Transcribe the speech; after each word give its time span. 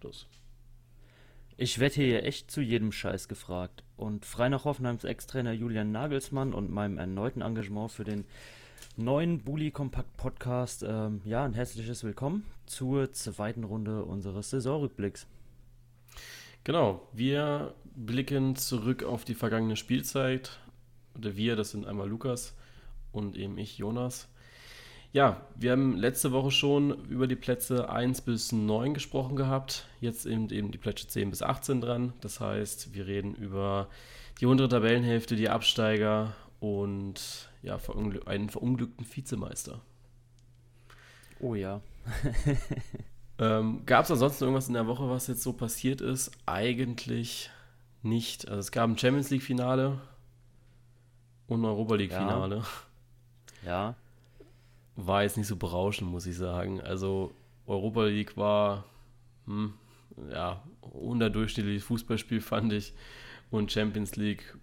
Das. 0.00 0.26
Ich 1.56 1.78
werde 1.78 1.96
hier 1.96 2.24
echt 2.24 2.50
zu 2.50 2.62
jedem 2.62 2.90
Scheiß 2.90 3.28
gefragt. 3.28 3.84
Und 3.98 4.24
frei 4.24 4.48
nach 4.48 4.64
Hoffenheims 4.64 5.04
Ex-Trainer 5.04 5.52
Julian 5.52 5.92
Nagelsmann 5.92 6.54
und 6.54 6.70
meinem 6.70 6.96
erneuten 6.96 7.42
Engagement 7.42 7.92
für 7.92 8.04
den 8.04 8.24
neuen 8.96 9.44
Bully 9.44 9.70
Kompakt 9.70 10.16
Podcast, 10.16 10.82
ähm, 10.82 11.20
ja, 11.26 11.44
ein 11.44 11.52
herzliches 11.52 12.02
Willkommen 12.02 12.46
zur 12.64 13.12
zweiten 13.12 13.64
Runde 13.64 14.04
unseres 14.04 14.48
Saisonrückblicks. 14.48 15.26
Genau, 16.64 17.06
wir 17.12 17.74
blicken 17.94 18.56
zurück 18.56 19.02
auf 19.02 19.26
die 19.26 19.34
vergangene 19.34 19.76
Spielzeit. 19.76 20.58
Oder 21.14 21.36
wir, 21.36 21.56
das 21.56 21.72
sind 21.72 21.86
einmal 21.86 22.08
Lukas 22.08 22.56
und 23.12 23.36
eben 23.36 23.58
ich, 23.58 23.76
Jonas. 23.76 24.29
Ja, 25.12 25.40
wir 25.56 25.72
haben 25.72 25.96
letzte 25.96 26.30
Woche 26.30 26.52
schon 26.52 27.04
über 27.06 27.26
die 27.26 27.36
Plätze 27.36 27.90
1 27.90 28.20
bis 28.20 28.52
9 28.52 28.94
gesprochen 28.94 29.34
gehabt. 29.34 29.86
Jetzt 30.00 30.24
eben, 30.24 30.48
eben 30.50 30.70
die 30.70 30.78
Plätze 30.78 31.08
10 31.08 31.30
bis 31.30 31.42
18 31.42 31.80
dran. 31.80 32.12
Das 32.20 32.40
heißt, 32.40 32.94
wir 32.94 33.08
reden 33.08 33.34
über 33.34 33.88
die 34.40 34.46
untere 34.46 34.68
Tabellenhälfte, 34.68 35.34
die 35.34 35.48
Absteiger 35.48 36.32
und 36.60 37.50
ja, 37.62 37.78
einen 38.26 38.50
verunglückten 38.50 39.04
Vizemeister. 39.04 39.80
Oh 41.40 41.56
ja. 41.56 41.80
ähm, 43.38 43.84
gab 43.86 44.04
es 44.04 44.12
ansonsten 44.12 44.44
irgendwas 44.44 44.68
in 44.68 44.74
der 44.74 44.86
Woche, 44.86 45.10
was 45.10 45.26
jetzt 45.26 45.42
so 45.42 45.52
passiert 45.52 46.00
ist? 46.00 46.30
Eigentlich 46.46 47.50
nicht. 48.02 48.46
Also 48.46 48.60
es 48.60 48.70
gab 48.70 48.88
ein 48.88 48.96
Champions 48.96 49.30
League-Finale 49.30 50.00
und 51.48 51.62
ein 51.62 51.64
Europa 51.64 51.96
League-Finale. 51.96 52.62
Ja. 53.64 53.70
ja 53.88 53.94
war 54.96 55.22
jetzt 55.22 55.36
nicht 55.36 55.46
so 55.46 55.56
berauschend, 55.56 56.10
muss 56.10 56.26
ich 56.26 56.36
sagen. 56.36 56.80
Also 56.80 57.32
Europa 57.66 58.04
League 58.04 58.36
war 58.36 58.84
hm, 59.46 59.74
ja 60.30 60.62
unterdurchschnittliches 60.80 61.84
Fußballspiel, 61.84 62.40
fand 62.40 62.72
ich. 62.72 62.92
Und 63.50 63.72
Champions 63.72 64.16
League 64.16 64.56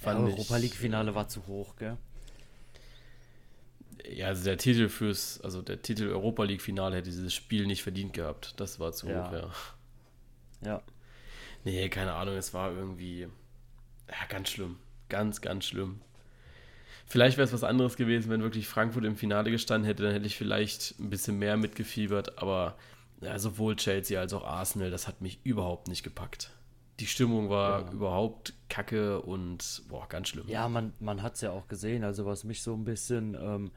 fand 0.00 0.20
ja, 0.20 0.34
Europa 0.34 0.56
League 0.56 0.74
Finale 0.74 1.14
war 1.14 1.28
zu 1.28 1.46
hoch, 1.46 1.76
gell? 1.76 1.96
Ja, 4.08 4.28
also 4.28 4.44
der 4.44 4.56
Titel 4.56 4.88
fürs, 4.88 5.40
also 5.40 5.60
der 5.60 5.82
Titel 5.82 6.08
Europa 6.08 6.44
League 6.44 6.62
Finale 6.62 6.96
hätte 6.96 7.10
dieses 7.10 7.34
Spiel 7.34 7.66
nicht 7.66 7.82
verdient 7.82 8.12
gehabt. 8.12 8.54
Das 8.58 8.80
war 8.80 8.92
zu 8.92 9.08
ja. 9.08 9.26
hoch, 9.26 9.32
ja. 9.32 9.50
Ja. 10.64 10.82
Nee, 11.64 11.88
keine 11.88 12.14
Ahnung, 12.14 12.36
es 12.36 12.54
war 12.54 12.72
irgendwie 12.72 13.28
ja, 14.08 14.26
ganz 14.28 14.50
schlimm. 14.50 14.76
Ganz, 15.08 15.40
ganz 15.40 15.66
schlimm. 15.66 16.00
Vielleicht 17.08 17.38
wäre 17.38 17.46
es 17.46 17.54
was 17.54 17.64
anderes 17.64 17.96
gewesen, 17.96 18.30
wenn 18.30 18.42
wirklich 18.42 18.68
Frankfurt 18.68 19.04
im 19.04 19.16
Finale 19.16 19.50
gestanden 19.50 19.86
hätte, 19.86 20.02
dann 20.02 20.12
hätte 20.12 20.26
ich 20.26 20.36
vielleicht 20.36 20.98
ein 21.00 21.08
bisschen 21.08 21.38
mehr 21.38 21.56
mitgefiebert, 21.56 22.38
aber 22.38 22.76
ja, 23.22 23.38
sowohl 23.38 23.76
Chelsea 23.76 24.20
als 24.20 24.34
auch 24.34 24.44
Arsenal, 24.44 24.90
das 24.90 25.08
hat 25.08 25.22
mich 25.22 25.40
überhaupt 25.42 25.88
nicht 25.88 26.02
gepackt. 26.02 26.50
Die 27.00 27.06
Stimmung 27.06 27.48
war 27.48 27.86
ja. 27.86 27.92
überhaupt 27.92 28.52
kacke 28.68 29.22
und 29.22 29.82
boah, 29.88 30.06
ganz 30.08 30.28
schlimm. 30.28 30.46
Ja, 30.48 30.68
man, 30.68 30.92
man 31.00 31.22
hat 31.22 31.36
es 31.36 31.40
ja 31.40 31.50
auch 31.50 31.66
gesehen, 31.66 32.04
also 32.04 32.26
was 32.26 32.44
mich 32.44 32.62
so 32.62 32.74
ein 32.74 32.84
bisschen 32.84 33.34
ähm, 33.40 33.70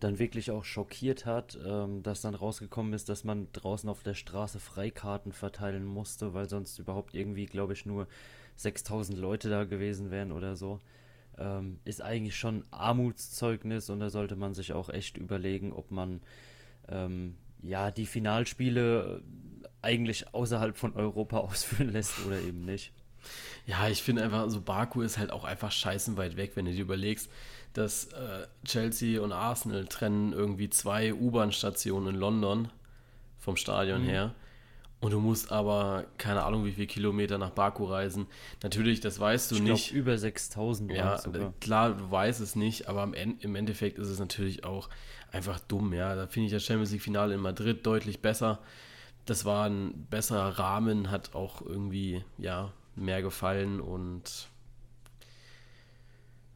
dann 0.00 0.18
wirklich 0.18 0.50
auch 0.50 0.64
schockiert 0.64 1.24
hat, 1.24 1.58
ähm, 1.66 2.02
dass 2.02 2.20
dann 2.20 2.34
rausgekommen 2.34 2.92
ist, 2.92 3.08
dass 3.08 3.24
man 3.24 3.48
draußen 3.52 3.88
auf 3.88 4.02
der 4.02 4.14
Straße 4.14 4.60
Freikarten 4.60 5.32
verteilen 5.32 5.84
musste, 5.86 6.34
weil 6.34 6.48
sonst 6.48 6.78
überhaupt 6.78 7.14
irgendwie, 7.14 7.46
glaube 7.46 7.72
ich, 7.72 7.86
nur 7.86 8.06
6000 8.56 9.18
Leute 9.18 9.48
da 9.48 9.64
gewesen 9.64 10.10
wären 10.10 10.30
oder 10.30 10.56
so 10.56 10.80
ähm, 11.38 11.78
ist 11.84 12.02
eigentlich 12.02 12.36
schon 12.36 12.64
Armutszeugnis 12.70 13.90
und 13.90 14.00
da 14.00 14.10
sollte 14.10 14.36
man 14.36 14.54
sich 14.54 14.72
auch 14.72 14.88
echt 14.88 15.16
überlegen, 15.16 15.72
ob 15.72 15.90
man 15.90 16.20
ähm, 16.88 17.36
ja 17.62 17.90
die 17.90 18.06
Finalspiele 18.06 19.22
eigentlich 19.82 20.34
außerhalb 20.34 20.76
von 20.76 20.94
Europa 20.94 21.38
ausführen 21.38 21.92
lässt 21.92 22.24
oder 22.26 22.40
eben 22.40 22.64
nicht. 22.64 22.92
Ja, 23.66 23.88
ich 23.88 24.02
finde 24.02 24.22
einfach, 24.22 24.48
so 24.50 24.60
Baku 24.60 25.02
ist 25.02 25.18
halt 25.18 25.32
auch 25.32 25.44
einfach 25.44 25.72
scheißen 25.72 26.16
weit 26.16 26.36
weg, 26.36 26.52
wenn 26.54 26.66
du 26.66 26.72
dir 26.72 26.82
überlegst, 26.82 27.28
dass 27.72 28.06
äh, 28.12 28.46
Chelsea 28.64 29.20
und 29.20 29.32
Arsenal 29.32 29.86
trennen 29.86 30.32
irgendwie 30.32 30.70
zwei 30.70 31.12
U-Bahn-Stationen 31.12 32.14
in 32.14 32.20
London 32.20 32.68
vom 33.38 33.56
Stadion 33.56 34.02
mhm. 34.02 34.08
her. 34.08 34.34
Und 35.06 35.12
du 35.12 35.20
musst 35.20 35.52
aber, 35.52 36.04
keine 36.18 36.42
Ahnung, 36.42 36.64
wie 36.64 36.72
viele 36.72 36.88
Kilometer 36.88 37.38
nach 37.38 37.50
Baku 37.50 37.84
reisen. 37.84 38.26
Natürlich, 38.64 38.98
das 38.98 39.20
weißt 39.20 39.52
du 39.52 39.54
ich 39.54 39.62
nicht. 39.62 39.90
Glaub, 39.90 39.98
über 40.00 40.18
6000 40.18 40.90
Ja, 40.90 41.16
sogar. 41.18 41.54
klar, 41.60 41.90
du 41.92 42.10
weißt 42.10 42.40
es 42.40 42.56
nicht, 42.56 42.88
aber 42.88 43.04
im 43.14 43.54
Endeffekt 43.54 44.00
ist 44.00 44.08
es 44.08 44.18
natürlich 44.18 44.64
auch 44.64 44.88
einfach 45.30 45.60
dumm. 45.60 45.92
Ja, 45.92 46.16
da 46.16 46.26
finde 46.26 46.46
ich 46.46 46.52
das 46.52 46.64
Champions 46.64 46.90
League-Finale 46.90 47.34
in 47.34 47.40
Madrid 47.40 47.86
deutlich 47.86 48.20
besser. 48.20 48.58
Das 49.26 49.44
war 49.44 49.68
ein 49.68 50.08
besserer 50.10 50.58
Rahmen, 50.58 51.08
hat 51.08 51.36
auch 51.36 51.62
irgendwie, 51.62 52.24
ja, 52.36 52.72
mehr 52.96 53.22
gefallen 53.22 53.80
und 53.80 54.48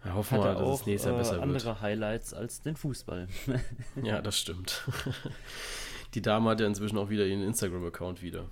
ja, 0.05 0.15
hoffen 0.15 0.39
wir 0.39 0.45
mal, 0.45 0.55
dass 0.57 0.81
es 0.81 0.87
nächstes 0.87 1.09
Jahr 1.09 1.19
besser 1.19 1.37
äh, 1.37 1.43
andere 1.43 1.67
wird. 1.67 1.81
Highlights 1.83 2.35
als 2.35 2.63
den 2.63 2.75
Fußball. 2.75 3.29
ja, 4.03 4.21
das 4.21 4.41
stimmt. 4.41 4.83
Die 6.15 6.23
Dame 6.23 6.51
hat 6.51 6.61
ja 6.61 6.67
inzwischen 6.67 6.99
auch 6.99 7.09
wieder 7.09 7.27
ihren 7.27 7.43
Instagram-Account 7.43 8.23
wieder. 8.23 8.47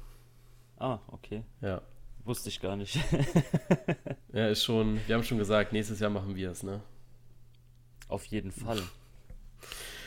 Ah, 0.79 0.99
okay. 1.09 1.43
Ja. 1.61 1.83
Wusste 2.25 2.49
ich 2.51 2.61
gar 2.61 2.77
nicht. 2.77 2.97
ja, 4.33 4.49
ist 4.49 4.63
schon, 4.63 5.01
wir 5.07 5.15
haben 5.15 5.25
schon 5.25 5.39
gesagt, 5.39 5.73
nächstes 5.73 5.99
Jahr 5.99 6.11
machen 6.11 6.37
wir 6.37 6.51
es, 6.51 6.63
ne? 6.63 6.81
Auf 8.09 8.25
jeden 8.27 8.53
Fall. 8.53 8.81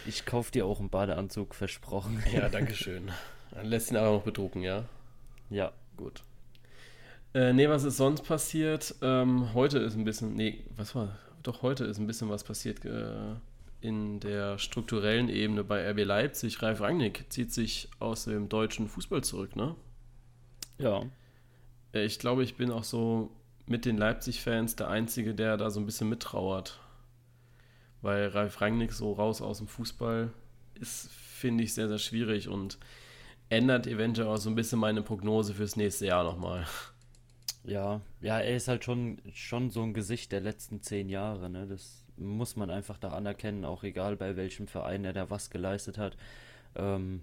Ich 0.05 0.25
kaufe 0.25 0.51
dir 0.51 0.65
auch 0.65 0.79
einen 0.79 0.89
Badeanzug, 0.89 1.55
versprochen. 1.55 2.23
Ja, 2.33 2.47
danke 2.49 2.73
schön. 2.73 3.11
Dann 3.51 3.65
lässt 3.65 3.91
ihn 3.91 3.97
aber 3.97 4.11
noch 4.11 4.23
bedrucken, 4.23 4.61
ja? 4.61 4.85
Ja. 5.49 5.73
Gut. 5.97 6.23
Äh, 7.33 7.53
nee, 7.53 7.69
was 7.69 7.83
ist 7.83 7.97
sonst 7.97 8.23
passiert? 8.23 8.95
Ähm, 9.01 9.53
heute 9.53 9.79
ist 9.79 9.95
ein 9.95 10.03
bisschen, 10.03 10.35
nee, 10.35 10.63
was 10.75 10.95
war? 10.95 11.17
Doch, 11.43 11.61
heute 11.61 11.85
ist 11.85 11.97
ein 11.97 12.07
bisschen 12.07 12.29
was 12.29 12.43
passiert. 12.43 12.83
Äh, 12.85 13.35
in 13.81 14.19
der 14.19 14.57
strukturellen 14.59 15.27
Ebene 15.27 15.63
bei 15.63 15.89
RB 15.89 16.05
Leipzig. 16.05 16.61
Ralf 16.61 16.81
Rangnick 16.81 17.25
zieht 17.29 17.51
sich 17.51 17.89
aus 17.99 18.25
dem 18.25 18.47
deutschen 18.47 18.87
Fußball 18.87 19.23
zurück, 19.23 19.55
ne? 19.55 19.75
Ja. 20.77 21.03
Äh, 21.93 22.05
ich 22.05 22.19
glaube, 22.19 22.43
ich 22.43 22.55
bin 22.55 22.71
auch 22.71 22.83
so 22.83 23.31
mit 23.65 23.85
den 23.85 23.97
Leipzig-Fans 23.97 24.75
der 24.75 24.89
Einzige, 24.89 25.33
der 25.33 25.57
da 25.57 25.69
so 25.69 25.79
ein 25.79 25.85
bisschen 25.85 26.09
mittrauert. 26.09 26.79
Weil 28.01 28.27
Ralf 28.27 28.61
Rangnick 28.61 28.93
so 28.93 29.13
raus 29.13 29.41
aus 29.41 29.57
dem 29.57 29.67
Fußball 29.67 30.31
ist, 30.75 31.11
finde 31.11 31.63
ich, 31.63 31.73
sehr, 31.73 31.87
sehr 31.87 31.99
schwierig 31.99 32.47
und 32.47 32.77
ändert 33.49 33.87
eventuell 33.87 34.27
auch 34.27 34.37
so 34.37 34.49
ein 34.49 34.55
bisschen 34.55 34.79
meine 34.79 35.01
Prognose 35.01 35.53
fürs 35.53 35.75
nächste 35.75 36.05
Jahr 36.07 36.23
nochmal. 36.23 36.65
Ja, 37.63 38.01
ja, 38.21 38.39
er 38.39 38.55
ist 38.55 38.67
halt 38.67 38.83
schon, 38.83 39.21
schon 39.33 39.69
so 39.69 39.83
ein 39.83 39.93
Gesicht 39.93 40.31
der 40.31 40.41
letzten 40.41 40.81
zehn 40.81 41.09
Jahre, 41.09 41.49
ne? 41.49 41.67
Das 41.67 42.00
muss 42.21 42.55
man 42.55 42.69
einfach 42.69 42.97
da 42.97 43.09
anerkennen, 43.09 43.65
auch 43.65 43.83
egal 43.83 44.15
bei 44.15 44.35
welchem 44.35 44.67
Verein 44.67 45.05
er 45.05 45.13
da 45.13 45.29
was 45.29 45.49
geleistet 45.49 45.97
hat. 45.97 46.17
Ähm, 46.75 47.21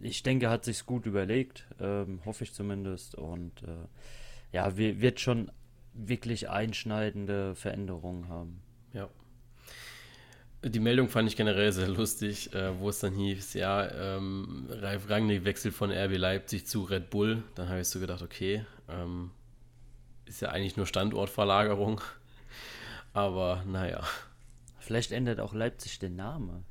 ich 0.00 0.22
denke, 0.22 0.50
hat 0.50 0.64
sich 0.64 0.86
gut 0.86 1.06
überlegt, 1.06 1.66
ähm, 1.80 2.20
hoffe 2.24 2.44
ich 2.44 2.52
zumindest. 2.52 3.14
Und 3.14 3.62
äh, 3.62 3.86
ja, 4.52 4.76
wir, 4.76 5.00
wird 5.00 5.20
schon 5.20 5.50
wirklich 5.94 6.50
einschneidende 6.50 7.54
Veränderungen 7.54 8.28
haben. 8.28 8.60
Ja. 8.92 9.08
Die 10.62 10.80
Meldung 10.80 11.08
fand 11.08 11.28
ich 11.28 11.36
generell 11.36 11.72
sehr 11.72 11.88
lustig, 11.88 12.54
äh, 12.54 12.78
wo 12.78 12.88
es 12.88 12.98
dann 12.98 13.14
hieß, 13.14 13.54
ja, 13.54 14.16
ähm, 14.16 14.66
Ralf 14.70 15.10
Rangnick 15.10 15.44
wechselt 15.44 15.74
von 15.74 15.90
RB 15.90 16.16
Leipzig 16.16 16.66
zu 16.66 16.82
Red 16.82 17.10
Bull. 17.10 17.42
Dann 17.54 17.68
habe 17.68 17.80
ich 17.80 17.88
so 17.88 18.00
gedacht, 18.00 18.22
okay, 18.22 18.64
ähm, 18.88 19.30
ist 20.24 20.40
ja 20.40 20.48
eigentlich 20.48 20.76
nur 20.76 20.86
Standortverlagerung. 20.86 22.00
Aber 23.14 23.64
naja. 23.64 24.02
Vielleicht 24.80 25.12
ändert 25.12 25.40
auch 25.40 25.54
Leipzig 25.54 25.98
den 25.98 26.16
Namen. 26.16 26.66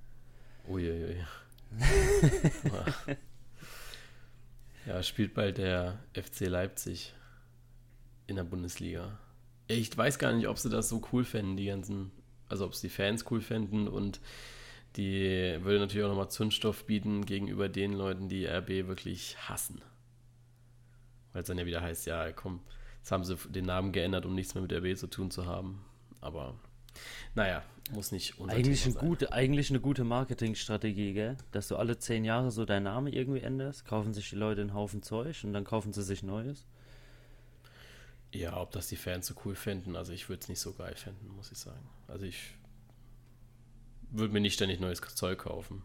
Uiuiui. 0.67 1.25
ja, 4.85 5.01
spielt 5.01 5.33
bald 5.33 5.57
der 5.57 5.97
FC 6.13 6.41
Leipzig 6.41 7.13
in 8.27 8.35
der 8.35 8.43
Bundesliga. 8.43 9.17
Ich 9.67 9.97
weiß 9.97 10.19
gar 10.19 10.33
nicht, 10.33 10.47
ob 10.47 10.59
sie 10.59 10.69
das 10.69 10.89
so 10.89 11.01
cool 11.11 11.23
fänden, 11.23 11.57
die 11.57 11.65
ganzen, 11.65 12.11
also 12.49 12.65
ob 12.65 12.73
es 12.73 12.81
die 12.81 12.89
Fans 12.89 13.25
cool 13.31 13.41
fänden 13.41 13.87
und 13.87 14.19
die 14.95 15.57
würde 15.61 15.79
natürlich 15.79 16.05
auch 16.05 16.09
nochmal 16.09 16.29
Zündstoff 16.29 16.85
bieten 16.85 17.25
gegenüber 17.25 17.67
den 17.67 17.93
Leuten, 17.93 18.29
die 18.29 18.45
RB 18.45 18.87
wirklich 18.87 19.37
hassen. 19.49 19.81
Weil 21.31 21.41
es 21.41 21.47
dann 21.47 21.57
ja 21.57 21.65
wieder 21.65 21.81
heißt, 21.81 22.05
ja, 22.05 22.31
komm, 22.31 22.59
jetzt 22.99 23.11
haben 23.11 23.23
sie 23.23 23.35
den 23.49 23.65
Namen 23.65 23.91
geändert, 23.91 24.27
um 24.27 24.35
nichts 24.35 24.53
mehr 24.53 24.61
mit 24.61 24.71
RB 24.71 24.95
zu 24.95 25.07
tun 25.07 25.31
zu 25.31 25.47
haben. 25.47 25.83
Aber 26.23 26.55
naja, 27.35 27.63
muss 27.91 28.11
nicht 28.11 28.39
eigentlich, 28.47 28.85
ein 28.85 28.93
gute, 28.93 29.33
eigentlich 29.33 29.69
eine 29.69 29.81
gute 29.81 30.03
Marketingstrategie, 30.05 31.13
gell? 31.13 31.37
Dass 31.51 31.67
du 31.67 31.75
alle 31.75 31.97
zehn 31.97 32.23
Jahre 32.23 32.49
so 32.49 32.65
deinen 32.65 32.83
Namen 32.83 33.11
irgendwie 33.11 33.41
änderst, 33.41 33.85
kaufen 33.85 34.13
sich 34.13 34.29
die 34.29 34.37
Leute 34.37 34.61
einen 34.61 34.73
Haufen 34.73 35.03
Zeug 35.03 35.43
und 35.43 35.53
dann 35.53 35.65
kaufen 35.65 35.91
sie 35.91 36.03
sich 36.03 36.23
Neues. 36.23 36.65
Ja, 38.31 38.59
ob 38.59 38.71
das 38.71 38.87
die 38.87 38.95
Fans 38.95 39.27
so 39.27 39.35
cool 39.45 39.55
finden, 39.55 39.95
also 39.95 40.13
ich 40.13 40.29
würde 40.29 40.41
es 40.41 40.49
nicht 40.49 40.59
so 40.59 40.73
geil 40.73 40.95
finden, 40.95 41.27
muss 41.35 41.51
ich 41.51 41.57
sagen. 41.57 41.87
Also 42.07 42.25
ich 42.25 42.55
würde 44.09 44.33
mir 44.33 44.39
nicht 44.39 44.55
ständig 44.55 44.79
neues 44.79 45.01
Zeug 45.01 45.39
kaufen. 45.39 45.83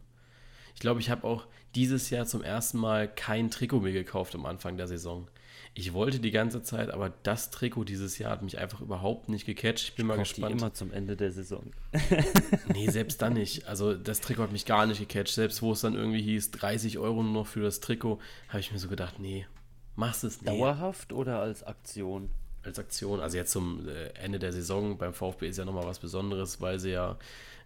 Ich 0.74 0.80
glaube, 0.80 1.00
ich 1.00 1.10
habe 1.10 1.24
auch 1.24 1.46
dieses 1.74 2.08
Jahr 2.10 2.26
zum 2.26 2.42
ersten 2.42 2.78
Mal 2.78 3.08
kein 3.12 3.50
Trikot 3.50 3.80
mehr 3.80 3.92
gekauft 3.92 4.34
am 4.36 4.46
Anfang 4.46 4.76
der 4.76 4.86
Saison. 4.86 5.28
Ich 5.74 5.92
wollte 5.92 6.18
die 6.18 6.30
ganze 6.30 6.62
Zeit, 6.62 6.90
aber 6.90 7.12
das 7.22 7.50
Trikot 7.50 7.84
dieses 7.84 8.18
Jahr 8.18 8.32
hat 8.32 8.42
mich 8.42 8.58
einfach 8.58 8.80
überhaupt 8.80 9.28
nicht 9.28 9.46
gecatcht. 9.46 9.88
Ich 9.88 9.94
bin 9.94 10.06
ich 10.06 10.08
mal 10.08 10.18
gespannt. 10.18 10.54
Die 10.54 10.58
immer 10.58 10.74
zum 10.74 10.92
Ende 10.92 11.16
der 11.16 11.30
Saison. 11.32 11.72
nee, 12.72 12.88
selbst 12.90 13.22
dann 13.22 13.34
nicht. 13.34 13.66
Also 13.66 13.94
das 13.94 14.20
Trikot 14.20 14.44
hat 14.44 14.52
mich 14.52 14.64
gar 14.64 14.86
nicht 14.86 14.98
gecatcht. 14.98 15.34
Selbst 15.34 15.62
wo 15.62 15.72
es 15.72 15.80
dann 15.80 15.94
irgendwie 15.94 16.22
hieß, 16.22 16.50
30 16.52 16.98
Euro 16.98 17.22
nur 17.22 17.32
noch 17.32 17.46
für 17.46 17.62
das 17.62 17.80
Trikot, 17.80 18.18
habe 18.48 18.60
ich 18.60 18.72
mir 18.72 18.78
so 18.78 18.88
gedacht, 18.88 19.18
nee, 19.18 19.46
machst 19.94 20.24
es 20.24 20.42
nicht. 20.42 20.48
Dauerhaft 20.48 21.12
oder 21.12 21.40
als 21.40 21.62
Aktion? 21.62 22.30
Als 22.62 22.78
Aktion. 22.78 23.20
Also 23.20 23.36
jetzt 23.36 23.52
zum 23.52 23.88
äh, 23.88 24.08
Ende 24.14 24.38
der 24.38 24.52
Saison 24.52 24.98
beim 24.98 25.14
VfB 25.14 25.48
ist 25.48 25.58
ja 25.58 25.64
nochmal 25.64 25.86
was 25.86 25.98
Besonderes, 25.98 26.60
weil 26.60 26.78
sie 26.78 26.90
ja. 26.90 27.18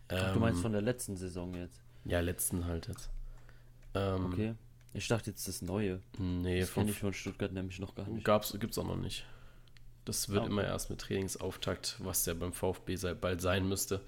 Ähm, 0.09 0.19
Ach, 0.21 0.33
du 0.35 0.41
meinst 0.41 0.59
ähm, 0.59 0.63
von 0.63 0.73
der 0.73 0.83
letzten 0.83 1.17
Saison 1.17 1.55
jetzt? 1.55 1.81
Ja, 2.05 2.21
letzten 2.21 2.67
halt 2.67 2.89
jetzt. 2.89 3.11
Ähm, 3.95 4.27
okay. 4.27 4.55
Ich 4.95 5.09
dachte 5.09 5.31
jetzt 5.31 5.49
das 5.49 5.63
Neue. 5.63 6.01
Nee, 6.19 6.61
das 6.61 6.75
kenne 6.75 6.91
ich 6.91 6.99
von 6.99 7.13
Stuttgart 7.13 7.53
nämlich 7.53 7.79
noch 7.79 7.95
gar 7.95 8.07
nicht. 8.09 8.25
Gab's, 8.25 8.57
gibt's 8.59 8.77
auch 8.79 8.87
noch 8.87 8.97
nicht. 8.97 9.25
Das 10.05 10.29
wird 10.29 10.41
okay. 10.41 10.51
immer 10.51 10.65
erst 10.65 10.91
mit 10.91 11.01
Trainingsauftakt, 11.01 11.97
was 12.01 12.27
ja 12.27 12.35
beim 12.35 12.53
VfB 12.53 12.97
bald 13.21 13.41
sein 13.41 13.69
müsste. 13.69 14.01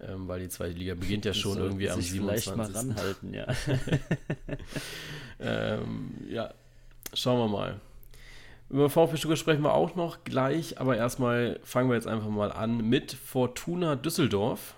Ähm, 0.00 0.26
weil 0.28 0.40
die 0.40 0.48
zweite 0.48 0.76
Liga 0.76 0.94
beginnt 0.94 1.24
ja 1.24 1.34
schon 1.34 1.58
irgendwie 1.58 1.88
am 1.88 2.00
27. 2.00 2.52
Vielleicht 2.52 2.56
mal 2.56 2.72
ranhalten, 2.72 3.34
ja. 3.34 3.46
ähm, 5.40 6.14
ja, 6.28 6.52
schauen 7.12 7.38
wir 7.38 7.48
mal. 7.48 7.80
Über 8.70 8.90
VfB 8.90 9.16
Stuttgart 9.16 9.38
sprechen 9.38 9.62
wir 9.62 9.74
auch 9.74 9.94
noch 9.94 10.24
gleich, 10.24 10.80
aber 10.80 10.96
erstmal 10.96 11.60
fangen 11.62 11.90
wir 11.90 11.94
jetzt 11.94 12.08
einfach 12.08 12.28
mal 12.28 12.50
an 12.50 12.88
mit 12.88 13.12
Fortuna 13.12 13.94
Düsseldorf. 13.94 14.74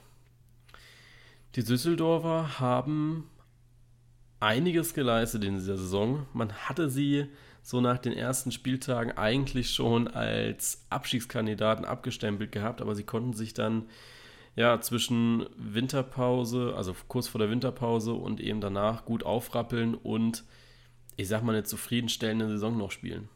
Die 1.55 1.65
Düsseldorfer 1.65 2.61
haben 2.61 3.31
einiges 4.41 4.95
geleistet 4.95 5.45
in 5.45 5.55
dieser 5.55 5.77
Saison. 5.77 6.27
Man 6.33 6.53
hatte 6.53 6.91
sie 6.91 7.27
so 7.63 7.81
nach 7.81 7.99
den 7.99 8.13
ersten 8.13 8.53
Spieltagen 8.53 9.13
eigentlich 9.13 9.71
schon 9.71 10.07
als 10.09 10.87
Abstiegskandidaten 10.89 11.85
abgestempelt 11.85 12.53
gehabt, 12.53 12.81
aber 12.81 12.95
sie 12.95 13.05
konnten 13.05 13.33
sich 13.33 13.55
dann 13.55 13.87
ja 14.55 14.81
zwischen 14.81 15.47
Winterpause, 15.57 16.75
also 16.77 16.95
kurz 17.09 17.29
vor 17.29 17.41
der 17.41 17.51
Winterpause 17.51 18.13
und 18.13 18.41
eben 18.41 18.61
danach 18.61 19.05
gut 19.05 19.25
aufrappeln 19.25 19.95
und 19.95 20.45
ich 21.17 21.29
sag 21.29 21.43
mal 21.43 21.53
eine 21.53 21.65
zufriedenstellende 21.65 22.49
Saison 22.49 22.77
noch 22.77 22.91
spielen. 22.91 23.29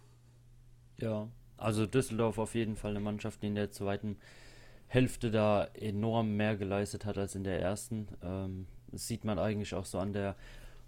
Ja, 0.98 1.28
also 1.56 1.86
Düsseldorf 1.86 2.38
auf 2.38 2.54
jeden 2.54 2.76
Fall 2.76 2.90
eine 2.90 3.00
Mannschaft, 3.00 3.42
die 3.42 3.48
in 3.48 3.54
der 3.54 3.70
zweiten 3.70 4.16
Hälfte 4.86 5.30
da 5.30 5.64
enorm 5.74 6.36
mehr 6.36 6.56
geleistet 6.56 7.04
hat 7.04 7.18
als 7.18 7.34
in 7.34 7.44
der 7.44 7.60
ersten. 7.60 8.08
Ähm, 8.22 8.66
das 8.88 9.06
sieht 9.06 9.24
man 9.24 9.38
eigentlich 9.38 9.74
auch 9.74 9.84
so 9.84 9.98
an 9.98 10.12
der 10.12 10.36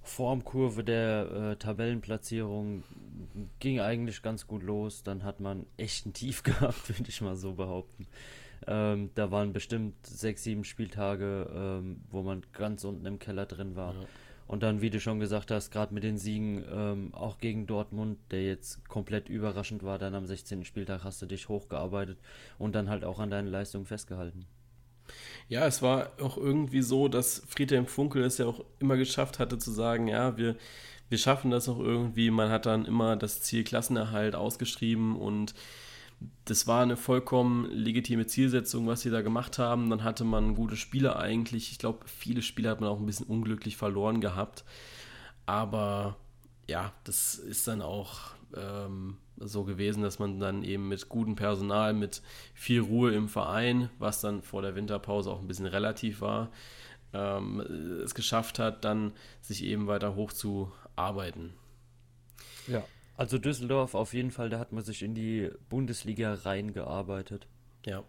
Formkurve 0.03 0.85
der 0.85 1.31
äh, 1.31 1.57
Tabellenplatzierung 1.57 2.83
ging 3.61 3.81
eigentlich 3.81 4.23
ganz 4.23 4.47
gut 4.47 4.63
los. 4.63 5.03
Dann 5.03 5.25
hat 5.25 5.41
man 5.41 5.67
echt 5.77 6.07
ein 6.07 6.13
Tief 6.13 6.43
gehabt, 6.43 6.89
würde 6.89 7.09
ich 7.09 7.21
mal 7.21 7.37
so 7.37 7.55
behaupten. 7.55 8.07
Ähm, 8.67 9.11
da 9.15 9.31
waren 9.31 9.53
bestimmt 9.53 10.07
sechs, 10.07 10.45
sieben 10.45 10.65
Spieltage, 10.65 11.51
ähm, 11.55 12.03
wo 12.11 12.23
man 12.23 12.43
ganz 12.53 12.85
unten 12.85 13.07
im 13.07 13.19
Keller 13.19 13.47
drin 13.47 13.75
war. 13.77 13.95
Ja. 13.95 14.01
Und 14.47 14.63
dann, 14.63 14.83
wie 14.83 14.91
du 14.91 15.01
schon 15.01 15.19
gesagt 15.19 15.51
hast, 15.51 15.71
gerade 15.71 15.95
mit 15.95 16.05
den 16.05 16.19
Siegen, 16.19 16.65
ähm, 16.71 17.15
auch 17.15 17.39
gegen 17.39 17.67
Dortmund, 17.67 18.19
der 18.31 18.45
jetzt 18.45 18.87
komplett 18.89 19.29
überraschend 19.29 19.83
war, 19.83 19.99
dann 19.99 20.15
am 20.15 20.27
16. 20.27 20.65
Spieltag 20.65 21.05
hast 21.05 21.23
du 21.23 21.27
dich 21.27 21.49
hochgearbeitet 21.49 22.19
und 22.59 22.75
dann 22.75 22.91
halt 22.91 23.05
auch 23.05 23.19
an 23.19 23.31
deinen 23.31 23.49
Leistungen 23.49 23.87
festgehalten. 23.87 24.47
Ja, 25.49 25.67
es 25.67 25.83
war 25.83 26.13
auch 26.21 26.37
irgendwie 26.37 26.83
so, 26.83 27.09
dass 27.09 27.43
Friedhelm 27.47 27.87
Funkel 27.87 28.25
es 28.25 28.39
ja 28.39 28.47
auch 28.47 28.65
immer 28.79 28.97
geschafft 28.97 29.39
hatte 29.39 29.59
zu 29.59 29.71
sagen, 29.71 30.09
ja, 30.09 30.37
wir, 30.37 30.57
wir 31.09 31.19
schaffen 31.19 31.51
das 31.51 31.69
auch 31.69 31.79
irgendwie. 31.79 32.31
Man 32.31 32.51
hat 32.51 32.67
dann 32.67 32.85
immer 32.85 33.17
das 33.17 33.43
Ziel 33.43 33.65
Klassenerhalt 33.65 34.35
ausgeschrieben 34.35 35.17
und 35.17 35.55
das 36.45 36.67
war 36.67 36.83
eine 36.83 36.97
vollkommen 36.97 37.71
legitime 37.71 38.27
Zielsetzung, 38.27 38.87
was 38.87 39.01
sie 39.03 39.11
da 39.11 39.23
gemacht 39.23 39.59
haben. 39.59 39.91
Dann 39.91 40.05
hatte 40.05 40.25
man 40.25 40.55
gute 40.55 40.77
Spieler 40.77 41.19
eigentlich. 41.19 41.73
Ich 41.73 41.79
glaube, 41.79 42.07
viele 42.07 42.43
Spiele 42.43 42.71
hat 42.71 42.81
man 42.81 42.91
auch 42.91 43.01
ein 43.01 43.07
bisschen 43.07 43.27
unglücklich 43.27 43.77
verloren 43.77 44.21
gehabt. 44.21 44.65
Aber 45.47 46.17
ja, 46.69 46.93
das 47.05 47.35
ist 47.35 47.67
dann 47.69 47.83
auch 47.83 48.31
ähm, 48.57 49.17
so 49.37 49.65
gewesen, 49.65 50.03
dass 50.03 50.19
man 50.19 50.39
dann 50.39 50.63
eben 50.63 50.89
mit 50.89 51.09
gutem 51.09 51.35
Personal, 51.35 51.95
mit 51.95 52.23
viel 52.55 52.81
Ruhe 52.81 53.13
im 53.15 53.29
Verein, 53.29 53.89
was 53.99 54.21
dann 54.21 54.43
vor 54.43 54.63
der 54.63 54.75
Winterpause 54.75 55.31
auch 55.31 55.41
ein 55.41 55.49
bisschen 55.49 55.67
relativ 55.67 56.21
war, 56.21 56.51
ähm, 57.13 57.61
es 58.05 58.15
geschafft 58.15 58.59
hat, 58.59 58.85
dann 58.85 59.13
sich 59.41 59.65
eben 59.65 59.87
weiter 59.87 60.15
hochzuarbeiten. 60.15 61.55
Ja, 62.67 62.85
also 63.17 63.39
Düsseldorf 63.39 63.95
auf 63.95 64.15
jeden 64.15 64.31
Fall, 64.31 64.49
da 64.49 64.59
hat 64.59 64.73
man 64.73 64.83
sich 64.83 65.03
in 65.03 65.15
die 65.15 65.51
Bundesliga 65.69 66.35
reingearbeitet. 66.35 67.47
Ja. 67.85 68.03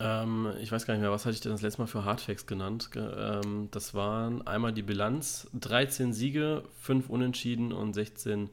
Ähm, 0.00 0.52
ich 0.60 0.72
weiß 0.72 0.84
gar 0.84 0.94
nicht 0.94 1.02
mehr, 1.02 1.12
was 1.12 1.24
hatte 1.24 1.34
ich 1.34 1.40
denn 1.40 1.52
das 1.52 1.62
letzte 1.62 1.82
Mal 1.82 1.86
für 1.86 2.04
Hardfacts 2.04 2.46
genannt? 2.46 2.90
Ähm, 2.96 3.68
das 3.70 3.94
waren 3.94 4.46
einmal 4.46 4.72
die 4.72 4.82
Bilanz: 4.82 5.48
13 5.54 6.12
Siege, 6.12 6.64
5 6.80 7.08
Unentschieden 7.08 7.72
und 7.72 7.94
16 7.94 8.50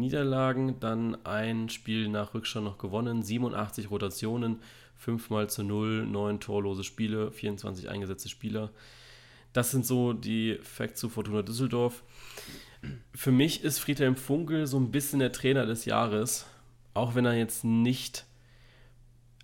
Niederlagen, 0.00 0.80
dann 0.80 1.24
ein 1.24 1.68
Spiel 1.68 2.08
nach 2.08 2.34
Rückstand 2.34 2.64
noch 2.64 2.78
gewonnen, 2.78 3.22
87 3.22 3.90
Rotationen, 3.90 4.58
5 4.96 5.30
mal 5.30 5.48
zu 5.48 5.62
0, 5.62 6.06
9 6.06 6.40
torlose 6.40 6.84
Spiele, 6.84 7.30
24 7.30 7.88
eingesetzte 7.88 8.28
Spieler. 8.28 8.70
Das 9.52 9.70
sind 9.70 9.86
so 9.86 10.12
die 10.12 10.58
Facts 10.62 11.00
zu 11.00 11.08
Fortuna 11.08 11.42
Düsseldorf. 11.42 12.02
Für 13.14 13.32
mich 13.32 13.62
ist 13.64 13.78
Friedhelm 13.78 14.16
Funkel 14.16 14.66
so 14.66 14.78
ein 14.78 14.90
bisschen 14.90 15.20
der 15.20 15.32
Trainer 15.32 15.66
des 15.66 15.84
Jahres, 15.84 16.46
auch 16.94 17.14
wenn 17.14 17.24
er 17.24 17.34
jetzt 17.34 17.64
nicht, 17.64 18.26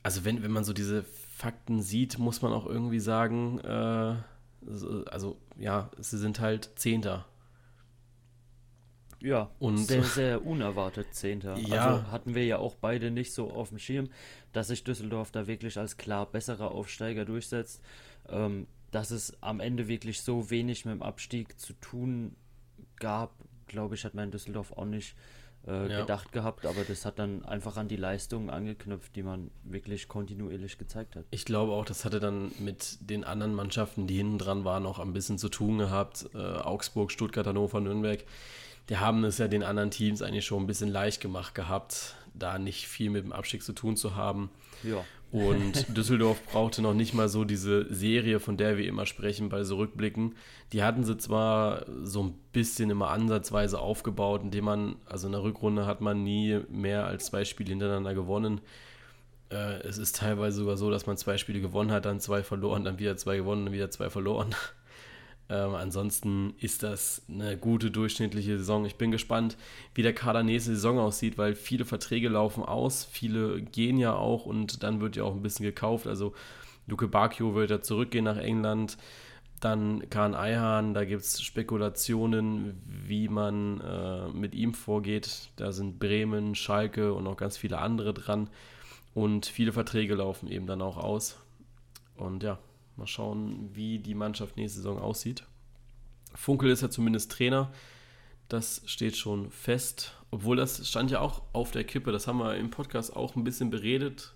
also 0.02 0.24
wenn, 0.24 0.42
wenn 0.42 0.52
man 0.52 0.64
so 0.64 0.72
diese 0.72 1.04
Fakten 1.36 1.82
sieht, 1.82 2.18
muss 2.18 2.42
man 2.42 2.52
auch 2.52 2.66
irgendwie 2.66 3.00
sagen, 3.00 3.58
äh, 3.60 4.14
also 5.10 5.36
ja, 5.58 5.90
sie 5.98 6.18
sind 6.18 6.40
halt 6.40 6.70
Zehnter 6.76 7.26
ja, 9.26 9.50
und 9.58 9.78
sehr, 9.78 10.05
sehr 10.05 10.46
unerwartet 10.46 11.14
Zehnter. 11.14 11.56
Ja. 11.67 11.87
Also 11.87 12.11
hatten 12.11 12.34
wir 12.34 12.44
ja 12.44 12.58
auch 12.58 12.76
beide 12.76 13.11
nicht 13.11 13.32
so 13.32 13.50
auf 13.50 13.70
dem 13.70 13.78
Schirm, 13.78 14.08
dass 14.52 14.69
sich 14.69 14.84
Düsseldorf 14.84 15.32
da 15.32 15.46
wirklich 15.46 15.78
als 15.78 15.96
klar 15.96 16.26
besserer 16.26 16.70
Aufsteiger 16.70 17.25
durchsetzt. 17.25 17.82
Ähm, 18.28 18.67
dass 18.93 19.11
es 19.11 19.37
am 19.43 19.61
Ende 19.61 19.88
wirklich 19.88 20.23
so 20.23 20.49
wenig 20.49 20.84
mit 20.84 20.94
dem 20.94 21.02
Abstieg 21.02 21.61
zu 21.61 21.73
tun 21.75 22.37
gab, 22.96 23.32
glaube 23.67 23.96
ich, 23.96 24.05
hat 24.05 24.14
man 24.14 24.26
in 24.26 24.31
Düsseldorf 24.31 24.73
auch 24.73 24.84
nicht 24.84 25.17
äh, 25.67 25.90
ja. 25.90 26.00
gedacht 26.00 26.32
gehabt, 26.32 26.64
aber 26.64 26.85
das 26.85 27.04
hat 27.04 27.18
dann 27.18 27.45
einfach 27.45 27.76
an 27.76 27.88
die 27.88 27.97
Leistungen 27.97 28.49
angeknüpft, 28.49 29.16
die 29.16 29.23
man 29.23 29.50
wirklich 29.64 30.09
kontinuierlich 30.09 30.78
gezeigt 30.78 31.16
hat. 31.16 31.25
Ich 31.30 31.45
glaube 31.45 31.73
auch, 31.73 31.85
das 31.85 32.04
hatte 32.04 32.21
dann 32.21 32.52
mit 32.61 32.99
den 33.00 33.25
anderen 33.25 33.54
Mannschaften, 33.54 34.06
die 34.06 34.16
hinten 34.16 34.38
dran 34.38 34.64
waren, 34.64 34.87
auch 34.87 35.00
ein 35.00 35.12
bisschen 35.12 35.37
zu 35.37 35.49
tun 35.49 35.78
gehabt. 35.78 36.30
Äh, 36.35 36.38
Augsburg, 36.38 37.11
Stuttgart, 37.11 37.47
Hannover, 37.47 37.80
Nürnberg 37.80 38.25
die 38.88 38.99
haben 38.99 39.25
es 39.25 39.38
ja 39.38 39.49
den 39.49 39.62
anderen 39.62 39.90
Teams 39.90 40.23
eigentlich 40.23 40.45
schon 40.45 40.62
ein 40.62 40.66
bisschen 40.66 40.90
leicht 40.90 41.21
gemacht 41.21 41.55
gehabt, 41.55 42.14
da 42.35 42.59
nicht 42.59 42.87
viel 42.87 43.11
mit 43.11 43.25
dem 43.25 43.33
Abstieg 43.33 43.62
zu 43.62 43.73
tun 43.73 43.97
zu 43.97 44.14
haben. 44.14 44.50
Ja. 44.83 45.05
Und 45.33 45.87
Düsseldorf 45.97 46.40
brauchte 46.47 46.83
noch 46.83 46.95
nicht 46.95 47.12
mal 47.12 47.28
so 47.28 47.45
diese 47.45 47.93
Serie, 47.93 48.38
von 48.38 48.57
der 48.57 48.78
wir 48.78 48.87
immer 48.87 49.07
sprechen 49.07 49.49
bei 49.49 49.64
so 49.64 49.76
Rückblicken. 49.76 50.37
Die 50.73 50.83
hatten 50.83 51.05
sie 51.05 51.19
zwar 51.19 51.85
so 52.05 52.23
ein 52.23 52.35
bisschen 52.52 52.90
immer 52.90 53.11
ansatzweise 53.11 53.81
aufgebaut, 53.81 54.43
indem 54.43 54.64
man, 54.64 54.97
also 55.07 55.26
in 55.26 55.33
der 55.33 55.43
Rückrunde 55.43 55.87
hat 55.87 56.00
man 56.00 56.23
nie 56.23 56.61
mehr 56.71 57.07
als 57.07 57.26
zwei 57.26 57.45
Spiele 57.45 57.71
hintereinander 57.71 58.14
gewonnen. 58.14 58.61
Äh, 59.50 59.81
es 59.81 59.99
ist 59.99 60.16
teilweise 60.16 60.59
sogar 60.59 60.76
so, 60.76 60.90
dass 60.90 61.07
man 61.07 61.16
zwei 61.16 61.38
Spiele 61.38 61.61
gewonnen 61.61 61.90
hat, 61.90 62.05
dann 62.05 62.21
zwei 62.21 62.43
verloren, 62.43 62.85
dann 62.85 62.99
wieder 62.99 63.16
zwei 63.16 63.37
gewonnen, 63.37 63.66
dann 63.66 63.75
wieder 63.75 63.90
zwei 63.90 64.11
verloren. 64.11 64.55
Ähm, 65.48 65.74
ansonsten 65.74 66.54
ist 66.58 66.82
das 66.82 67.22
eine 67.28 67.56
gute 67.56 67.90
durchschnittliche 67.90 68.58
Saison. 68.58 68.84
Ich 68.84 68.96
bin 68.96 69.10
gespannt, 69.10 69.56
wie 69.94 70.02
der 70.02 70.12
Kader 70.12 70.42
nächste 70.42 70.74
Saison 70.74 70.98
aussieht, 70.98 71.38
weil 71.38 71.54
viele 71.54 71.84
Verträge 71.84 72.28
laufen 72.28 72.64
aus, 72.64 73.04
viele 73.04 73.62
gehen 73.62 73.98
ja 73.98 74.14
auch 74.14 74.46
und 74.46 74.82
dann 74.82 75.00
wird 75.00 75.16
ja 75.16 75.22
auch 75.22 75.34
ein 75.34 75.42
bisschen 75.42 75.64
gekauft. 75.64 76.06
Also 76.06 76.34
Luke 76.86 77.06
Bacchio 77.08 77.54
wird 77.54 77.70
ja 77.70 77.80
zurückgehen 77.80 78.24
nach 78.24 78.38
England. 78.38 78.98
Dann 79.60 80.10
Kahn 80.10 80.34
Eihahn, 80.34 80.92
da 80.92 81.04
gibt 81.04 81.22
es 81.22 81.40
Spekulationen, 81.40 82.82
wie 82.84 83.28
man 83.28 83.80
äh, 83.80 84.28
mit 84.28 84.54
ihm 84.54 84.74
vorgeht. 84.74 85.48
Da 85.56 85.72
sind 85.72 85.98
Bremen, 85.98 86.54
Schalke 86.54 87.14
und 87.14 87.26
auch 87.26 87.36
ganz 87.36 87.56
viele 87.56 87.78
andere 87.78 88.12
dran. 88.12 88.50
Und 89.14 89.46
viele 89.46 89.72
Verträge 89.72 90.14
laufen 90.16 90.48
eben 90.48 90.66
dann 90.66 90.82
auch 90.82 90.98
aus. 90.98 91.38
Und 92.16 92.42
ja, 92.42 92.58
Mal 92.96 93.06
schauen, 93.06 93.70
wie 93.74 93.98
die 93.98 94.14
Mannschaft 94.14 94.56
nächste 94.56 94.78
Saison 94.78 94.98
aussieht. 94.98 95.44
Funkel 96.34 96.70
ist 96.70 96.82
ja 96.82 96.90
zumindest 96.90 97.32
Trainer. 97.32 97.72
Das 98.48 98.82
steht 98.86 99.16
schon 99.16 99.50
fest. 99.50 100.16
Obwohl 100.30 100.56
das 100.56 100.88
stand 100.88 101.10
ja 101.10 101.20
auch 101.20 101.42
auf 101.52 101.70
der 101.70 101.84
Kippe. 101.84 102.12
Das 102.12 102.26
haben 102.26 102.38
wir 102.38 102.56
im 102.56 102.70
Podcast 102.70 103.14
auch 103.14 103.36
ein 103.36 103.44
bisschen 103.44 103.70
beredet 103.70 104.34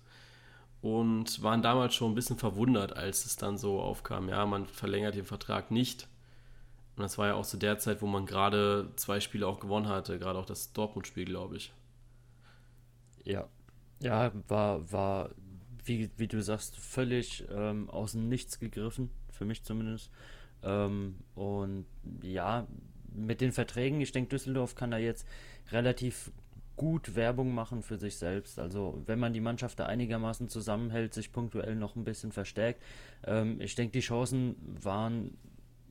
und 0.81 1.41
waren 1.43 1.61
damals 1.61 1.93
schon 1.93 2.11
ein 2.11 2.15
bisschen 2.15 2.37
verwundert, 2.37 2.95
als 2.95 3.25
es 3.25 3.37
dann 3.37 3.57
so 3.57 3.79
aufkam. 3.79 4.29
Ja, 4.29 4.45
man 4.45 4.65
verlängert 4.65 5.15
den 5.15 5.25
Vertrag 5.25 5.71
nicht. 5.71 6.07
Und 6.95 7.03
das 7.03 7.17
war 7.17 7.27
ja 7.27 7.33
auch 7.35 7.45
zu 7.45 7.57
der 7.57 7.79
Zeit, 7.79 8.01
wo 8.01 8.07
man 8.07 8.25
gerade 8.25 8.91
zwei 8.95 9.19
Spiele 9.19 9.47
auch 9.47 9.59
gewonnen 9.59 9.87
hatte, 9.87 10.19
gerade 10.19 10.37
auch 10.37 10.45
das 10.45 10.73
Dortmund-Spiel, 10.73 11.25
glaube 11.25 11.57
ich. 11.57 11.71
Ja. 13.23 13.47
Ja, 14.01 14.31
war, 14.47 14.91
war 14.91 15.29
wie, 15.85 16.09
wie 16.17 16.27
du 16.27 16.41
sagst, 16.41 16.77
völlig 16.77 17.45
ähm, 17.53 17.89
aus 17.89 18.13
dem 18.13 18.29
Nichts 18.29 18.59
gegriffen, 18.59 19.09
für 19.31 19.45
mich 19.45 19.63
zumindest. 19.63 20.11
Ähm, 20.63 21.15
und 21.35 21.85
ja, 22.21 22.67
mit 23.13 23.41
den 23.41 23.51
Verträgen, 23.51 24.01
ich 24.01 24.11
denke, 24.11 24.29
Düsseldorf 24.29 24.75
kann 24.75 24.91
da 24.91 24.97
jetzt 24.97 25.27
relativ 25.71 26.31
gut 26.75 27.15
Werbung 27.15 27.53
machen 27.53 27.83
für 27.83 27.97
sich 27.97 28.15
selbst. 28.15 28.57
Also 28.57 29.01
wenn 29.05 29.19
man 29.19 29.33
die 29.33 29.39
Mannschaft 29.39 29.79
da 29.79 29.85
einigermaßen 29.85 30.49
zusammenhält, 30.49 31.13
sich 31.13 31.31
punktuell 31.31 31.75
noch 31.75 31.95
ein 31.95 32.03
bisschen 32.03 32.31
verstärkt. 32.31 32.81
Ähm, 33.23 33.59
ich 33.61 33.75
denke, 33.75 33.91
die 33.91 33.99
Chancen 33.99 34.55
waren 34.81 35.37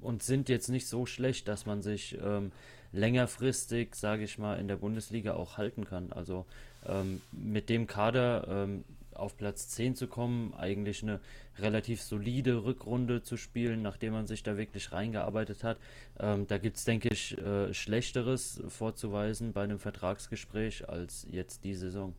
und 0.00 0.23
sind 0.23 0.49
jetzt 0.49 0.68
nicht 0.68 0.88
so 0.88 1.06
schlecht, 1.06 1.47
dass 1.47 1.66
man 1.66 1.82
sich 1.82 2.18
ähm, 2.23 2.52
längerfristig, 2.92 3.94
sage 3.94 4.25
ich 4.25 4.38
mal, 4.38 4.59
in 4.59 4.66
der 4.66 4.76
Bundesliga 4.76 5.35
auch 5.35 5.59
halten 5.59 5.85
kann. 5.85 6.12
Also 6.12 6.47
ähm, 6.87 7.20
mit 7.30 7.68
dem 7.68 7.87
Kader 7.87 8.47
ähm, 8.49 8.85
auf 9.20 9.36
Platz 9.36 9.68
10 9.68 9.94
zu 9.94 10.06
kommen, 10.06 10.54
eigentlich 10.54 11.02
eine 11.02 11.20
relativ 11.58 12.02
solide 12.02 12.64
Rückrunde 12.64 13.22
zu 13.22 13.36
spielen, 13.36 13.82
nachdem 13.82 14.12
man 14.14 14.26
sich 14.26 14.42
da 14.42 14.56
wirklich 14.56 14.92
reingearbeitet 14.92 15.62
hat. 15.64 15.78
Ähm, 16.18 16.46
da 16.46 16.58
gibt 16.58 16.76
es, 16.76 16.84
denke 16.84 17.08
ich, 17.10 17.36
äh, 17.38 17.72
Schlechteres 17.74 18.62
vorzuweisen 18.68 19.52
bei 19.52 19.62
einem 19.62 19.78
Vertragsgespräch 19.78 20.88
als 20.88 21.26
jetzt 21.30 21.64
die 21.64 21.74
Saison. 21.74 22.14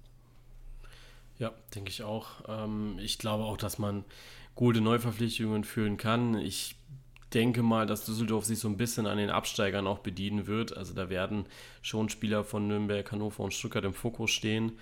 Ja, 1.40 1.52
denke 1.74 1.90
ich 1.90 2.04
auch. 2.04 2.44
Ähm, 2.48 3.00
ich 3.00 3.18
glaube 3.18 3.46
auch, 3.46 3.58
dass 3.58 3.80
man 3.80 4.06
gute 4.54 4.82
Neuverpflichtungen 4.82 5.64
führen 5.64 5.98
kann. 5.98 6.38
Ich 6.38 6.76
denke 7.34 7.64
mal, 7.64 7.88
dass 7.88 8.06
Düsseldorf 8.06 8.46
sich 8.46 8.60
so 8.60 8.68
ein 8.68 8.78
bisschen 8.78 9.08
an 9.08 9.18
den 9.18 9.30
Absteigern 9.30 9.88
auch 9.88 10.00
bedienen 10.00 10.48
wird. 10.48 10.76
Also 10.76 10.94
da 10.94 11.10
werden 11.10 11.46
schon 11.82 12.10
Spieler 12.10 12.44
von 12.44 12.68
Nürnberg, 12.68 13.10
Hannover 13.12 13.44
und 13.44 13.54
Stuttgart 13.54 13.86
im 13.86 13.94
Fokus 13.94 14.32
stehen. 14.32 14.74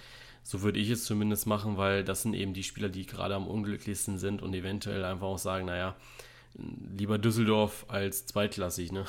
So 0.44 0.62
würde 0.62 0.80
ich 0.80 0.90
es 0.90 1.06
zumindest 1.06 1.48
machen, 1.48 1.78
weil 1.78 2.04
das 2.04 2.24
sind 2.24 2.34
eben 2.34 2.54
die 2.54 2.64
Spieler, 2.64 2.90
die 2.90 3.06
gerade 3.06 3.36
am 3.36 3.48
unglücklichsten 3.48 4.18
sind 4.18 4.42
und 4.42 4.54
eventuell 4.54 5.06
einfach 5.06 5.28
auch 5.28 5.38
sagen, 5.38 5.66
naja, 5.66 5.96
lieber 6.56 7.18
Düsseldorf 7.18 7.86
als 7.88 8.26
zweitklassig, 8.26 8.92
ne? 8.92 9.06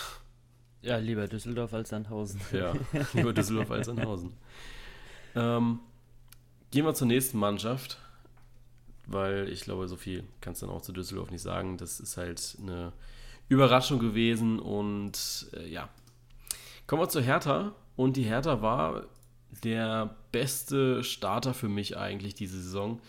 Ja, 0.82 0.96
lieber 0.96 1.28
Düsseldorf 1.28 1.74
als 1.74 1.90
Sandhausen. 1.90 2.40
Ja, 2.52 2.72
lieber 3.12 3.32
Düsseldorf 3.32 3.70
als 3.70 3.86
Sandhausen. 3.86 4.32
Ähm, 5.34 5.80
gehen 6.70 6.84
wir 6.84 6.94
zur 6.94 7.06
nächsten 7.06 7.38
Mannschaft, 7.38 7.98
weil 9.06 9.48
ich 9.48 9.62
glaube, 9.62 9.88
so 9.88 9.96
viel 9.96 10.24
kannst 10.40 10.62
du 10.62 10.66
dann 10.66 10.74
auch 10.74 10.82
zu 10.82 10.92
Düsseldorf 10.92 11.30
nicht 11.30 11.42
sagen. 11.42 11.76
Das 11.76 12.00
ist 12.00 12.16
halt 12.16 12.56
eine 12.60 12.92
Überraschung 13.48 13.98
gewesen 13.98 14.58
und 14.58 15.48
äh, 15.54 15.68
ja. 15.68 15.88
Kommen 16.86 17.02
wir 17.02 17.08
zur 17.08 17.22
Hertha 17.22 17.72
und 17.96 18.16
die 18.16 18.24
Hertha 18.24 18.62
war 18.62 19.04
der 19.64 20.16
beste 20.32 21.04
Starter 21.04 21.54
für 21.54 21.68
mich 21.68 21.96
eigentlich 21.96 22.34
diese 22.34 22.60
Saison. 22.60 23.00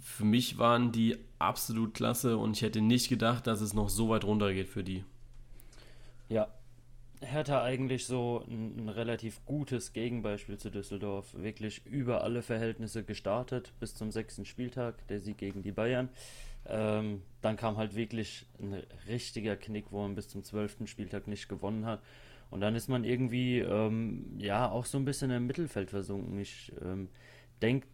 Für 0.00 0.24
mich 0.24 0.58
waren 0.58 0.92
die 0.92 1.18
absolut 1.38 1.94
klasse 1.94 2.36
und 2.36 2.56
ich 2.56 2.62
hätte 2.62 2.80
nicht 2.80 3.08
gedacht, 3.08 3.46
dass 3.46 3.60
es 3.60 3.74
noch 3.74 3.88
so 3.88 4.08
weit 4.08 4.24
runter 4.24 4.52
geht 4.52 4.68
für 4.68 4.84
die. 4.84 5.04
Ja, 6.28 6.48
Hertha 7.22 7.62
eigentlich 7.62 8.06
so 8.06 8.44
ein, 8.48 8.76
ein, 8.78 8.88
relativ 8.88 9.44
gutes 9.44 9.92
Gegenbeispiel 9.92 10.58
zu 10.58 10.70
Düsseldorf. 10.70 11.34
Wirklich 11.34 11.84
über 11.86 12.24
alle 12.24 12.42
Verhältnisse 12.42 13.04
gestartet 13.04 13.72
bis 13.78 13.94
zum 13.94 14.10
sechsten 14.10 14.44
Spieltag, 14.44 15.06
der 15.08 15.20
Sieg 15.20 15.38
gegen 15.38 15.62
die 15.62 15.72
Bayern. 15.72 16.08
Ähm, 16.66 17.22
dann 17.42 17.56
kam 17.56 17.76
halt 17.76 17.94
wirklich 17.94 18.46
ein 18.58 18.82
richtiger 19.08 19.56
Knick, 19.56 19.86
wo 19.90 20.02
man 20.02 20.14
bis 20.14 20.28
zum 20.28 20.44
zwölften 20.44 20.86
Spieltag 20.86 21.26
nicht 21.26 21.48
gewonnen 21.48 21.84
hat. 21.84 22.00
Und 22.50 22.60
dann 22.60 22.74
ist 22.74 22.88
man 22.88 23.04
irgendwie, 23.04 23.60
ähm, 23.60 24.36
ja, 24.38 24.68
auch 24.68 24.84
so 24.84 24.98
ein 24.98 25.04
bisschen 25.04 25.30
im 25.30 25.46
Mittelfeld 25.46 25.90
versunken. 25.90 26.38
Ich 26.38 26.72
ähm, 26.82 27.08
denke, 27.62 27.86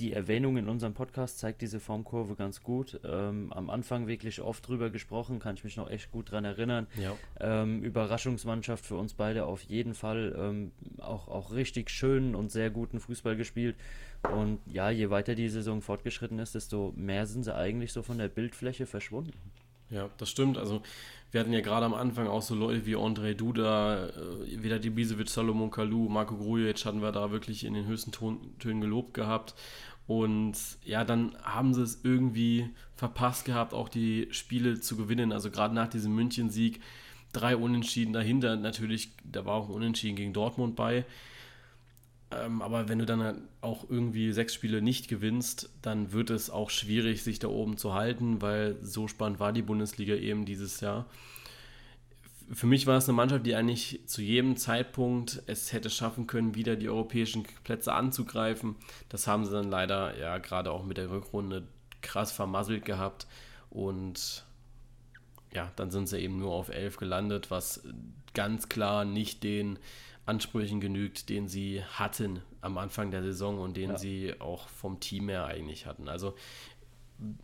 die 0.00 0.12
Erwähnung 0.12 0.56
in 0.56 0.68
unserem 0.68 0.92
Podcast 0.92 1.38
zeigt 1.38 1.62
diese 1.62 1.80
Formkurve 1.80 2.34
ganz 2.34 2.62
gut. 2.62 3.00
Ähm, 3.04 3.52
am 3.52 3.70
Anfang 3.70 4.06
wirklich 4.06 4.42
oft 4.42 4.66
drüber 4.68 4.90
gesprochen, 4.90 5.38
kann 5.38 5.54
ich 5.54 5.64
mich 5.64 5.76
noch 5.76 5.90
echt 5.90 6.10
gut 6.10 6.30
dran 6.30 6.44
erinnern. 6.44 6.86
Ja. 7.00 7.16
Ähm, 7.40 7.82
Überraschungsmannschaft 7.82 8.84
für 8.84 8.96
uns 8.96 9.14
beide 9.14 9.46
auf 9.46 9.62
jeden 9.62 9.94
Fall. 9.94 10.34
Ähm, 10.38 10.72
auch, 10.98 11.28
auch 11.28 11.52
richtig 11.52 11.90
schönen 11.90 12.34
und 12.34 12.50
sehr 12.50 12.70
guten 12.70 13.00
Fußball 13.00 13.36
gespielt. 13.36 13.76
Und 14.34 14.58
ja, 14.66 14.90
je 14.90 15.10
weiter 15.10 15.34
die 15.34 15.48
Saison 15.48 15.80
fortgeschritten 15.80 16.38
ist, 16.38 16.54
desto 16.54 16.92
mehr 16.96 17.26
sind 17.26 17.44
sie 17.44 17.54
eigentlich 17.54 17.92
so 17.92 18.02
von 18.02 18.18
der 18.18 18.28
Bildfläche 18.28 18.86
verschwunden. 18.86 19.32
Ja, 19.90 20.10
das 20.18 20.30
stimmt. 20.30 20.58
Also 20.58 20.82
wir 21.30 21.40
hatten 21.40 21.52
ja 21.52 21.60
gerade 21.60 21.86
am 21.86 21.94
Anfang 21.94 22.28
auch 22.28 22.42
so 22.42 22.54
Leute 22.54 22.86
wie 22.86 22.96
André 22.96 23.34
Duda, 23.34 24.08
äh, 24.08 24.62
wieder 24.62 24.78
Dibisevic, 24.78 25.28
Salomon 25.28 25.70
Kalou, 25.70 26.08
Marco 26.08 26.36
Grujic 26.36 26.84
hatten 26.84 27.02
wir 27.02 27.12
da 27.12 27.30
wirklich 27.30 27.64
in 27.64 27.74
den 27.74 27.86
höchsten 27.86 28.12
Tönen 28.12 28.80
gelobt 28.80 29.14
gehabt. 29.14 29.54
Und 30.06 30.54
ja, 30.84 31.04
dann 31.04 31.36
haben 31.42 31.74
sie 31.74 31.82
es 31.82 32.00
irgendwie 32.04 32.70
verpasst 32.94 33.44
gehabt, 33.44 33.74
auch 33.74 33.88
die 33.88 34.28
Spiele 34.30 34.80
zu 34.80 34.96
gewinnen. 34.96 35.32
Also 35.32 35.50
gerade 35.50 35.74
nach 35.74 35.88
diesem 35.88 36.14
München-Sieg, 36.14 36.80
drei 37.32 37.56
Unentschieden 37.56 38.12
dahinter. 38.12 38.56
Natürlich, 38.56 39.10
da 39.24 39.44
war 39.44 39.54
auch 39.54 39.68
ein 39.68 39.74
Unentschieden 39.74 40.16
gegen 40.16 40.32
Dortmund 40.32 40.76
bei. 40.76 41.04
Ähm, 42.30 42.60
aber 42.60 42.88
wenn 42.88 42.98
du 42.98 43.06
dann 43.06 43.48
auch 43.60 43.88
irgendwie 43.88 44.32
sechs 44.32 44.54
Spiele 44.54 44.82
nicht 44.82 45.08
gewinnst, 45.08 45.70
dann 45.82 46.12
wird 46.12 46.30
es 46.30 46.50
auch 46.50 46.70
schwierig, 46.70 47.22
sich 47.22 47.38
da 47.38 47.48
oben 47.48 47.76
zu 47.76 47.94
halten, 47.94 48.42
weil 48.42 48.76
so 48.82 49.06
spannend 49.06 49.38
war 49.38 49.52
die 49.52 49.62
Bundesliga 49.62 50.14
eben 50.14 50.44
dieses 50.44 50.80
Jahr. 50.80 51.06
Für 52.52 52.66
mich 52.66 52.86
war 52.86 52.96
es 52.96 53.08
eine 53.08 53.16
Mannschaft, 53.16 53.46
die 53.46 53.54
eigentlich 53.56 54.00
zu 54.06 54.22
jedem 54.22 54.56
Zeitpunkt 54.56 55.42
es 55.46 55.72
hätte 55.72 55.90
schaffen 55.90 56.26
können, 56.26 56.54
wieder 56.54 56.76
die 56.76 56.88
europäischen 56.88 57.44
Plätze 57.64 57.92
anzugreifen. 57.92 58.76
Das 59.08 59.26
haben 59.26 59.44
sie 59.44 59.52
dann 59.52 59.70
leider 59.70 60.16
ja 60.18 60.38
gerade 60.38 60.70
auch 60.70 60.84
mit 60.84 60.96
der 60.96 61.10
Rückrunde 61.10 61.66
krass 62.02 62.30
vermasselt 62.30 62.84
gehabt 62.84 63.26
und 63.70 64.44
ja, 65.52 65.72
dann 65.76 65.90
sind 65.90 66.08
sie 66.08 66.18
eben 66.18 66.38
nur 66.38 66.52
auf 66.52 66.68
elf 66.68 66.98
gelandet, 66.98 67.50
was 67.50 67.82
ganz 68.34 68.68
klar 68.68 69.04
nicht 69.04 69.42
den 69.42 69.78
Ansprüchen 70.26 70.80
genügt, 70.80 71.28
den 71.28 71.48
sie 71.48 71.82
hatten 71.84 72.42
am 72.60 72.78
Anfang 72.78 73.10
der 73.10 73.22
Saison 73.22 73.58
und 73.58 73.76
den 73.76 73.90
ja. 73.90 73.98
sie 73.98 74.40
auch 74.40 74.68
vom 74.68 75.00
Team 75.00 75.28
her 75.28 75.46
eigentlich 75.46 75.86
hatten. 75.86 76.08
Also 76.08 76.34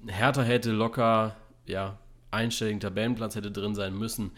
Hertha 0.06 0.42
hätte 0.42 0.72
locker, 0.72 1.36
ja, 1.64 1.98
einstelligen 2.32 2.80
Tabellenplatz 2.80 3.36
hätte 3.36 3.52
drin 3.52 3.74
sein 3.74 3.96
müssen. 3.96 4.32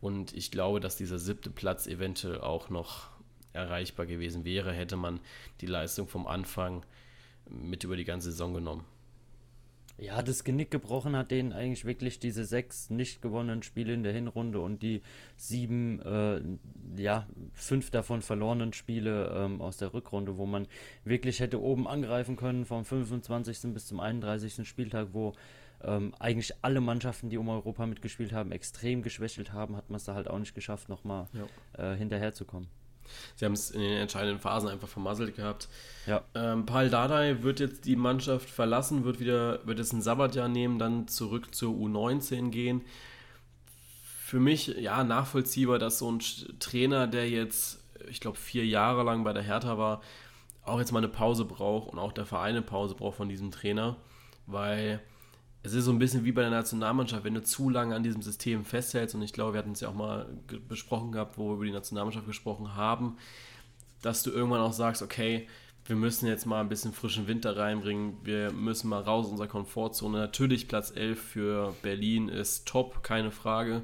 Und 0.00 0.32
ich 0.32 0.50
glaube, 0.50 0.80
dass 0.80 0.96
dieser 0.96 1.18
siebte 1.18 1.50
Platz 1.50 1.86
eventuell 1.86 2.40
auch 2.40 2.70
noch 2.70 3.08
erreichbar 3.52 4.06
gewesen 4.06 4.44
wäre, 4.44 4.72
hätte 4.72 4.96
man 4.96 5.20
die 5.60 5.66
Leistung 5.66 6.08
vom 6.08 6.26
Anfang 6.26 6.84
mit 7.48 7.84
über 7.84 7.96
die 7.96 8.04
ganze 8.04 8.30
Saison 8.30 8.54
genommen. 8.54 8.84
Ja, 10.00 10.22
das 10.22 10.44
Genick 10.44 10.70
gebrochen 10.70 11.14
hat 11.14 11.30
denen 11.30 11.52
eigentlich 11.52 11.84
wirklich 11.84 12.18
diese 12.18 12.46
sechs 12.46 12.88
nicht 12.88 13.20
gewonnenen 13.20 13.62
Spiele 13.62 13.92
in 13.92 14.02
der 14.02 14.14
Hinrunde 14.14 14.58
und 14.60 14.82
die 14.82 15.02
sieben, 15.36 16.00
äh, 16.00 16.40
ja, 16.96 17.26
fünf 17.52 17.90
davon 17.90 18.22
verlorenen 18.22 18.72
Spiele 18.72 19.30
ähm, 19.36 19.60
aus 19.60 19.76
der 19.76 19.92
Rückrunde, 19.92 20.38
wo 20.38 20.46
man 20.46 20.68
wirklich 21.04 21.40
hätte 21.40 21.60
oben 21.60 21.86
angreifen 21.86 22.36
können 22.36 22.64
vom 22.64 22.86
25. 22.86 23.74
bis 23.74 23.88
zum 23.88 24.00
31. 24.00 24.66
Spieltag, 24.66 25.08
wo 25.12 25.34
ähm, 25.82 26.14
eigentlich 26.18 26.54
alle 26.62 26.80
Mannschaften, 26.80 27.28
die 27.28 27.36
um 27.36 27.50
Europa 27.50 27.84
mitgespielt 27.84 28.32
haben, 28.32 28.52
extrem 28.52 29.02
geschwächelt 29.02 29.52
haben, 29.52 29.76
hat 29.76 29.90
man 29.90 29.98
es 29.98 30.04
da 30.04 30.14
halt 30.14 30.28
auch 30.28 30.38
nicht 30.38 30.54
geschafft, 30.54 30.88
nochmal 30.88 31.26
ja. 31.34 31.92
äh, 31.92 31.96
hinterherzukommen. 31.96 32.68
Sie 33.36 33.44
haben 33.44 33.52
es 33.52 33.70
in 33.70 33.80
den 33.80 33.98
entscheidenden 33.98 34.38
Phasen 34.38 34.68
einfach 34.68 34.88
vermasselt 34.88 35.36
gehabt. 35.36 35.68
Ja. 36.06 36.22
Ähm, 36.34 36.66
Paul 36.66 36.90
Dardai 36.90 37.42
wird 37.42 37.60
jetzt 37.60 37.84
die 37.84 37.96
Mannschaft 37.96 38.50
verlassen, 38.50 39.04
wird 39.04 39.20
wieder, 39.20 39.66
wird 39.66 39.78
es 39.78 39.92
ein 39.92 40.02
Sabbatjahr 40.02 40.48
nehmen, 40.48 40.78
dann 40.78 41.08
zurück 41.08 41.54
zur 41.54 41.74
U19 41.74 42.50
gehen. 42.50 42.82
Für 44.24 44.40
mich 44.40 44.68
ja 44.68 45.02
nachvollziehbar, 45.04 45.78
dass 45.78 45.98
so 45.98 46.10
ein 46.10 46.20
Trainer, 46.60 47.06
der 47.06 47.28
jetzt, 47.28 47.82
ich 48.08 48.20
glaube, 48.20 48.38
vier 48.38 48.64
Jahre 48.64 49.02
lang 49.02 49.24
bei 49.24 49.32
der 49.32 49.42
Hertha 49.42 49.76
war, 49.76 50.02
auch 50.62 50.78
jetzt 50.78 50.92
mal 50.92 50.98
eine 50.98 51.08
Pause 51.08 51.44
braucht 51.44 51.88
und 51.92 51.98
auch 51.98 52.12
der 52.12 52.26
Verein 52.26 52.50
eine 52.50 52.62
Pause 52.62 52.94
braucht 52.94 53.16
von 53.16 53.28
diesem 53.28 53.50
Trainer, 53.50 53.96
weil 54.46 55.00
es 55.62 55.74
ist 55.74 55.84
so 55.84 55.92
ein 55.92 55.98
bisschen 55.98 56.24
wie 56.24 56.32
bei 56.32 56.42
der 56.42 56.50
Nationalmannschaft, 56.50 57.24
wenn 57.24 57.34
du 57.34 57.42
zu 57.42 57.68
lange 57.68 57.94
an 57.94 58.02
diesem 58.02 58.22
System 58.22 58.64
festhältst, 58.64 59.14
und 59.14 59.22
ich 59.22 59.32
glaube, 59.32 59.54
wir 59.54 59.58
hatten 59.58 59.72
es 59.72 59.80
ja 59.80 59.88
auch 59.88 59.94
mal 59.94 60.26
besprochen 60.68 61.12
gehabt, 61.12 61.36
wo 61.36 61.48
wir 61.48 61.54
über 61.56 61.64
die 61.66 61.72
Nationalmannschaft 61.72 62.26
gesprochen 62.26 62.74
haben, 62.76 63.18
dass 64.00 64.22
du 64.22 64.30
irgendwann 64.30 64.60
auch 64.60 64.72
sagst, 64.72 65.02
okay, 65.02 65.46
wir 65.84 65.96
müssen 65.96 66.26
jetzt 66.26 66.46
mal 66.46 66.60
ein 66.60 66.68
bisschen 66.68 66.92
frischen 66.92 67.26
Winter 67.26 67.56
reinbringen, 67.56 68.16
wir 68.22 68.52
müssen 68.52 68.88
mal 68.88 69.02
raus 69.02 69.26
aus 69.26 69.32
unserer 69.32 69.48
Komfortzone. 69.48 70.18
Natürlich 70.18 70.68
Platz 70.68 70.92
11 70.94 71.20
für 71.20 71.74
Berlin 71.82 72.28
ist 72.28 72.66
top, 72.66 73.02
keine 73.02 73.30
Frage, 73.30 73.82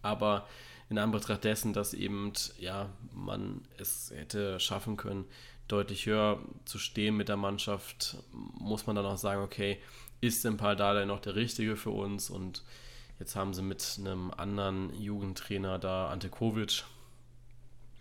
aber 0.00 0.46
in 0.88 0.98
Anbetracht 0.98 1.44
dessen, 1.44 1.72
dass 1.72 1.94
eben, 1.94 2.32
ja, 2.58 2.90
man 3.12 3.62
es 3.78 4.12
hätte 4.14 4.58
schaffen 4.60 4.96
können, 4.96 5.24
deutlich 5.68 6.06
höher 6.06 6.40
zu 6.64 6.78
stehen 6.78 7.16
mit 7.16 7.28
der 7.28 7.36
Mannschaft, 7.36 8.18
muss 8.32 8.86
man 8.86 8.96
dann 8.96 9.06
auch 9.06 9.16
sagen, 9.16 9.42
okay, 9.42 9.78
ist 10.22 10.48
Paul 10.56 10.76
Dardai 10.76 11.04
noch 11.04 11.20
der 11.20 11.34
Richtige 11.34 11.76
für 11.76 11.90
uns? 11.90 12.30
Und 12.30 12.62
Jetzt 13.22 13.36
haben 13.36 13.54
sie 13.54 13.62
mit 13.62 14.00
einem 14.00 14.32
anderen 14.36 14.92
Jugendtrainer 15.00 15.78
da, 15.78 16.10
Ante 16.10 16.28
Kovic, 16.28 16.82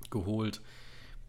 geholt. 0.09 0.61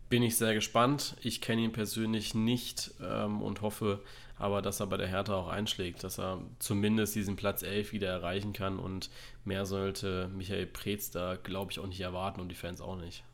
Bin 0.08 0.22
ich 0.22 0.38
sehr 0.38 0.54
gespannt. 0.54 1.14
Ich 1.20 1.42
kenne 1.42 1.60
ihn 1.60 1.72
persönlich 1.72 2.34
nicht 2.34 2.92
ähm, 3.02 3.42
und 3.42 3.60
hoffe 3.60 4.00
aber, 4.38 4.62
dass 4.62 4.80
er 4.80 4.86
bei 4.86 4.96
der 4.96 5.08
Hertha 5.08 5.34
auch 5.34 5.48
einschlägt, 5.48 6.04
dass 6.04 6.18
er 6.18 6.40
zumindest 6.58 7.14
diesen 7.14 7.36
Platz 7.36 7.62
11 7.62 7.92
wieder 7.92 8.08
erreichen 8.08 8.54
kann 8.54 8.78
und 8.78 9.10
mehr 9.44 9.66
sollte 9.66 10.30
Michael 10.34 10.68
Preetz 10.68 11.10
da, 11.10 11.36
glaube 11.36 11.70
ich, 11.70 11.78
auch 11.78 11.86
nicht 11.86 12.00
erwarten 12.00 12.40
und 12.40 12.48
die 12.48 12.54
Fans 12.54 12.80
auch 12.80 12.96
nicht. 12.96 13.24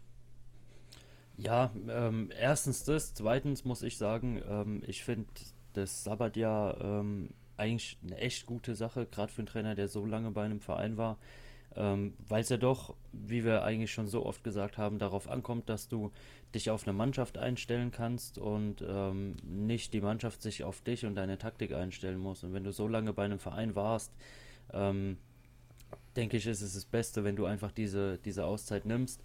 Ja, 1.37 1.71
ähm, 1.89 2.33
erstens 2.37 2.83
das. 2.83 3.15
Zweitens 3.15 3.65
muss 3.65 3.83
ich 3.83 3.97
sagen, 3.97 4.43
ähm, 4.49 4.83
ich 4.89 5.05
finde 5.05 5.29
das 5.75 6.03
Sabbatjahr 6.03 6.81
ähm, 6.81 7.31
eigentlich 7.59 7.99
eine 8.03 8.17
echt 8.19 8.47
gute 8.47 8.75
Sache, 8.75 9.07
gerade 9.07 9.33
für 9.33 9.41
einen 9.41 9.47
Trainer, 9.47 9.75
der 9.75 9.89
so 9.89 10.05
lange 10.07 10.31
bei 10.31 10.45
einem 10.45 10.61
Verein 10.61 10.97
war. 10.97 11.19
Ähm, 11.77 12.15
Weil 12.27 12.41
es 12.41 12.49
ja 12.49 12.57
doch, 12.57 12.95
wie 13.13 13.45
wir 13.45 13.63
eigentlich 13.63 13.93
schon 13.93 14.07
so 14.07 14.25
oft 14.25 14.43
gesagt 14.43 14.79
haben, 14.79 14.99
darauf 14.99 15.29
ankommt, 15.29 15.69
dass 15.69 15.89
du 15.89 16.13
dich 16.55 16.71
auf 16.71 16.87
eine 16.87 16.97
Mannschaft 16.97 17.37
einstellen 17.37 17.91
kannst 17.91 18.39
und 18.39 18.83
ähm, 18.87 19.37
nicht 19.45 19.93
die 19.93 20.01
Mannschaft 20.01 20.41
sich 20.41 20.65
auf 20.65 20.81
dich 20.81 21.05
und 21.05 21.15
deine 21.15 21.39
Taktik 21.39 21.73
einstellen 21.73 22.19
muss. 22.19 22.43
Und 22.43 22.55
wenn 22.55 22.65
du 22.65 22.73
so 22.73 22.89
lange 22.89 23.13
bei 23.13 23.25
einem 23.25 23.39
Verein 23.39 23.75
warst, 23.75 24.13
ähm, 24.73 25.19
denke 26.17 26.39
ich, 26.39 26.47
ist 26.47 26.63
es 26.63 26.75
das 26.75 26.85
Beste, 26.87 27.23
wenn 27.25 27.37
du 27.37 27.45
einfach 27.45 27.71
diese, 27.71 28.19
diese 28.25 28.45
Auszeit 28.45 28.87
nimmst 28.87 29.23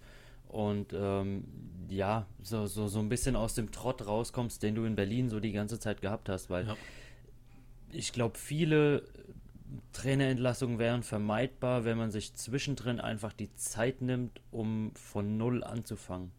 und 0.48 0.92
ähm, 0.92 1.44
ja, 1.88 2.26
so, 2.42 2.66
so, 2.66 2.86
so 2.86 3.00
ein 3.00 3.08
bisschen 3.08 3.36
aus 3.36 3.54
dem 3.54 3.72
Trott 3.72 4.06
rauskommst, 4.06 4.62
den 4.62 4.74
du 4.74 4.84
in 4.84 4.94
Berlin 4.94 5.28
so 5.28 5.40
die 5.40 5.52
ganze 5.52 5.78
Zeit 5.78 6.00
gehabt 6.00 6.28
hast, 6.28 6.50
weil 6.50 6.66
ja. 6.66 6.76
Ich 7.94 8.12
glaube, 8.12 8.38
viele 8.38 9.04
Trainerentlassungen 9.92 10.78
wären 10.78 11.02
vermeidbar, 11.02 11.84
wenn 11.84 11.98
man 11.98 12.10
sich 12.10 12.34
zwischendrin 12.34 13.00
einfach 13.00 13.32
die 13.32 13.54
Zeit 13.54 14.02
nimmt, 14.02 14.40
um 14.50 14.92
von 14.94 15.36
Null 15.36 15.64
anzufangen. 15.64 16.32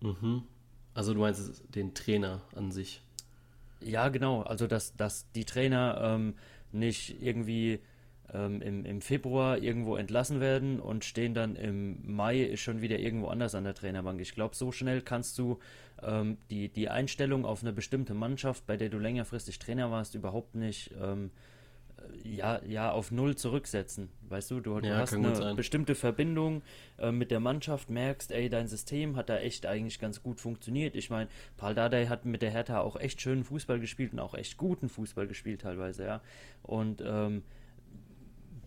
Mhm. 0.00 0.42
Also 0.94 1.14
du 1.14 1.20
meinst 1.20 1.62
den 1.74 1.94
Trainer 1.94 2.42
an 2.54 2.70
sich? 2.70 3.02
Ja, 3.80 4.08
genau. 4.08 4.42
Also 4.42 4.66
dass, 4.66 4.96
dass 4.96 5.30
die 5.32 5.44
Trainer 5.44 6.00
ähm, 6.02 6.34
nicht 6.72 7.20
irgendwie 7.22 7.80
ähm, 8.32 8.62
im, 8.62 8.84
im 8.84 9.00
Februar 9.00 9.58
irgendwo 9.58 9.96
entlassen 9.96 10.40
werden 10.40 10.80
und 10.80 11.04
stehen 11.04 11.34
dann 11.34 11.56
im 11.56 12.14
Mai 12.14 12.56
schon 12.56 12.80
wieder 12.80 12.98
irgendwo 12.98 13.28
anders 13.28 13.54
an 13.54 13.64
der 13.64 13.74
Trainerbank. 13.74 14.20
Ich 14.20 14.34
glaube, 14.34 14.54
so 14.54 14.72
schnell 14.72 15.02
kannst 15.02 15.38
du 15.38 15.58
ähm, 16.06 16.38
die, 16.50 16.68
die 16.68 16.88
Einstellung 16.88 17.44
auf 17.44 17.62
eine 17.62 17.72
bestimmte 17.72 18.14
Mannschaft, 18.14 18.66
bei 18.66 18.76
der 18.76 18.88
du 18.88 18.98
längerfristig 18.98 19.58
Trainer 19.58 19.90
warst, 19.90 20.14
überhaupt 20.14 20.54
nicht 20.54 20.92
ähm, 21.00 21.30
ja, 22.22 22.60
ja, 22.66 22.90
auf 22.90 23.10
Null 23.10 23.36
zurücksetzen. 23.36 24.08
Weißt 24.28 24.50
du, 24.50 24.60
du, 24.60 24.80
du 24.80 24.88
ja, 24.88 24.98
hast 24.98 25.14
eine 25.14 25.54
bestimmte 25.54 25.94
Verbindung 25.94 26.62
äh, 26.98 27.12
mit 27.12 27.30
der 27.30 27.40
Mannschaft, 27.40 27.90
merkst, 27.90 28.32
ey, 28.32 28.48
dein 28.48 28.68
System 28.68 29.16
hat 29.16 29.28
da 29.28 29.38
echt 29.38 29.66
eigentlich 29.66 29.98
ganz 29.98 30.22
gut 30.22 30.40
funktioniert. 30.40 30.96
Ich 30.96 31.10
meine, 31.10 31.28
Paul 31.56 31.74
Dardai 31.74 32.06
hat 32.06 32.24
mit 32.24 32.42
der 32.42 32.50
Hertha 32.50 32.80
auch 32.80 32.96
echt 32.96 33.20
schönen 33.20 33.44
Fußball 33.44 33.80
gespielt 33.80 34.12
und 34.12 34.20
auch 34.20 34.34
echt 34.34 34.56
guten 34.56 34.88
Fußball 34.88 35.26
gespielt 35.26 35.62
teilweise, 35.62 36.04
ja. 36.04 36.20
Und 36.62 37.02
ähm, 37.06 37.42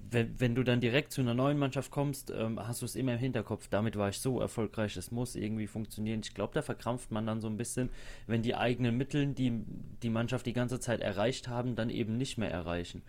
wenn, 0.09 0.39
wenn 0.39 0.55
du 0.55 0.63
dann 0.63 0.81
direkt 0.81 1.11
zu 1.11 1.21
einer 1.21 1.33
neuen 1.33 1.57
Mannschaft 1.57 1.91
kommst, 1.91 2.31
ähm, 2.31 2.59
hast 2.59 2.81
du 2.81 2.85
es 2.85 2.95
immer 2.95 3.13
im 3.13 3.19
Hinterkopf. 3.19 3.67
Damit 3.67 3.97
war 3.97 4.09
ich 4.09 4.19
so 4.19 4.39
erfolgreich, 4.39 4.95
es 4.97 5.11
muss 5.11 5.35
irgendwie 5.35 5.67
funktionieren. 5.67 6.21
Ich 6.23 6.33
glaube, 6.33 6.53
da 6.53 6.61
verkrampft 6.61 7.11
man 7.11 7.25
dann 7.25 7.41
so 7.41 7.47
ein 7.47 7.57
bisschen, 7.57 7.89
wenn 8.25 8.41
die 8.41 8.55
eigenen 8.55 8.97
Mittel, 8.97 9.27
die 9.27 9.63
die 10.03 10.09
Mannschaft 10.09 10.45
die 10.45 10.53
ganze 10.53 10.79
Zeit 10.79 11.01
erreicht 11.01 11.47
haben, 11.47 11.75
dann 11.75 11.89
eben 11.89 12.17
nicht 12.17 12.37
mehr 12.37 12.51
erreichen. 12.51 13.01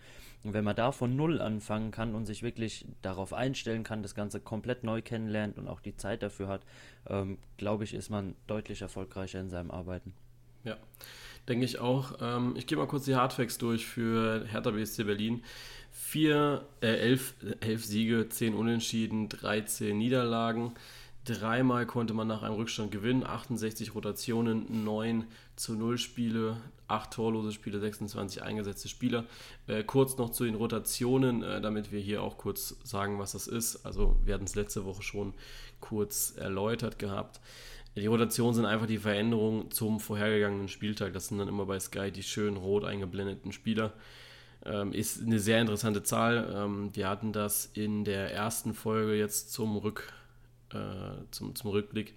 Und 0.43 0.53
wenn 0.53 0.63
man 0.63 0.75
da 0.75 0.91
von 0.91 1.15
Null 1.15 1.41
anfangen 1.41 1.91
kann 1.91 2.15
und 2.15 2.25
sich 2.25 2.43
wirklich 2.43 2.85
darauf 3.01 3.33
einstellen 3.33 3.83
kann, 3.83 4.01
das 4.01 4.15
Ganze 4.15 4.39
komplett 4.39 4.83
neu 4.83 5.01
kennenlernt 5.01 5.57
und 5.57 5.67
auch 5.67 5.81
die 5.81 5.95
Zeit 5.95 6.23
dafür 6.23 6.47
hat, 6.47 6.61
ähm, 7.07 7.37
glaube 7.57 7.83
ich, 7.83 7.93
ist 7.93 8.09
man 8.09 8.35
deutlich 8.47 8.81
erfolgreicher 8.81 9.39
in 9.39 9.49
seinem 9.49 9.71
Arbeiten. 9.71 10.13
Ja, 10.63 10.77
denke 11.47 11.65
ich 11.65 11.79
auch. 11.79 12.17
Ähm, 12.21 12.53
ich 12.57 12.67
gehe 12.67 12.77
mal 12.77 12.87
kurz 12.87 13.05
die 13.05 13.15
Hardfacts 13.15 13.57
durch 13.57 13.85
für 13.85 14.45
Hertha 14.47 14.71
BSC 14.71 15.03
Berlin. 15.03 15.43
Vier, 16.09 16.65
äh, 16.81 16.87
elf, 16.87 17.35
elf 17.59 17.85
Siege, 17.85 18.29
zehn 18.29 18.55
Unentschieden, 18.55 19.29
13 19.29 19.95
Niederlagen. 19.95 20.71
Dreimal 21.23 21.85
konnte 21.85 22.15
man 22.15 22.27
nach 22.27 22.41
einem 22.41 22.55
Rückstand 22.55 22.91
gewinnen, 22.91 23.23
68 23.23 23.93
Rotationen, 23.93 24.83
9 24.83 25.27
zu 25.55 25.75
0 25.75 25.99
Spiele, 25.99 26.57
8 26.87 27.13
torlose 27.13 27.51
Spiele, 27.51 27.79
26 27.79 28.41
eingesetzte 28.41 28.89
Spieler. 28.89 29.25
Äh, 29.67 29.83
kurz 29.83 30.17
noch 30.17 30.31
zu 30.31 30.45
den 30.45 30.55
Rotationen, 30.55 31.43
äh, 31.43 31.61
damit 31.61 31.91
wir 31.91 31.99
hier 31.99 32.23
auch 32.23 32.39
kurz 32.39 32.77
sagen, 32.83 33.19
was 33.19 33.33
das 33.33 33.45
ist. 33.45 33.85
Also 33.85 34.17
wir 34.25 34.33
hatten 34.33 34.45
es 34.45 34.55
letzte 34.55 34.85
Woche 34.85 35.03
schon 35.03 35.35
kurz 35.79 36.33
erläutert 36.35 36.97
gehabt. 36.97 37.39
Die 37.95 38.07
Rotationen 38.07 38.55
sind 38.55 38.65
einfach 38.65 38.87
die 38.87 38.97
Veränderung 38.97 39.69
zum 39.69 39.99
vorhergegangenen 39.99 40.69
Spieltag. 40.69 41.13
Das 41.13 41.27
sind 41.27 41.37
dann 41.37 41.47
immer 41.47 41.67
bei 41.67 41.79
Sky 41.79 42.11
die 42.11 42.23
schön 42.23 42.57
rot 42.57 42.83
eingeblendeten 42.83 43.51
Spieler. 43.51 43.93
Ähm, 44.65 44.91
ist 44.91 45.21
eine 45.21 45.39
sehr 45.39 45.61
interessante 45.61 46.03
Zahl. 46.03 46.53
Ähm, 46.53 46.95
wir 46.95 47.07
hatten 47.07 47.31
das 47.31 47.69
in 47.73 48.03
der 48.03 48.33
ersten 48.33 48.73
Folge 48.73 49.15
jetzt 49.15 49.53
zum, 49.53 49.77
Rück, 49.77 50.11
äh, 50.73 50.77
zum, 51.31 51.55
zum 51.55 51.71
Rückblick, 51.71 52.13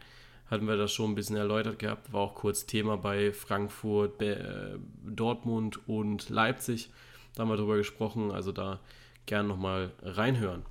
hatten 0.50 0.66
wir 0.66 0.76
das 0.76 0.92
schon 0.92 1.12
ein 1.12 1.14
bisschen 1.14 1.36
erläutert 1.36 1.78
gehabt. 1.78 2.12
War 2.12 2.20
auch 2.20 2.34
kurz 2.34 2.66
Thema 2.66 2.96
bei 2.96 3.32
Frankfurt, 3.32 4.20
äh, 4.20 4.76
Dortmund 5.04 5.88
und 5.88 6.28
Leipzig. 6.30 6.90
Da 7.34 7.42
haben 7.42 7.48
wir 7.48 7.56
darüber 7.56 7.76
gesprochen. 7.76 8.30
Also 8.30 8.52
da 8.52 8.80
gerne 9.26 9.48
nochmal 9.48 9.92
reinhören. 10.02 10.62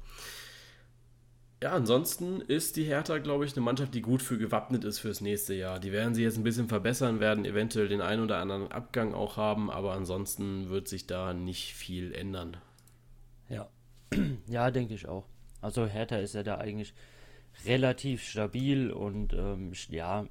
Ja, 1.64 1.74
ansonsten 1.74 2.42
ist 2.42 2.76
die 2.76 2.86
Hertha, 2.86 3.20
glaube 3.20 3.46
ich, 3.46 3.54
eine 3.56 3.64
Mannschaft, 3.64 3.94
die 3.94 4.02
gut 4.02 4.24
für 4.24 4.40
gewappnet 4.40 4.84
ist 4.84 4.98
fürs 4.98 5.22
nächste 5.22 5.54
Jahr. 5.54 5.80
Die 5.80 5.92
werden 5.92 6.16
sie 6.16 6.24
jetzt 6.24 6.38
ein 6.38 6.44
bisschen 6.44 6.68
verbessern, 6.68 7.20
werden 7.20 7.46
eventuell 7.46 7.88
den 7.88 8.02
einen 8.02 8.24
oder 8.24 8.40
anderen 8.40 8.72
Abgang 8.72 9.14
auch 9.14 9.38
haben, 9.38 9.70
aber 9.70 9.94
ansonsten 9.94 10.72
wird 10.72 10.88
sich 10.88 11.06
da 11.06 11.36
nicht 11.36 11.76
viel 11.76 12.16
ändern. 12.16 12.58
Ja, 13.48 13.70
ja, 14.48 14.72
denke 14.72 14.96
ich 14.96 15.08
auch. 15.08 15.28
Also 15.62 15.86
Hertha 15.86 16.18
ist 16.18 16.34
ja 16.34 16.42
da 16.42 16.58
eigentlich 16.58 16.96
relativ 17.66 18.24
stabil 18.24 18.90
und 18.90 19.34
ähm, 19.34 19.72
ja, 19.90 20.26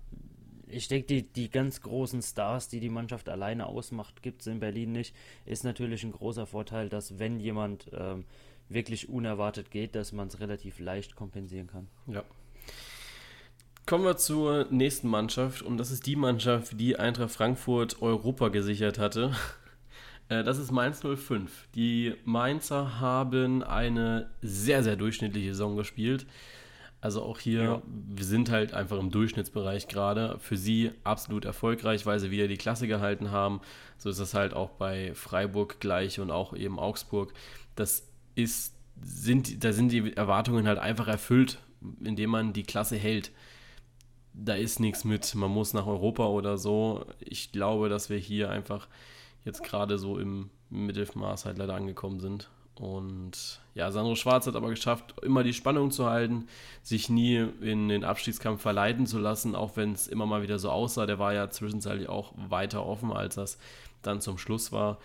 ich 0.66 0.88
denke, 0.88 1.06
die, 1.06 1.22
die 1.22 1.48
ganz 1.48 1.80
großen 1.80 2.22
Stars, 2.22 2.68
die 2.68 2.80
die 2.80 2.88
Mannschaft 2.88 3.28
alleine 3.28 3.66
ausmacht, 3.66 4.22
gibt 4.22 4.40
es 4.40 4.48
in 4.48 4.58
Berlin 4.58 4.92
nicht. 4.92 5.14
Ist 5.46 5.62
natürlich 5.62 6.02
ein 6.02 6.12
großer 6.12 6.46
Vorteil, 6.46 6.88
dass 6.88 7.20
wenn 7.20 7.38
jemand 7.38 7.88
ähm, 7.92 8.24
wirklich 8.70 9.08
unerwartet 9.08 9.70
geht, 9.70 9.94
dass 9.94 10.12
man 10.12 10.28
es 10.28 10.40
relativ 10.40 10.78
leicht 10.78 11.16
kompensieren 11.16 11.66
kann. 11.66 11.88
Ja. 12.06 12.24
Kommen 13.86 14.04
wir 14.04 14.16
zur 14.16 14.66
nächsten 14.70 15.08
Mannschaft 15.08 15.62
und 15.62 15.76
das 15.76 15.90
ist 15.90 16.06
die 16.06 16.16
Mannschaft, 16.16 16.78
die 16.78 16.96
Eintracht 16.96 17.32
Frankfurt 17.32 18.00
Europa 18.00 18.48
gesichert 18.48 18.98
hatte. 18.98 19.34
Äh, 20.28 20.44
das 20.44 20.58
ist 20.58 20.70
Mainz 20.70 21.00
05. 21.00 21.66
Die 21.74 22.14
Mainzer 22.24 23.00
haben 23.00 23.64
eine 23.64 24.30
sehr, 24.42 24.84
sehr 24.84 24.94
durchschnittliche 24.94 25.48
Saison 25.48 25.76
gespielt. 25.76 26.24
Also 27.00 27.22
auch 27.22 27.40
hier, 27.40 27.62
ja. 27.62 27.82
wir 27.86 28.24
sind 28.24 28.50
halt 28.50 28.74
einfach 28.74 28.98
im 28.98 29.10
Durchschnittsbereich 29.10 29.88
gerade. 29.88 30.38
Für 30.38 30.56
sie 30.56 30.92
absolut 31.02 31.46
erfolgreich, 31.46 32.06
weil 32.06 32.20
sie 32.20 32.30
wieder 32.30 32.46
die 32.46 32.58
Klasse 32.58 32.86
gehalten 32.86 33.30
haben. 33.30 33.60
So 33.98 34.10
ist 34.10 34.20
das 34.20 34.34
halt 34.34 34.54
auch 34.54 34.70
bei 34.70 35.14
Freiburg 35.14 35.80
gleich 35.80 36.20
und 36.20 36.30
auch 36.30 36.54
eben 36.54 36.78
Augsburg. 36.78 37.32
Das 37.74 38.09
ist, 38.34 38.74
sind, 39.02 39.64
da 39.64 39.72
sind 39.72 39.92
die 39.92 40.16
Erwartungen 40.16 40.66
halt 40.66 40.78
einfach 40.78 41.08
erfüllt, 41.08 41.58
indem 42.02 42.30
man 42.30 42.52
die 42.52 42.62
Klasse 42.62 42.96
hält. 42.96 43.30
Da 44.32 44.54
ist 44.54 44.80
nichts 44.80 45.04
mit, 45.04 45.34
man 45.34 45.50
muss 45.50 45.72
nach 45.74 45.86
Europa 45.86 46.26
oder 46.26 46.58
so. 46.58 47.04
Ich 47.18 47.52
glaube, 47.52 47.88
dass 47.88 48.10
wir 48.10 48.18
hier 48.18 48.50
einfach 48.50 48.88
jetzt 49.44 49.62
gerade 49.62 49.98
so 49.98 50.18
im 50.18 50.50
Mittelmaß 50.70 51.44
halt 51.44 51.58
leider 51.58 51.74
angekommen 51.74 52.20
sind. 52.20 52.48
Und 52.80 53.60
ja, 53.74 53.90
Sandro 53.90 54.14
Schwarz 54.14 54.46
hat 54.46 54.56
aber 54.56 54.70
geschafft, 54.70 55.14
immer 55.22 55.42
die 55.42 55.52
Spannung 55.52 55.90
zu 55.90 56.06
halten, 56.06 56.46
sich 56.82 57.10
nie 57.10 57.46
in 57.60 57.88
den 57.88 58.04
Abstiegskampf 58.04 58.62
verleiten 58.62 59.06
zu 59.06 59.18
lassen, 59.18 59.54
auch 59.54 59.76
wenn 59.76 59.92
es 59.92 60.08
immer 60.08 60.24
mal 60.24 60.42
wieder 60.42 60.58
so 60.58 60.70
aussah. 60.70 61.04
Der 61.04 61.18
war 61.18 61.34
ja 61.34 61.50
zwischenzeitlich 61.50 62.08
auch 62.08 62.32
weiter 62.36 62.86
offen, 62.86 63.12
als 63.12 63.34
das 63.34 63.58
dann 64.00 64.22
zum 64.22 64.38
Schluss 64.38 64.72
war. 64.72 64.98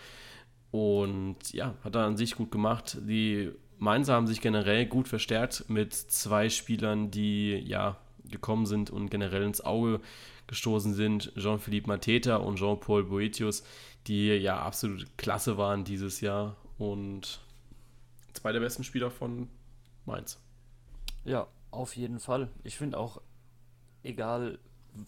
Und 0.75 1.53
ja, 1.53 1.73
hat 1.85 1.95
er 1.95 2.01
an 2.01 2.17
sich 2.17 2.35
gut 2.35 2.51
gemacht. 2.51 2.97
Die 2.99 3.49
Mainzer 3.77 4.11
haben 4.13 4.27
sich 4.27 4.41
generell 4.41 4.85
gut 4.85 5.07
verstärkt 5.07 5.69
mit 5.69 5.93
zwei 5.93 6.49
Spielern, 6.49 7.11
die 7.11 7.53
ja 7.65 7.95
gekommen 8.29 8.65
sind 8.65 8.89
und 8.89 9.09
generell 9.09 9.43
ins 9.43 9.61
Auge 9.61 10.01
gestoßen 10.47 10.93
sind. 10.93 11.31
Jean-Philippe 11.37 11.87
Mateta 11.87 12.35
und 12.35 12.57
Jean-Paul 12.57 13.05
Boetius, 13.05 13.63
die 14.07 14.27
ja 14.27 14.59
absolut 14.59 15.17
klasse 15.17 15.57
waren 15.57 15.85
dieses 15.85 16.19
Jahr 16.19 16.57
und 16.77 17.39
zwei 18.33 18.51
der 18.51 18.59
besten 18.59 18.83
Spieler 18.83 19.11
von 19.11 19.47
Mainz. 20.05 20.41
Ja, 21.23 21.47
auf 21.71 21.95
jeden 21.95 22.19
Fall. 22.19 22.49
Ich 22.65 22.75
finde 22.75 22.97
auch, 22.97 23.21
egal 24.03 24.59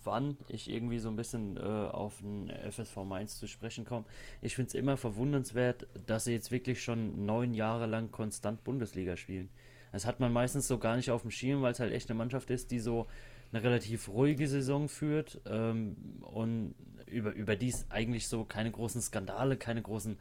wann 0.04 0.38
ich 0.48 0.70
irgendwie 0.70 1.00
so 1.00 1.10
ein 1.10 1.16
bisschen 1.16 1.58
äh, 1.58 1.60
auf 1.62 2.20
den 2.20 2.50
FSV 2.50 2.98
Mainz 3.06 3.40
zu 3.40 3.48
sprechen 3.48 3.86
komme. 3.86 4.06
Ich 4.42 4.56
finde 4.56 4.70
es 4.70 4.74
immer 4.76 4.98
verwundernswert, 4.98 5.88
dass 6.06 6.26
sie 6.26 6.34
jetzt 6.34 6.52
wirklich 6.52 6.84
schon 6.84 7.26
neun 7.26 7.54
Jahre 7.54 7.86
lang 7.86 8.12
konstant 8.12 8.64
Bundesliga 8.64 9.18
spielen. 9.18 9.50
Das 9.92 10.06
hat 10.06 10.20
man 10.20 10.34
meistens 10.34 10.68
so 10.68 10.78
gar 10.78 10.96
nicht 10.96 11.12
auf 11.12 11.22
dem 11.22 11.32
Schirm, 11.32 11.62
weil 11.62 11.72
es 11.72 11.80
halt 11.80 11.94
echt 11.94 12.10
eine 12.10 12.18
Mannschaft 12.18 12.50
ist, 12.50 12.72
die 12.72 12.80
so 12.80 13.08
eine 13.52 13.64
relativ 13.64 14.10
ruhige 14.10 14.48
Saison 14.48 14.90
führt 14.90 15.40
ähm, 15.46 15.96
und 16.22 16.76
über, 17.06 17.32
über 17.34 17.56
dies 17.56 17.86
eigentlich 17.90 18.28
so 18.28 18.44
keine 18.44 18.72
großen 18.72 19.02
Skandale, 19.02 19.58
keine 19.58 19.82
großen 19.82 20.18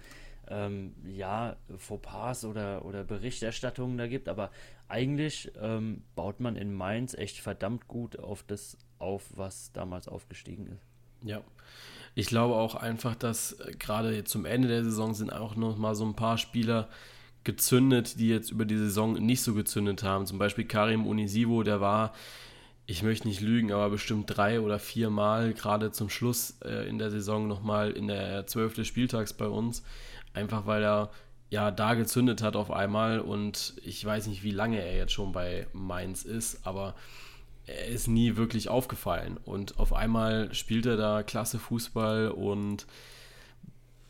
ähm, 0.49 0.95
ja, 1.05 1.57
Fauxpas 1.77 2.45
oder, 2.45 2.85
oder 2.85 3.05
Berichterstattungen 3.05 3.99
da 3.99 4.07
gibt, 4.07 4.29
aber 4.29 4.51
eigentlich 4.89 5.51
ähm, 5.61 6.03
baut 6.15 6.41
man 6.41 6.57
in 6.57 6.73
Mainz 6.73 7.15
echt 7.15 7.39
verdammt 7.39 7.89
gut 7.89 8.19
auf 8.19 8.45
das 8.45 8.79
auf, 8.99 9.25
was 9.35 9.73
damals 9.73 10.09
aufgestiegen 10.09 10.67
ist. 10.67 10.87
Ja. 11.23 11.43
Ich 12.15 12.27
glaube 12.29 12.55
auch 12.55 12.75
einfach, 12.75 13.15
dass 13.15 13.53
äh, 13.53 13.73
gerade 13.79 14.25
zum 14.25 14.45
Ende 14.45 14.69
der 14.69 14.85
Saison 14.85 15.15
sind 15.15 15.33
auch 15.33 15.57
noch 15.57 15.77
mal 15.77 15.95
so 15.95 16.05
ein 16.05 16.15
paar 16.15 16.39
Spieler 16.39 16.89
gezündet, 17.45 18.19
die 18.19 18.29
jetzt 18.29 18.51
über 18.51 18.65
die 18.65 18.79
Saison 18.79 19.15
nicht 19.15 19.43
so 19.43 19.55
gezündet 19.55 20.03
haben. 20.03 20.27
Zum 20.27 20.39
Beispiel 20.39 20.65
Karim 20.65 21.07
Unisivo, 21.07 21.63
der 21.63 21.81
war, 21.81 22.13
ich 22.87 23.03
möchte 23.03 23.29
nicht 23.29 23.41
lügen, 23.41 23.73
aber 23.73 23.91
bestimmt 23.91 24.25
drei 24.29 24.61
oder 24.61 24.79
vier 24.79 25.11
Mal 25.11 25.53
gerade 25.53 25.93
zum 25.93 26.09
Schluss 26.09 26.57
äh, 26.65 26.89
in 26.89 26.99
der 26.99 27.11
Saison 27.11 27.47
nochmal 27.47 27.93
in 27.93 28.09
der 28.09 28.47
zwölfte 28.47 28.85
Spieltags 28.85 29.33
bei 29.33 29.47
uns. 29.47 29.83
Einfach 30.35 30.67
weil 30.67 30.83
er 30.83 31.11
ja 31.51 31.71
da 31.71 31.95
gezündet 31.95 32.43
hat 32.43 32.57
auf 32.57 32.71
einmal 32.71 33.21
und 33.21 33.75
ich 33.85 34.05
weiß 34.05 34.27
nicht, 34.27 34.43
wie 34.43 34.51
lange 34.51 34.81
er 34.81 34.97
jetzt 34.97 35.13
schon 35.13 35.33
bei 35.33 35.67
Mainz 35.73 36.25
ist, 36.25 36.67
aber 36.67 36.95
er 37.67 37.87
ist 37.87 38.07
nie 38.07 38.37
wirklich 38.37 38.69
aufgefallen. 38.69 39.39
Und 39.45 39.79
auf 39.79 39.93
einmal 39.93 40.55
spielt 40.55 40.87
er 40.87 40.97
da 40.97 41.23
klasse 41.23 41.59
Fußball 41.59 42.31
und 42.31 42.87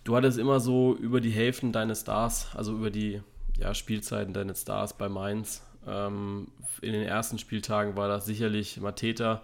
du 0.05 0.16
hattest 0.16 0.38
immer 0.38 0.61
so 0.61 0.95
über 0.95 1.21
die 1.21 1.31
Hälften 1.31 1.73
deines 1.73 2.03
Stars, 2.03 2.55
also 2.55 2.75
über 2.75 2.90
die 2.90 3.23
ja, 3.59 3.75
Spielzeiten 3.75 4.35
deines 4.35 4.62
Stars 4.62 4.97
bei 4.97 5.09
Mainz. 5.09 5.62
Ähm, 5.87 6.49
in 6.83 6.92
den 6.92 7.03
ersten 7.03 7.38
Spieltagen 7.38 7.97
war 7.97 8.09
das 8.09 8.27
sicherlich 8.27 8.81
Mateta. 8.81 9.42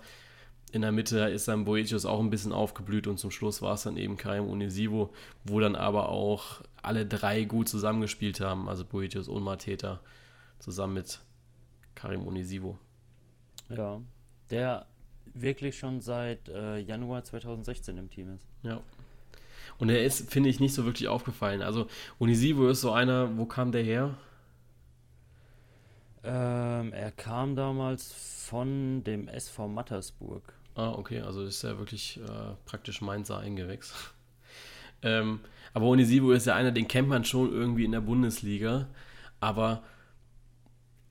In 0.73 0.83
der 0.83 0.93
Mitte 0.93 1.21
ist 1.21 1.49
dann 1.49 1.65
Boetius 1.65 2.07
auch 2.07 2.21
ein 2.21 2.31
bisschen 2.31 2.53
aufgeblüht 2.53 3.07
und 3.07 3.19
zum 3.19 3.31
Schluss 3.31 3.61
war 3.61 3.75
es 3.75 3.83
dann 3.83 3.97
eben 3.97 4.17
Karim 4.17 4.47
Unisivo, 4.47 5.13
wo 5.45 5.61
dann 5.61 5.77
aber 5.77 6.09
auch 6.09 6.63
alle 6.83 7.07
drei 7.07 7.45
gut 7.45 7.69
zusammengespielt 7.69 8.41
haben, 8.41 8.69
also 8.69 8.85
Boetius 8.85 9.29
und 9.29 9.43
Mateta 9.43 10.01
zusammen 10.59 10.95
mit 10.95 11.21
Karim 11.95 12.27
Unisivo. 12.27 12.79
Ja, 13.77 14.01
der 14.51 14.87
wirklich 15.35 15.79
schon 15.79 16.01
seit 16.01 16.49
äh, 16.49 16.79
Januar 16.79 17.25
2016 17.25 17.97
im 17.97 18.11
Team 18.11 18.35
ist. 18.35 18.47
Ja. 18.63 18.81
Und 19.79 19.89
er 19.89 20.05
ist, 20.05 20.31
finde 20.31 20.49
ich, 20.49 20.61
nicht 20.61 20.75
so 20.75 20.85
wirklich 20.85 21.09
aufgefallen. 21.09 21.63
Also 21.63 21.87
Unisivo 22.19 22.69
ist 22.69 22.83
so 22.83 22.93
einer, 22.93 23.37
wo 23.37 23.47
kam 23.47 23.73
der 23.73 23.83
her? 23.83 24.15
Ähm, 26.25 26.93
er 26.93 27.11
kam 27.11 27.57
damals 27.57 28.13
von 28.13 29.03
dem 29.05 29.29
SV 29.29 29.69
Mattersburg. 29.69 30.53
Ah, 30.75 30.93
okay, 30.93 31.21
also 31.21 31.43
ist 31.43 31.65
er 31.65 31.79
wirklich 31.79 32.21
äh, 32.21 32.55
praktisch 32.65 33.01
Mainzer 33.01 33.39
Eingewächs. 33.39 33.93
ähm, 35.03 35.41
aber 35.75 35.87
Onisivo 35.87 36.33
ist 36.33 36.47
ja 36.47 36.55
einer, 36.55 36.71
den 36.71 36.87
kennt 36.87 37.09
man 37.09 37.25
schon 37.25 37.53
irgendwie 37.53 37.85
in 37.85 37.93
der 37.93 38.01
Bundesliga, 38.01 38.89
aber 39.41 39.83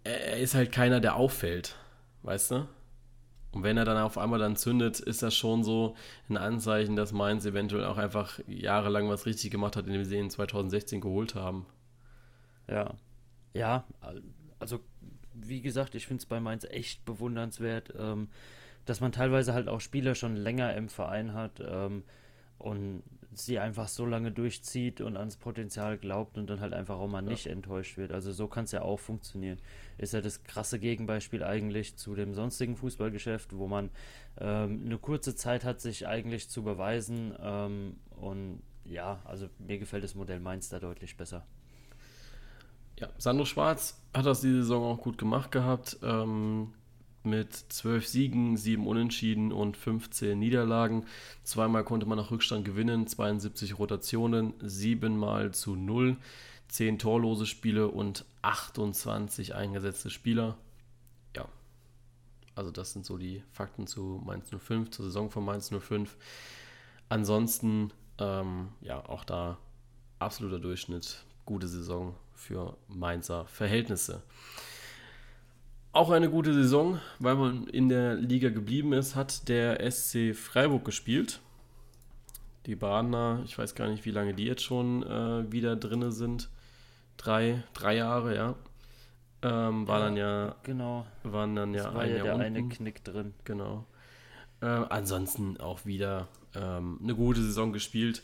er 0.04 0.38
ist 0.38 0.56
halt 0.56 0.71
keiner, 0.71 1.00
der 1.00 1.15
auffällt, 1.15 1.76
weißt 2.24 2.52
du? 2.52 2.68
Und 3.52 3.64
wenn 3.64 3.78
er 3.78 3.86
dann 3.86 3.98
auf 3.98 4.18
einmal 4.18 4.40
dann 4.40 4.56
zündet, 4.56 5.00
ist 5.00 5.22
das 5.24 5.36
schon 5.36 5.64
so 5.64 5.96
ein 6.30 6.38
Anzeichen, 6.38 6.96
dass 6.96 7.12
Mainz 7.12 7.46
eventuell 7.46 7.84
auch 7.84 7.98
einfach 7.98 8.40
jahrelang 8.48 9.10
was 9.10 9.26
richtig 9.26 9.52
gemacht 9.52 9.76
hat, 9.76 9.88
indem 9.88 10.06
sie 10.06 10.18
ihn 10.18 10.30
2016 10.30 11.02
geholt 11.02 11.36
haben. 11.36 11.66
Ja. 12.68 12.94
Ja, 13.54 13.84
also 14.60 14.80
wie 15.34 15.62
gesagt, 15.62 15.96
ich 15.96 16.08
finde 16.08 16.22
es 16.22 16.26
bei 16.26 16.40
Mainz 16.40 16.64
echt 16.64 17.04
bewundernswert, 17.04 17.94
ähm, 17.98 18.30
dass 18.86 19.02
man 19.02 19.12
teilweise 19.12 19.54
halt 19.54 19.68
auch 19.68 19.82
Spieler 19.82 20.16
schon 20.16 20.38
länger 20.38 20.74
im 20.76 20.88
Verein 20.88 21.34
hat 21.34 21.62
ähm, 21.66 22.04
und 22.58 23.04
sie 23.34 23.60
einfach 23.60 23.88
so 23.88 24.06
lange 24.06 24.32
durchzieht 24.32 25.00
und 25.02 25.15
ans 25.15 25.38
Potenzial 25.38 25.98
glaubt 25.98 26.38
und 26.38 26.50
dann 26.50 26.60
halt 26.60 26.74
einfach 26.74 27.00
auch 27.00 27.08
mal 27.08 27.22
nicht 27.22 27.46
ja. 27.46 27.52
enttäuscht 27.52 27.98
wird. 27.98 28.12
Also 28.12 28.32
so 28.32 28.48
kann 28.48 28.65
es 28.65 28.72
ja 28.72 28.82
auch 28.82 29.00
funktionieren. 29.00 29.58
Ist 29.98 30.13
ja 30.13 30.22
das 30.22 30.44
krasse 30.44 30.80
Gegenbeispiel 30.80 31.44
eigentlich 31.44 31.96
zu 31.96 32.15
dem 32.15 32.34
sonstigen 32.34 32.76
Fußballgeschäft, 32.76 33.56
wo 33.56 33.67
man 33.67 33.89
ähm, 34.39 34.84
eine 34.86 34.98
kurze 34.98 35.36
Zeit 35.36 35.63
hat, 35.63 35.80
sich 35.80 36.08
eigentlich 36.08 36.50
zu 36.50 36.63
beweisen. 36.63 37.34
Ähm, 37.39 37.98
und 38.20 38.62
ja, 38.84 39.22
also 39.24 39.48
mir 39.60 39.80
gefällt 39.80 40.04
das 40.04 40.15
Modell 40.15 40.39
Mainz 40.39 40.70
da 40.70 40.80
deutlich 40.80 41.15
besser. 41.15 41.46
Ja, 43.00 43.10
Sandro 43.17 43.46
Schwarz 43.46 44.00
hat 44.13 44.26
das 44.26 44.41
die 44.41 44.52
Saison 44.52 44.84
auch 44.84 45.02
gut 45.02 45.17
gemacht 45.17 45.52
gehabt. 45.52 45.98
Ähm, 46.04 46.74
mit 47.24 47.54
zwölf 47.54 48.08
Siegen, 48.08 48.58
sieben 48.58 48.88
Unentschieden 48.88 49.52
und 49.52 49.78
15 49.78 50.38
Niederlagen. 50.38 51.06
Zweimal 51.44 51.84
konnte 51.84 52.06
man 52.06 52.18
nach 52.18 52.32
Rückstand 52.32 52.66
gewinnen, 52.66 53.08
72 53.08 53.78
Rotationen, 53.80 54.54
siebenmal 54.62 55.54
zu 55.54 55.76
null, 55.76 56.18
zehn 56.68 57.00
torlose 57.00 57.46
Spiele 57.46 57.88
und 57.88 58.26
28 58.42 59.56
eingesetzte 59.56 60.10
Spieler. 60.10 60.58
Ja, 61.36 61.48
also 62.56 62.72
das 62.72 62.94
sind 62.94 63.06
so 63.06 63.18
die 63.18 63.44
Fakten 63.52 63.88
zu 63.88 64.22
Mainz 64.26 64.50
05, 64.50 64.92
zur 64.92 65.06
Saison 65.06 65.30
von 65.30 65.46
Mainz 65.46 65.70
05. 65.70 66.18
Ansonsten, 67.10 67.92
ähm, 68.20 68.70
ja, 68.82 69.04
auch 69.08 69.26
da 69.26 69.58
absoluter 70.20 70.60
Durchschnitt, 70.60 71.26
gute 71.46 71.68
Saison 71.68 72.16
für 72.34 72.78
Mainzer 72.88 73.46
Verhältnisse. 73.48 74.24
Auch 75.94 76.10
eine 76.10 76.30
gute 76.30 76.54
Saison, 76.54 77.02
weil 77.20 77.36
man 77.36 77.68
in 77.68 77.90
der 77.90 78.16
Liga 78.16 78.50
geblieben 78.50 78.94
ist, 78.94 79.16
hat 79.16 79.50
der 79.50 79.92
SC 79.92 80.34
Freiburg 80.34 80.86
gespielt. 80.86 81.42
Die 82.66 82.76
Badener, 82.76 83.42
ich 83.44 83.58
weiß 83.58 83.76
gar 83.76 83.90
nicht, 83.90 84.06
wie 84.06 84.12
lange 84.12 84.34
die 84.34 84.46
jetzt 84.46 84.64
schon 84.64 85.04
äh, 85.04 85.52
wieder 85.52 85.76
drinne 85.76 86.12
sind. 86.14 86.50
Drei, 87.18 87.64
drei 87.74 87.98
Jahre, 87.98 88.36
ja. 88.36 88.56
Ähm, 89.42 89.88
war 89.88 90.00
ja, 90.00 90.06
dann 90.06 90.18
ja, 90.18 90.56
genau. 90.64 91.06
waren 91.24 91.56
dann 91.56 91.74
ja, 91.74 91.94
war 91.94 92.04
ein 92.04 92.10
ja 92.12 92.16
Jahr 92.18 92.26
der 92.26 92.34
unten. 92.36 92.46
eine 92.46 92.70
Knick 92.70 93.04
drin. 93.04 93.34
Genau. 93.44 93.86
Äh, 94.62 94.68
ansonsten 94.68 95.60
auch 95.60 95.86
wieder 95.86 96.30
ähm, 96.56 97.00
eine 97.04 97.16
gute 97.16 97.42
Saison 97.42 97.74
gespielt 97.74 98.24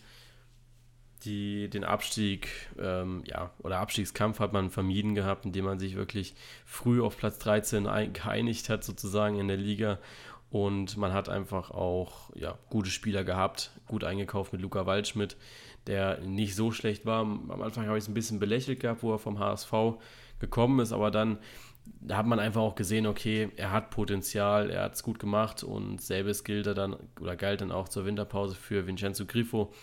die, 1.25 1.69
den 1.69 1.83
Abstieg, 1.83 2.49
ähm, 2.79 3.23
ja, 3.25 3.51
oder 3.59 3.79
Abstiegskampf 3.79 4.39
hat 4.39 4.53
man 4.53 4.69
vermieden 4.69 5.15
gehabt, 5.15 5.45
indem 5.45 5.65
man 5.65 5.79
sich 5.79 5.95
wirklich 5.95 6.35
früh 6.65 7.01
auf 7.01 7.17
Platz 7.17 7.39
13 7.39 7.87
ein, 7.87 8.13
geeinigt 8.13 8.69
hat, 8.69 8.83
sozusagen 8.83 9.39
in 9.39 9.47
der 9.47 9.57
Liga. 9.57 9.99
Und 10.49 10.95
man 10.95 11.11
hat 11.11 11.27
einfach 11.27 11.71
auch 11.71 12.29
ja, 12.35 12.57
gute 12.69 12.89
Spieler 12.89 13.23
gehabt, 13.23 13.71
gut 13.85 14.03
eingekauft 14.03 14.53
mit 14.53 14.61
Luca 14.61 14.85
Waldschmidt, 14.85 15.35
der 15.87 16.19
nicht 16.21 16.55
so 16.55 16.71
schlecht 16.71 17.05
war. 17.05 17.21
Am 17.21 17.61
Anfang 17.61 17.85
habe 17.87 17.97
ich 17.97 18.05
es 18.05 18.09
ein 18.09 18.13
bisschen 18.13 18.39
belächelt 18.39 18.79
gehabt, 18.79 19.03
wo 19.03 19.11
er 19.11 19.19
vom 19.19 19.39
HSV 19.39 19.73
gekommen 20.39 20.79
ist, 20.79 20.93
aber 20.93 21.11
dann 21.11 21.39
da 22.01 22.17
hat 22.17 22.25
man 22.25 22.39
einfach 22.39 22.61
auch 22.61 22.75
gesehen, 22.75 23.07
okay, 23.07 23.49
er 23.55 23.71
hat 23.71 23.89
Potenzial, 23.89 24.69
er 24.69 24.83
hat 24.83 24.95
es 24.95 25.03
gut 25.03 25.19
gemacht 25.19 25.63
und 25.63 26.01
selbes 26.01 26.43
gilt 26.43 26.67
er 26.67 26.73
dann 26.73 26.95
oder 27.19 27.35
galt 27.35 27.61
dann 27.61 27.71
auch 27.71 27.89
zur 27.89 28.05
Winterpause 28.05 28.55
für 28.55 28.87
Vincenzo 28.87 29.25
Grifo 29.25 29.73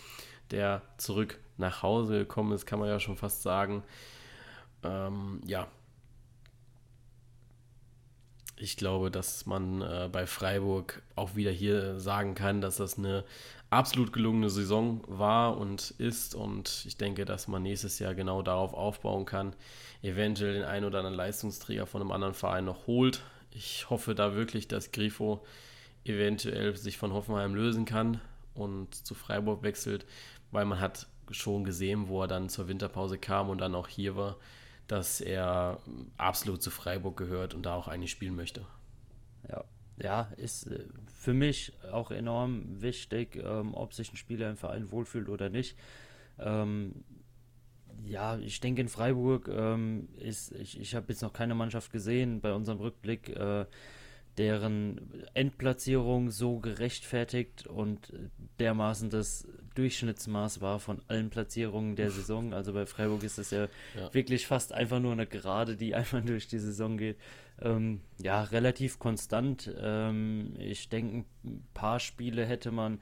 der 0.51 0.81
zurück 0.97 1.39
nach 1.57 1.83
Hause 1.83 2.19
gekommen 2.19 2.51
ist, 2.51 2.65
kann 2.65 2.79
man 2.79 2.89
ja 2.89 2.99
schon 2.99 3.17
fast 3.17 3.41
sagen. 3.41 3.83
Ähm, 4.83 5.41
ja. 5.45 5.67
Ich 8.57 8.77
glaube, 8.77 9.11
dass 9.11 9.45
man 9.45 9.81
äh, 9.81 10.09
bei 10.09 10.25
Freiburg 10.25 11.01
auch 11.15 11.35
wieder 11.35 11.51
hier 11.51 11.99
sagen 11.99 12.35
kann, 12.35 12.61
dass 12.61 12.77
das 12.77 12.97
eine 12.97 13.25
absolut 13.69 14.13
gelungene 14.13 14.49
Saison 14.49 15.01
war 15.07 15.57
und 15.57 15.91
ist. 15.97 16.35
Und 16.35 16.85
ich 16.85 16.97
denke, 16.97 17.25
dass 17.25 17.47
man 17.47 17.63
nächstes 17.63 17.99
Jahr 17.99 18.15
genau 18.15 18.41
darauf 18.41 18.73
aufbauen 18.73 19.25
kann. 19.25 19.55
Eventuell 20.01 20.53
den 20.53 20.63
einen 20.63 20.85
oder 20.85 20.99
anderen 20.99 21.17
Leistungsträger 21.17 21.85
von 21.85 22.01
einem 22.01 22.11
anderen 22.11 22.33
Verein 22.33 22.65
noch 22.65 22.87
holt. 22.87 23.23
Ich 23.51 23.89
hoffe 23.89 24.15
da 24.15 24.35
wirklich, 24.35 24.67
dass 24.67 24.91
Grifo 24.91 25.43
eventuell 26.05 26.75
sich 26.77 26.97
von 26.97 27.13
Hoffenheim 27.13 27.55
lösen 27.55 27.85
kann 27.85 28.21
und 28.53 28.93
zu 28.95 29.15
Freiburg 29.15 29.63
wechselt, 29.63 30.05
weil 30.55 30.65
man 30.65 30.79
hat 30.79 31.07
schon 31.31 31.65
gesehen, 31.65 32.07
wo 32.07 32.21
er 32.21 32.27
dann 32.27 32.49
zur 32.49 32.67
Winterpause 32.67 33.17
kam 33.17 33.49
und 33.49 33.59
dann 33.59 33.75
auch 33.75 33.89
hier 33.89 34.15
war, 34.15 34.37
dass 34.87 35.19
er 35.19 35.79
absolut 36.17 36.63
zu 36.63 36.71
Freiburg 36.71 37.17
gehört 37.17 37.53
und 37.53 37.65
da 37.65 37.75
auch 37.75 37.87
eigentlich 37.87 38.11
spielen 38.11 38.35
möchte. 38.35 38.65
Ja, 39.49 39.65
ja, 40.01 40.31
ist 40.37 40.67
äh, 40.67 40.85
für 41.13 41.33
mich 41.33 41.73
auch 41.91 42.09
enorm 42.11 42.81
wichtig, 42.81 43.35
ähm, 43.35 43.73
ob 43.73 43.93
sich 43.93 44.13
ein 44.13 44.17
Spieler 44.17 44.49
im 44.49 44.57
Verein 44.57 44.91
wohlfühlt 44.91 45.27
oder 45.27 45.49
nicht. 45.49 45.77
Ähm, 46.39 47.03
ja, 48.05 48.37
ich 48.37 48.59
denke 48.61 48.81
in 48.81 48.89
Freiburg 48.89 49.49
ähm, 49.49 50.07
ist, 50.17 50.53
ich, 50.53 50.79
ich 50.79 50.95
habe 50.95 51.07
jetzt 51.09 51.21
noch 51.21 51.33
keine 51.33 51.55
Mannschaft 51.55 51.91
gesehen 51.91 52.39
bei 52.39 52.53
unserem 52.53 52.79
Rückblick, 52.79 53.29
äh, 53.29 53.65
deren 54.37 55.23
Endplatzierung 55.33 56.29
so 56.29 56.59
gerechtfertigt 56.59 57.67
und 57.67 58.13
dermaßen 58.59 59.09
das 59.09 59.47
Durchschnittsmaß 59.75 60.61
war 60.61 60.79
von 60.79 61.01
allen 61.07 61.29
Platzierungen 61.29 61.95
der 61.95 62.09
Saison. 62.11 62.53
Also 62.53 62.73
bei 62.73 62.85
Freiburg 62.85 63.23
ist 63.23 63.37
es 63.37 63.51
ja, 63.51 63.67
ja, 63.95 64.13
wirklich 64.13 64.47
fast 64.47 64.73
einfach 64.73 64.99
nur 64.99 65.11
eine 65.11 65.27
Gerade, 65.27 65.75
die 65.75 65.93
einfach 65.95 66.23
durch 66.23 66.47
die 66.47 66.59
Saison 66.59 66.97
geht. 66.97 67.17
Ähm, 67.61 68.01
ja, 68.17 68.43
relativ 68.43 68.99
konstant. 68.99 69.73
Ähm, 69.79 70.53
ich 70.57 70.89
denke, 70.89 71.25
ein 71.43 71.67
paar 71.73 71.99
Spiele 71.99 72.45
hätte 72.45 72.71
man 72.71 72.99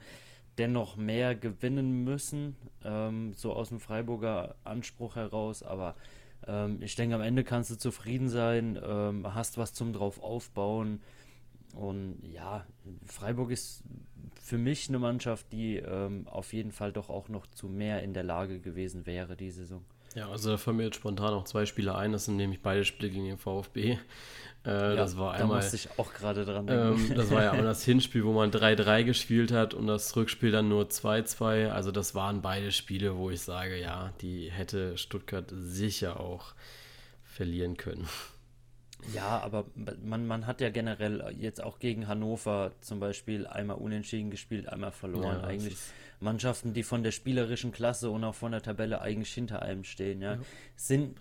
dennoch 0.58 0.96
mehr 0.96 1.34
gewinnen 1.34 2.04
müssen, 2.04 2.56
ähm, 2.84 3.32
so 3.34 3.52
aus 3.52 3.70
dem 3.70 3.80
Freiburger 3.80 4.54
Anspruch 4.62 5.16
heraus, 5.16 5.62
aber 5.62 5.96
ähm, 6.46 6.78
ich 6.80 6.94
denke, 6.94 7.16
am 7.16 7.22
Ende 7.22 7.44
kannst 7.44 7.70
du 7.70 7.76
zufrieden 7.76 8.28
sein, 8.28 8.78
ähm, 8.82 9.34
hast 9.34 9.58
was 9.58 9.74
zum 9.74 9.92
drauf 9.92 10.22
aufbauen. 10.22 11.00
Und 11.74 12.18
ja, 12.22 12.66
Freiburg 13.06 13.50
ist 13.50 13.82
für 14.42 14.58
mich 14.58 14.88
eine 14.88 14.98
Mannschaft, 14.98 15.52
die 15.52 15.76
ähm, 15.76 16.26
auf 16.28 16.52
jeden 16.52 16.72
Fall 16.72 16.92
doch 16.92 17.08
auch 17.08 17.28
noch 17.28 17.46
zu 17.46 17.68
mehr 17.68 18.02
in 18.02 18.14
der 18.14 18.24
Lage 18.24 18.60
gewesen 18.60 19.06
wäre, 19.06 19.36
die 19.36 19.50
Saison. 19.50 19.84
Ja, 20.14 20.28
also 20.28 20.50
da 20.50 20.56
fallen 20.58 20.76
mir 20.76 20.84
jetzt 20.84 20.96
spontan 20.96 21.34
auch 21.34 21.44
zwei 21.44 21.66
Spiele 21.66 21.96
ein. 21.96 22.12
Das 22.12 22.26
sind 22.26 22.36
nämlich 22.36 22.62
beide 22.62 22.84
Spiele 22.84 23.10
gegen 23.10 23.24
den 23.24 23.38
VfB. 23.38 23.98
Äh, 24.64 24.70
ja, 24.70 24.94
das 24.94 25.16
war 25.18 25.32
einmal. 25.32 25.48
Da 25.48 25.54
musste 25.56 25.76
ich 25.76 25.98
auch 25.98 26.14
gerade 26.14 26.44
dran 26.44 26.66
denken. 26.66 27.10
Ähm, 27.10 27.14
das 27.16 27.30
war 27.30 27.42
ja 27.42 27.52
auch 27.52 27.62
das 27.62 27.84
Hinspiel, 27.84 28.24
wo 28.24 28.32
man 28.32 28.50
3-3 28.50 29.04
gespielt 29.04 29.50
hat 29.50 29.74
und 29.74 29.86
das 29.86 30.14
Rückspiel 30.14 30.52
dann 30.52 30.68
nur 30.68 30.84
2-2. 30.84 31.70
Also 31.70 31.90
das 31.90 32.14
waren 32.14 32.42
beide 32.42 32.70
Spiele, 32.70 33.16
wo 33.16 33.30
ich 33.30 33.40
sage, 33.40 33.80
ja, 33.80 34.12
die 34.20 34.50
hätte 34.50 34.96
Stuttgart 34.96 35.52
sicher 35.54 36.20
auch 36.20 36.54
verlieren 37.24 37.76
können. 37.76 38.06
Ja, 39.12 39.40
aber 39.40 39.66
man, 40.02 40.26
man 40.26 40.46
hat 40.46 40.60
ja 40.60 40.70
generell 40.70 41.34
jetzt 41.38 41.62
auch 41.62 41.78
gegen 41.78 42.08
Hannover 42.08 42.72
zum 42.80 43.00
Beispiel 43.00 43.46
einmal 43.46 43.76
unentschieden 43.76 44.30
gespielt, 44.30 44.68
einmal 44.68 44.92
verloren. 44.92 45.40
Ja, 45.40 45.46
eigentlich 45.46 45.76
Mannschaften, 46.20 46.72
die 46.72 46.82
von 46.82 47.02
der 47.02 47.12
spielerischen 47.12 47.72
Klasse 47.72 48.10
und 48.10 48.24
auch 48.24 48.34
von 48.34 48.52
der 48.52 48.62
Tabelle 48.62 49.00
eigentlich 49.00 49.32
hinter 49.32 49.62
einem 49.62 49.84
stehen, 49.84 50.22
ja, 50.22 50.34
ja. 50.34 50.40
sind 50.76 51.16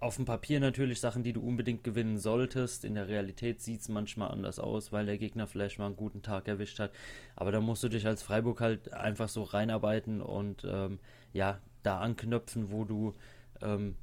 auf 0.00 0.16
dem 0.16 0.24
Papier 0.24 0.60
natürlich 0.60 1.00
Sachen, 1.00 1.22
die 1.22 1.32
du 1.32 1.40
unbedingt 1.40 1.84
gewinnen 1.84 2.18
solltest. 2.18 2.84
In 2.84 2.94
der 2.94 3.08
Realität 3.08 3.60
sieht 3.60 3.80
es 3.80 3.88
manchmal 3.88 4.30
anders 4.30 4.58
aus, 4.58 4.92
weil 4.92 5.06
der 5.06 5.18
Gegner 5.18 5.46
vielleicht 5.46 5.78
mal 5.78 5.86
einen 5.86 5.96
guten 5.96 6.22
Tag 6.22 6.48
erwischt 6.48 6.78
hat. 6.78 6.90
Aber 7.36 7.52
da 7.52 7.60
musst 7.60 7.82
du 7.82 7.88
dich 7.88 8.06
als 8.06 8.22
Freiburg 8.22 8.60
halt 8.60 8.92
einfach 8.92 9.28
so 9.28 9.42
reinarbeiten 9.42 10.20
und 10.20 10.64
ähm, 10.64 10.98
ja, 11.32 11.58
da 11.82 11.98
anknöpfen, 11.98 12.70
wo 12.70 12.84
du 12.84 13.14
ähm, 13.60 13.96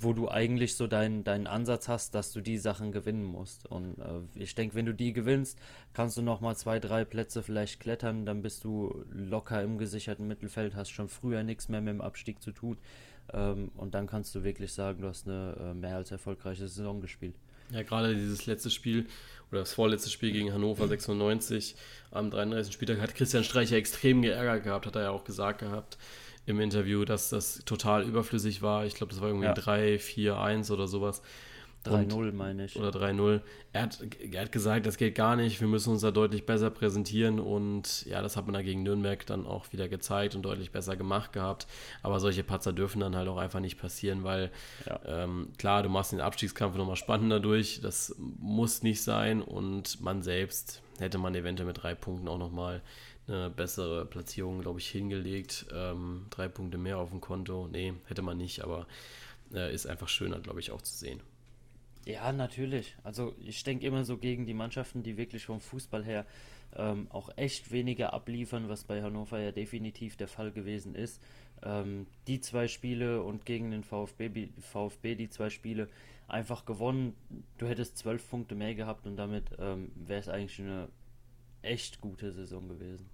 wo 0.00 0.12
du 0.12 0.30
eigentlich 0.30 0.74
so 0.74 0.86
deinen 0.86 1.24
deinen 1.24 1.46
Ansatz 1.46 1.88
hast, 1.88 2.14
dass 2.14 2.32
du 2.32 2.40
die 2.40 2.58
Sachen 2.58 2.92
gewinnen 2.92 3.24
musst. 3.24 3.66
Und 3.66 3.98
äh, 3.98 4.42
ich 4.42 4.54
denke, 4.54 4.74
wenn 4.74 4.86
du 4.86 4.94
die 4.94 5.12
gewinnst, 5.12 5.58
kannst 5.92 6.16
du 6.16 6.22
noch 6.22 6.40
mal 6.40 6.56
zwei, 6.56 6.80
drei 6.80 7.04
Plätze 7.04 7.42
vielleicht 7.42 7.80
klettern, 7.80 8.24
dann 8.24 8.42
bist 8.42 8.64
du 8.64 9.04
locker 9.10 9.62
im 9.62 9.78
gesicherten 9.78 10.26
Mittelfeld, 10.26 10.74
hast 10.74 10.90
schon 10.90 11.08
früher 11.08 11.42
nichts 11.42 11.68
mehr 11.68 11.80
mit 11.80 11.94
dem 11.94 12.00
Abstieg 12.00 12.42
zu 12.42 12.52
tun. 12.52 12.78
Ähm, 13.32 13.70
und 13.76 13.94
dann 13.94 14.06
kannst 14.06 14.34
du 14.34 14.44
wirklich 14.44 14.72
sagen, 14.72 15.02
du 15.02 15.08
hast 15.08 15.26
eine 15.26 15.56
äh, 15.60 15.74
mehr 15.74 15.96
als 15.96 16.10
erfolgreiche 16.10 16.68
Saison 16.68 17.00
gespielt. 17.00 17.34
Ja, 17.70 17.82
gerade 17.82 18.14
dieses 18.14 18.46
letzte 18.46 18.70
Spiel 18.70 19.06
oder 19.50 19.60
das 19.60 19.72
vorletzte 19.72 20.08
Spiel 20.08 20.32
gegen 20.32 20.52
Hannover 20.52 20.86
96 20.86 21.74
am 22.12 22.30
33. 22.30 22.72
Spieltag 22.72 23.00
hat 23.00 23.14
Christian 23.14 23.44
Streicher 23.44 23.76
extrem 23.76 24.22
geärgert 24.22 24.64
gehabt, 24.64 24.86
hat 24.86 24.94
er 24.94 25.02
ja 25.02 25.10
auch 25.10 25.24
gesagt 25.24 25.60
gehabt 25.60 25.98
im 26.46 26.60
Interview, 26.60 27.04
dass 27.04 27.28
das 27.28 27.62
total 27.64 28.04
überflüssig 28.04 28.62
war. 28.62 28.86
Ich 28.86 28.94
glaube, 28.94 29.12
das 29.12 29.20
war 29.20 29.28
irgendwie 29.28 29.46
ja. 29.46 29.54
3, 29.54 29.98
4, 29.98 30.38
1 30.38 30.70
oder 30.70 30.86
sowas. 30.86 31.22
3-0 31.84 32.32
meine 32.32 32.64
ich. 32.64 32.76
Oder 32.76 32.90
3-0. 32.90 33.40
Er 33.72 33.82
hat, 33.82 33.98
er 34.32 34.40
hat 34.42 34.52
gesagt, 34.52 34.86
das 34.86 34.96
geht 34.96 35.14
gar 35.14 35.36
nicht, 35.36 35.60
wir 35.60 35.68
müssen 35.68 35.90
uns 35.90 36.02
da 36.02 36.10
deutlich 36.10 36.46
besser 36.46 36.70
präsentieren 36.70 37.38
und 37.38 38.04
ja, 38.06 38.22
das 38.22 38.36
hat 38.36 38.46
man 38.46 38.54
da 38.54 38.62
gegen 38.62 38.82
Nürnberg 38.82 39.24
dann 39.26 39.46
auch 39.46 39.72
wieder 39.72 39.88
gezeigt 39.88 40.34
und 40.34 40.42
deutlich 40.42 40.72
besser 40.72 40.96
gemacht 40.96 41.32
gehabt. 41.32 41.66
Aber 42.02 42.20
solche 42.20 42.42
Patzer 42.42 42.72
dürfen 42.72 43.00
dann 43.00 43.16
halt 43.16 43.28
auch 43.28 43.38
einfach 43.38 43.60
nicht 43.60 43.78
passieren, 43.78 44.24
weil 44.24 44.50
ja. 44.86 45.00
ähm, 45.06 45.52
klar, 45.58 45.82
du 45.82 45.88
machst 45.88 46.12
den 46.12 46.20
Abstiegskampf 46.20 46.76
nochmal 46.76 46.96
spannender 46.96 47.40
durch, 47.40 47.80
das 47.80 48.14
muss 48.18 48.82
nicht 48.82 49.02
sein 49.02 49.42
und 49.42 50.00
man 50.00 50.22
selbst 50.22 50.82
hätte 50.98 51.18
man 51.18 51.34
eventuell 51.34 51.66
mit 51.66 51.82
drei 51.82 51.94
Punkten 51.94 52.28
auch 52.28 52.38
nochmal 52.38 52.82
eine 53.28 53.50
bessere 53.50 54.06
Platzierung, 54.06 54.60
glaube 54.60 54.78
ich, 54.78 54.88
hingelegt. 54.88 55.66
Ähm, 55.72 56.26
drei 56.30 56.48
Punkte 56.48 56.78
mehr 56.78 56.98
auf 56.98 57.10
dem 57.10 57.20
Konto. 57.20 57.68
Nee, 57.68 57.94
hätte 58.06 58.22
man 58.22 58.38
nicht, 58.38 58.62
aber 58.62 58.86
äh, 59.52 59.74
ist 59.74 59.86
einfach 59.86 60.08
schöner, 60.08 60.40
glaube 60.40 60.60
ich, 60.60 60.70
auch 60.70 60.82
zu 60.82 60.94
sehen. 60.94 61.20
Ja, 62.04 62.32
natürlich. 62.32 62.94
Also 63.02 63.34
ich 63.40 63.64
denke 63.64 63.84
immer 63.84 64.04
so 64.04 64.16
gegen 64.16 64.46
die 64.46 64.54
Mannschaften, 64.54 65.02
die 65.02 65.16
wirklich 65.16 65.46
vom 65.46 65.60
Fußball 65.60 66.04
her 66.04 66.24
ähm, 66.76 67.08
auch 67.10 67.30
echt 67.36 67.72
weniger 67.72 68.12
abliefern, 68.12 68.68
was 68.68 68.84
bei 68.84 69.02
Hannover 69.02 69.40
ja 69.40 69.50
definitiv 69.50 70.16
der 70.16 70.28
Fall 70.28 70.52
gewesen 70.52 70.94
ist. 70.94 71.20
Ähm, 71.64 72.06
die 72.28 72.40
zwei 72.40 72.68
Spiele 72.68 73.22
und 73.22 73.44
gegen 73.44 73.72
den 73.72 73.82
VfB, 73.82 74.48
VfB 74.60 75.16
die 75.16 75.30
zwei 75.30 75.50
Spiele 75.50 75.88
einfach 76.28 76.64
gewonnen. 76.64 77.14
Du 77.58 77.66
hättest 77.66 77.98
zwölf 77.98 78.28
Punkte 78.28 78.54
mehr 78.54 78.74
gehabt 78.74 79.06
und 79.06 79.16
damit 79.16 79.50
ähm, 79.58 79.90
wäre 79.96 80.20
es 80.20 80.28
eigentlich 80.28 80.60
eine 80.60 80.88
echt 81.62 82.00
gute 82.00 82.30
Saison 82.32 82.68
gewesen. 82.68 83.08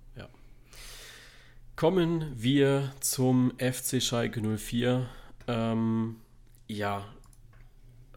Kommen 1.77 2.33
wir 2.37 2.93
zum 3.01 3.53
FC 3.59 4.03
Schalke 4.03 4.41
04. 4.41 5.09
Ähm, 5.49 6.17
ja, 6.69 7.05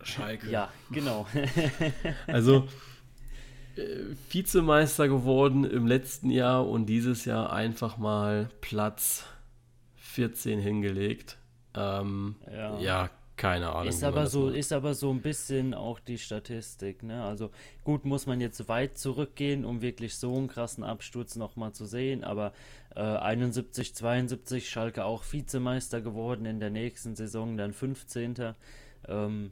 Schalke. 0.03 0.49
Ja, 0.49 0.69
genau. 0.91 1.25
also 2.27 2.67
äh, 3.75 3.81
Vizemeister 4.29 5.07
geworden 5.07 5.63
im 5.63 5.87
letzten 5.87 6.29
Jahr 6.29 6.67
und 6.67 6.85
dieses 6.85 7.25
Jahr 7.25 7.51
einfach 7.51 7.97
mal 7.97 8.49
Platz 8.61 9.25
14 9.95 10.59
hingelegt. 10.59 11.37
Ähm, 11.73 12.35
ja. 12.51 12.79
ja. 12.79 13.09
Keine 13.37 13.71
Ahnung. 13.73 13.89
Ist 13.89 14.03
aber 14.03 14.27
so, 14.27 14.49
ist 14.49 14.71
aber 14.71 14.93
so 14.93 15.11
ein 15.11 15.21
bisschen 15.21 15.73
auch 15.73 15.99
die 15.99 16.17
Statistik, 16.17 17.03
ne? 17.03 17.23
Also 17.23 17.51
gut, 17.83 18.05
muss 18.05 18.27
man 18.27 18.39
jetzt 18.39 18.67
weit 18.69 18.97
zurückgehen, 18.97 19.65
um 19.65 19.81
wirklich 19.81 20.15
so 20.15 20.35
einen 20.35 20.47
krassen 20.47 20.83
Absturz 20.83 21.35
nochmal 21.35 21.73
zu 21.73 21.85
sehen, 21.85 22.23
aber 22.23 22.53
äh, 22.95 23.01
71, 23.01 23.93
72 23.93 24.69
Schalke 24.69 25.03
auch 25.03 25.23
Vizemeister 25.29 26.01
geworden 26.01 26.45
in 26.45 26.59
der 26.59 26.69
nächsten 26.69 27.15
Saison, 27.15 27.57
dann 27.57 27.73
15. 27.73 28.53
Ähm, 29.07 29.51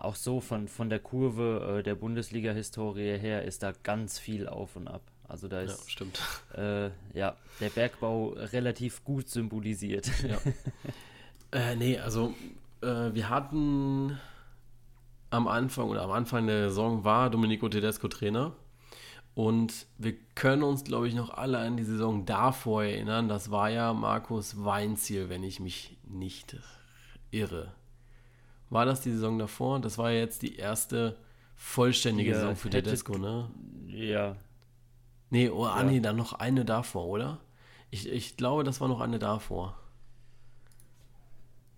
auch 0.00 0.16
so 0.16 0.40
von, 0.40 0.66
von 0.66 0.88
der 0.88 0.98
Kurve 0.98 1.78
äh, 1.78 1.82
der 1.82 1.94
Bundesliga-Historie 1.94 3.18
her 3.18 3.44
ist 3.44 3.62
da 3.62 3.72
ganz 3.82 4.18
viel 4.18 4.48
auf 4.48 4.74
und 4.74 4.88
ab. 4.88 5.02
Also 5.28 5.46
da 5.46 5.60
ist 5.60 5.78
ja, 5.78 5.88
stimmt. 5.88 6.20
Äh, 6.56 6.90
ja, 7.14 7.36
der 7.60 7.70
Bergbau 7.70 8.30
relativ 8.30 9.04
gut 9.04 9.28
symbolisiert. 9.28 10.10
Ja. 10.26 10.38
äh, 11.52 11.76
nee, 11.76 11.96
also 11.96 12.34
äh, 12.82 13.14
wir 13.14 13.28
hatten 13.28 14.18
am 15.30 15.48
Anfang 15.48 15.88
oder 15.88 16.02
am 16.02 16.10
Anfang 16.10 16.46
der 16.46 16.68
Saison 16.68 17.04
war 17.04 17.30
Domenico 17.30 17.68
Tedesco 17.68 18.08
Trainer. 18.08 18.52
Und 19.34 19.86
wir 19.96 20.14
können 20.34 20.62
uns, 20.62 20.84
glaube 20.84 21.08
ich, 21.08 21.14
noch 21.14 21.30
alle 21.30 21.58
an 21.58 21.76
die 21.76 21.84
Saison 21.84 22.26
davor 22.26 22.84
erinnern. 22.84 23.28
Das 23.28 23.50
war 23.50 23.70
ja 23.70 23.92
Markus 23.92 24.64
Weinziel, 24.64 25.28
wenn 25.28 25.44
ich 25.44 25.60
mich 25.60 25.96
nicht 26.04 26.56
irre. 27.30 27.72
War 28.70 28.84
das 28.84 29.00
die 29.00 29.12
Saison 29.12 29.38
davor? 29.38 29.80
Das 29.80 29.98
war 29.98 30.10
jetzt 30.10 30.42
die 30.42 30.56
erste 30.56 31.16
vollständige 31.54 32.30
ja, 32.30 32.36
Saison 32.36 32.56
für 32.56 32.70
Tedesco, 32.70 33.18
ne? 33.18 33.50
Ja. 33.86 34.36
Nee, 35.30 35.48
oh, 35.48 35.66
ja. 35.66 35.82
nee, 35.84 36.00
dann 36.00 36.16
noch 36.16 36.34
eine 36.34 36.64
davor, 36.64 37.06
oder? 37.06 37.38
Ich, 37.90 38.08
ich 38.08 38.36
glaube, 38.36 38.64
das 38.64 38.80
war 38.80 38.88
noch 38.88 39.00
eine 39.00 39.18
davor. 39.18 39.76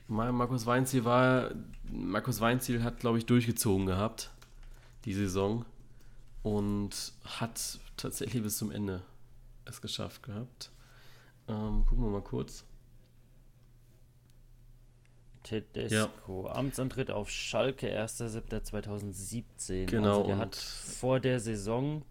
Markus 0.08 0.66
Weinziel 0.66 1.04
war, 1.04 1.52
Markus 1.90 2.40
Weinziel 2.40 2.82
hat, 2.82 3.00
glaube 3.00 3.18
ich, 3.18 3.26
durchgezogen 3.26 3.86
gehabt, 3.86 4.30
die 5.04 5.14
Saison. 5.14 5.64
Und 6.42 7.12
hat 7.24 7.78
tatsächlich 7.96 8.42
bis 8.42 8.56
zum 8.58 8.72
Ende 8.72 9.02
es 9.64 9.80
geschafft 9.80 10.24
gehabt. 10.24 10.72
Ähm, 11.48 11.84
gucken 11.86 12.04
wir 12.04 12.10
mal 12.10 12.22
kurz. 12.22 12.64
Tedesco. 15.44 16.46
Ja. 16.46 16.54
Amtsantritt 16.54 17.10
auf 17.10 17.30
Schalke 17.30 17.88
1.7.2017. 17.88 19.86
Genau. 19.86 20.18
Also 20.18 20.26
der 20.26 20.38
hat 20.38 20.56
vor 20.56 21.20
der 21.20 21.40
Saison, 21.40 22.04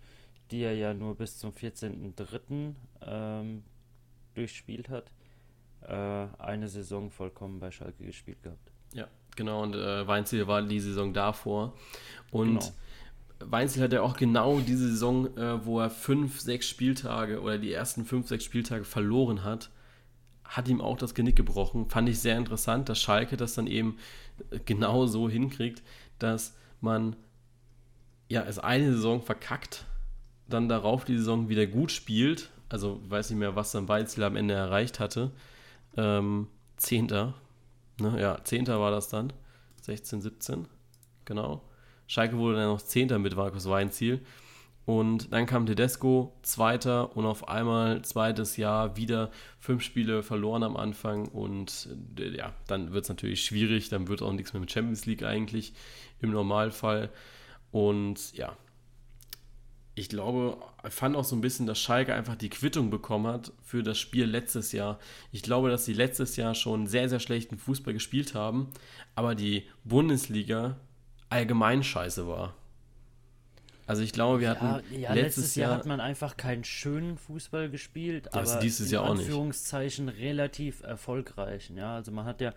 die 0.52 0.62
er 0.62 0.76
ja 0.76 0.94
nur 0.94 1.16
bis 1.16 1.38
zum 1.38 1.52
14.03. 1.52 2.76
Ähm, 3.04 3.64
durchspielt 4.34 4.90
hat, 4.90 5.12
eine 5.88 6.68
Saison 6.68 7.10
vollkommen 7.10 7.60
bei 7.60 7.72
Schalke 7.72 8.06
gespielt 8.06 8.42
gehabt. 8.44 8.72
Ja, 8.94 9.08
genau. 9.36 9.64
Und 9.64 9.76
äh, 9.76 10.08
Weinziel 10.08 10.48
war 10.48 10.62
die 10.62 10.80
Saison 10.80 11.14
davor. 11.14 11.74
Und 12.32 12.60
genau. 12.60 12.74
Weinziel 13.40 13.84
hat 13.84 13.94
ja 13.94 14.02
auch 14.02 14.16
genau 14.16 14.60
diese 14.60 14.90
Saison, 14.90 15.36
äh, 15.38 15.66
wo 15.66 15.80
er 15.80 15.90
fünf, 15.90 16.40
sechs 16.40 16.70
Spieltage 16.70 17.42
oder 17.42 17.58
die 17.58 17.74
ersten 17.74 18.06
fünf, 18.06 18.28
sechs 18.28 18.44
Spieltage 18.44 18.84
verloren 18.84 19.44
hat, 19.44 19.72
hat 20.44 20.68
ihm 20.68 20.82
auch 20.82 20.98
das 20.98 21.16
Genick 21.16 21.36
gebrochen. 21.36 21.90
Fand 21.90 22.10
ich 22.10 22.20
sehr 22.20 22.38
interessant, 22.38 22.90
dass 22.90 23.00
Schalke 23.00 23.38
das 23.38 23.54
dann 23.56 23.68
eben 23.68 23.98
genau 24.66 25.08
so 25.08 25.30
hinkriegt, 25.30 25.82
dass 26.20 26.56
man 26.82 27.16
ja, 28.28 28.44
es 28.44 28.60
eine 28.60 28.94
Saison 28.94 29.22
verkackt, 29.22 29.86
dann 30.48 30.70
darauf 30.70 31.06
die 31.06 31.18
Saison 31.18 31.50
wieder 31.50 31.68
gut 31.68 31.92
spielt. 31.92 32.50
Also 32.70 33.02
weiß 33.10 33.30
nicht 33.30 33.40
mehr, 33.40 33.56
was 33.56 33.72
dann 33.72 33.88
Weizil 33.88 34.24
am 34.24 34.36
Ende 34.36 34.54
erreicht 34.54 35.00
hatte. 35.00 35.32
Ähm, 35.98 36.48
Zehnter. 36.78 37.36
Ne? 38.00 38.20
Ja, 38.20 38.44
Zehnter 38.44 38.80
war 38.80 38.92
das 38.92 39.10
dann. 39.10 39.34
16, 39.82 40.22
17. 40.22 40.68
Genau. 41.26 41.62
Schalke 42.08 42.38
wurde 42.38 42.58
dann 42.58 42.68
noch 42.68 42.82
Zehnter 42.82 43.20
mit 43.20 43.36
Markus 43.36 43.68
Weinziel. 43.70 44.22
Und 44.86 45.32
dann 45.32 45.46
kam 45.46 45.66
Tedesco, 45.66 46.34
Zweiter 46.42 47.16
und 47.16 47.26
auf 47.26 47.48
einmal 47.48 48.02
zweites 48.02 48.58
Jahr 48.58 48.98
wieder 48.98 49.30
fünf 49.60 49.84
Spiele 49.84 50.24
verloren 50.24 50.64
am 50.64 50.76
Anfang 50.76 51.28
und 51.28 51.88
äh, 52.18 52.36
ja, 52.36 52.54
dann 52.68 52.92
wird 52.92 53.04
es 53.04 53.10
natürlich 53.10 53.46
schwierig, 53.46 53.90
dann 53.90 54.08
wird 54.08 54.24
auch 54.24 54.34
nichts 54.34 54.54
mehr 54.54 54.60
mit 54.60 54.72
Champions 54.72 55.06
League 55.06 55.24
eigentlich 55.24 55.74
im 56.20 56.32
Normalfall. 56.32 57.10
Und 57.72 58.34
ja, 58.34 58.58
ich 59.94 60.10
glaube, 60.10 60.58
ich 60.88 60.94
fand 60.94 61.16
auch 61.16 61.26
so 61.26 61.36
ein 61.36 61.42
bisschen, 61.42 61.66
dass 61.66 61.80
Schalke 61.80 62.14
einfach 62.14 62.36
die 62.36 62.50
Quittung 62.50 62.90
bekommen 62.90 63.28
hat 63.28 63.52
für 63.62 63.84
das 63.84 64.00
Spiel 64.00 64.26
letztes 64.26 64.72
Jahr. 64.72 65.00
Ich 65.32 65.44
glaube, 65.44 65.70
dass 65.70 65.86
sie 65.86 65.94
letztes 65.94 66.38
Jahr 66.38 66.56
schon 66.56 66.88
sehr, 66.88 67.10
sehr 67.10 67.20
schlechten 67.20 67.58
Fußball 67.58 67.94
gespielt 67.94 68.34
haben, 68.34 68.70
aber 69.16 69.36
die 69.36 69.68
Bundesliga 69.84 70.78
allgemein 71.30 71.84
scheiße 71.84 72.28
war. 72.28 72.54
Also 73.92 74.04
ich 74.04 74.14
glaube, 74.14 74.40
wir 74.40 74.50
hatten 74.50 74.66
ja, 74.94 75.00
ja, 75.00 75.14
letztes, 75.14 75.38
letztes 75.38 75.56
Jahr, 75.56 75.70
Jahr, 75.72 75.80
hat 75.80 75.86
man 75.86 76.00
einfach 76.00 76.38
keinen 76.38 76.64
schönen 76.64 77.18
Fußball 77.18 77.70
gespielt, 77.70 78.30
ja, 78.34 78.40
aber 78.40 78.56
dieses 78.62 78.88
in 78.88 78.94
Jahr 78.94 79.04
auch 79.04 79.10
Anführungszeichen 79.10 80.06
nicht. 80.06 80.20
relativ 80.20 80.82
erfolgreichen. 80.84 81.76
Ja, 81.76 81.96
also 81.96 82.14
man 82.14 82.24
hat 82.24 82.40
ja 82.40 82.54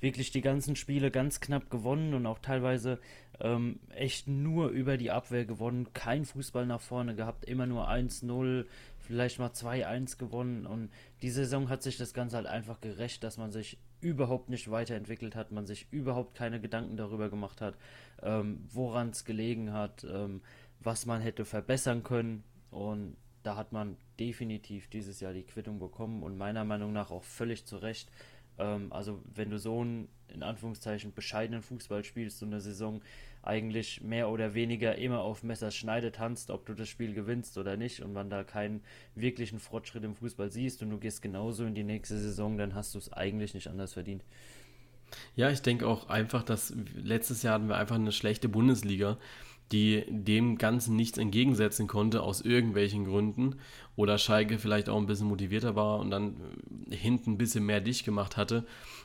wirklich 0.00 0.30
die 0.30 0.40
ganzen 0.40 0.76
Spiele 0.76 1.10
ganz 1.10 1.40
knapp 1.40 1.68
gewonnen 1.68 2.14
und 2.14 2.24
auch 2.24 2.38
teilweise 2.38 3.00
ähm, 3.38 3.80
echt 3.90 4.28
nur 4.28 4.68
über 4.68 4.96
die 4.96 5.10
Abwehr 5.10 5.44
gewonnen, 5.44 5.92
kein 5.92 6.24
Fußball 6.24 6.64
nach 6.64 6.80
vorne 6.80 7.14
gehabt, 7.14 7.44
immer 7.44 7.66
nur 7.66 7.90
1-0, 7.90 8.64
vielleicht 8.96 9.38
mal 9.38 9.50
2-1 9.50 10.16
gewonnen 10.16 10.64
und 10.64 10.90
die 11.20 11.30
Saison 11.30 11.68
hat 11.68 11.82
sich 11.82 11.98
das 11.98 12.14
Ganze 12.14 12.36
halt 12.36 12.46
einfach 12.46 12.80
gerecht, 12.80 13.24
dass 13.24 13.36
man 13.36 13.50
sich 13.50 13.76
überhaupt 14.00 14.48
nicht 14.48 14.70
weiterentwickelt 14.70 15.34
hat, 15.34 15.50
man 15.50 15.66
sich 15.66 15.86
überhaupt 15.90 16.34
keine 16.34 16.60
Gedanken 16.60 16.96
darüber 16.96 17.28
gemacht 17.28 17.60
hat, 17.60 17.76
ähm, 18.22 18.64
woran 18.72 19.10
es 19.10 19.24
gelegen 19.24 19.72
hat. 19.72 20.04
Ähm, 20.04 20.40
was 20.80 21.06
man 21.06 21.20
hätte 21.20 21.44
verbessern 21.44 22.02
können. 22.02 22.44
Und 22.70 23.16
da 23.42 23.56
hat 23.56 23.72
man 23.72 23.96
definitiv 24.18 24.88
dieses 24.88 25.20
Jahr 25.20 25.32
die 25.32 25.44
Quittung 25.44 25.78
bekommen 25.78 26.22
und 26.22 26.36
meiner 26.36 26.64
Meinung 26.64 26.92
nach 26.92 27.10
auch 27.10 27.24
völlig 27.24 27.64
zu 27.64 27.78
Recht. 27.78 28.10
Ähm, 28.58 28.92
also 28.92 29.22
wenn 29.34 29.50
du 29.50 29.58
so 29.58 29.80
einen 29.80 30.08
in 30.28 30.42
Anführungszeichen 30.42 31.14
bescheidenen 31.14 31.62
Fußball 31.62 32.04
spielst 32.04 32.42
und 32.42 32.48
eine 32.48 32.60
Saison 32.60 33.00
eigentlich 33.42 34.02
mehr 34.02 34.28
oder 34.28 34.52
weniger 34.52 34.96
immer 34.96 35.20
auf 35.20 35.42
Messers 35.42 35.74
Schneide 35.74 36.12
tanzt, 36.12 36.50
ob 36.50 36.66
du 36.66 36.74
das 36.74 36.88
Spiel 36.88 37.14
gewinnst 37.14 37.56
oder 37.56 37.76
nicht 37.76 38.02
und 38.02 38.12
man 38.12 38.28
da 38.28 38.44
keinen 38.44 38.82
wirklichen 39.14 39.58
Fortschritt 39.58 40.04
im 40.04 40.14
Fußball 40.14 40.50
siehst 40.50 40.82
und 40.82 40.90
du 40.90 40.98
gehst 40.98 41.22
genauso 41.22 41.64
in 41.64 41.74
die 41.74 41.84
nächste 41.84 42.18
Saison, 42.18 42.58
dann 42.58 42.74
hast 42.74 42.94
du 42.94 42.98
es 42.98 43.12
eigentlich 43.12 43.54
nicht 43.54 43.68
anders 43.68 43.94
verdient. 43.94 44.22
Ja, 45.34 45.50
ich 45.50 45.62
denke 45.62 45.86
auch 45.86 46.10
einfach, 46.10 46.42
dass 46.42 46.74
letztes 46.94 47.42
Jahr 47.42 47.54
hatten 47.54 47.68
wir 47.68 47.78
einfach 47.78 47.96
eine 47.96 48.12
schlechte 48.12 48.48
Bundesliga 48.50 49.16
die 49.72 50.04
dem 50.08 50.56
Ganzen 50.56 50.96
nichts 50.96 51.18
entgegensetzen 51.18 51.86
konnte 51.86 52.22
aus 52.22 52.40
irgendwelchen 52.40 53.04
Gründen 53.04 53.56
oder 53.96 54.16
Schalke 54.16 54.58
vielleicht 54.58 54.88
auch 54.88 54.96
ein 54.96 55.06
bisschen 55.06 55.28
motivierter 55.28 55.76
war 55.76 55.98
und 55.98 56.10
dann 56.10 56.36
äh, 56.90 56.96
hinten 56.96 57.32
ein 57.32 57.38
bisschen 57.38 57.66
mehr 57.66 57.80
dicht 57.80 58.04
gemacht 58.04 58.36
hatte. 58.36 58.64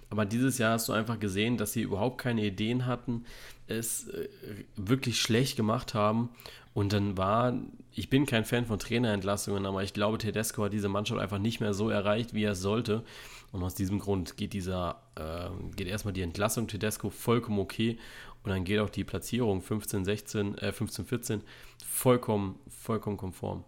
Aber 0.09 0.25
dieses 0.25 0.57
Jahr 0.57 0.73
hast 0.73 0.87
du 0.87 0.93
einfach 0.93 1.19
gesehen, 1.19 1.57
dass 1.57 1.73
sie 1.73 1.81
überhaupt 1.81 2.19
keine 2.19 2.45
Ideen 2.45 2.85
hatten, 2.85 3.25
es 3.67 4.07
äh, 4.09 4.29
wirklich 4.75 5.19
schlecht 5.19 5.57
gemacht 5.57 5.93
haben 5.93 6.29
und 6.73 6.91
dann 6.91 7.17
war, 7.17 7.53
ich 7.91 8.09
bin 8.09 8.25
kein 8.25 8.45
Fan 8.45 8.65
von 8.65 8.79
Trainerentlassungen, 8.79 9.65
aber 9.65 9.83
ich 9.83 9.93
glaube, 9.93 10.17
Tedesco 10.17 10.63
hat 10.63 10.73
diese 10.73 10.89
Mannschaft 10.89 11.21
einfach 11.21 11.37
nicht 11.37 11.59
mehr 11.59 11.73
so 11.73 11.89
erreicht, 11.89 12.33
wie 12.33 12.43
er 12.43 12.55
sollte. 12.55 13.03
Und 13.51 13.61
aus 13.63 13.75
diesem 13.75 13.99
Grund 13.99 14.35
geht 14.35 14.53
dieser, 14.53 15.03
äh, 15.15 15.49
geht 15.75 15.87
erstmal 15.87 16.13
die 16.13 16.23
Entlassung 16.23 16.67
Tedesco 16.67 17.11
vollkommen 17.11 17.59
okay. 17.59 17.99
Und 18.43 18.49
dann 18.49 18.63
geht 18.63 18.79
auch 18.79 18.89
die 18.89 19.03
Platzierung 19.03 19.61
15, 19.61 20.05
16, 20.05 20.57
äh, 20.57 20.71
15, 20.71 21.05
14 21.05 21.41
vollkommen, 21.85 22.59
vollkommen 22.67 23.17
konform. 23.17 23.63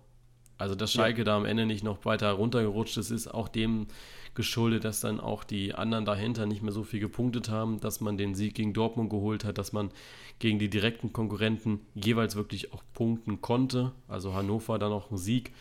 Also, 0.57 0.75
dass 0.75 0.91
Schalke 0.91 1.19
ja. 1.19 1.25
da 1.25 1.37
am 1.37 1.45
Ende 1.45 1.65
nicht 1.65 1.83
noch 1.83 2.05
weiter 2.05 2.31
runtergerutscht 2.31 2.97
ist, 2.97 3.11
ist 3.11 3.27
auch 3.27 3.47
dem 3.47 3.87
geschuldet, 4.35 4.83
dass 4.83 4.99
dann 4.99 5.19
auch 5.19 5.43
die 5.43 5.73
anderen 5.73 6.05
dahinter 6.05 6.45
nicht 6.45 6.61
mehr 6.61 6.73
so 6.73 6.83
viel 6.83 6.99
gepunktet 6.99 7.49
haben, 7.49 7.79
dass 7.79 8.01
man 8.01 8.17
den 8.17 8.35
Sieg 8.35 8.53
gegen 8.55 8.73
Dortmund 8.73 9.09
geholt 9.09 9.45
hat, 9.45 9.57
dass 9.57 9.71
man 9.71 9.91
gegen 10.39 10.59
die 10.59 10.69
direkten 10.69 11.13
Konkurrenten 11.13 11.79
jeweils 11.93 12.35
wirklich 12.35 12.73
auch 12.73 12.83
punkten 12.93 13.41
konnte. 13.41 13.93
Also 14.07 14.33
Hannover 14.33 14.77
dann 14.77 14.91
auch 14.91 15.09
ein 15.09 15.17
Sieg 15.17 15.53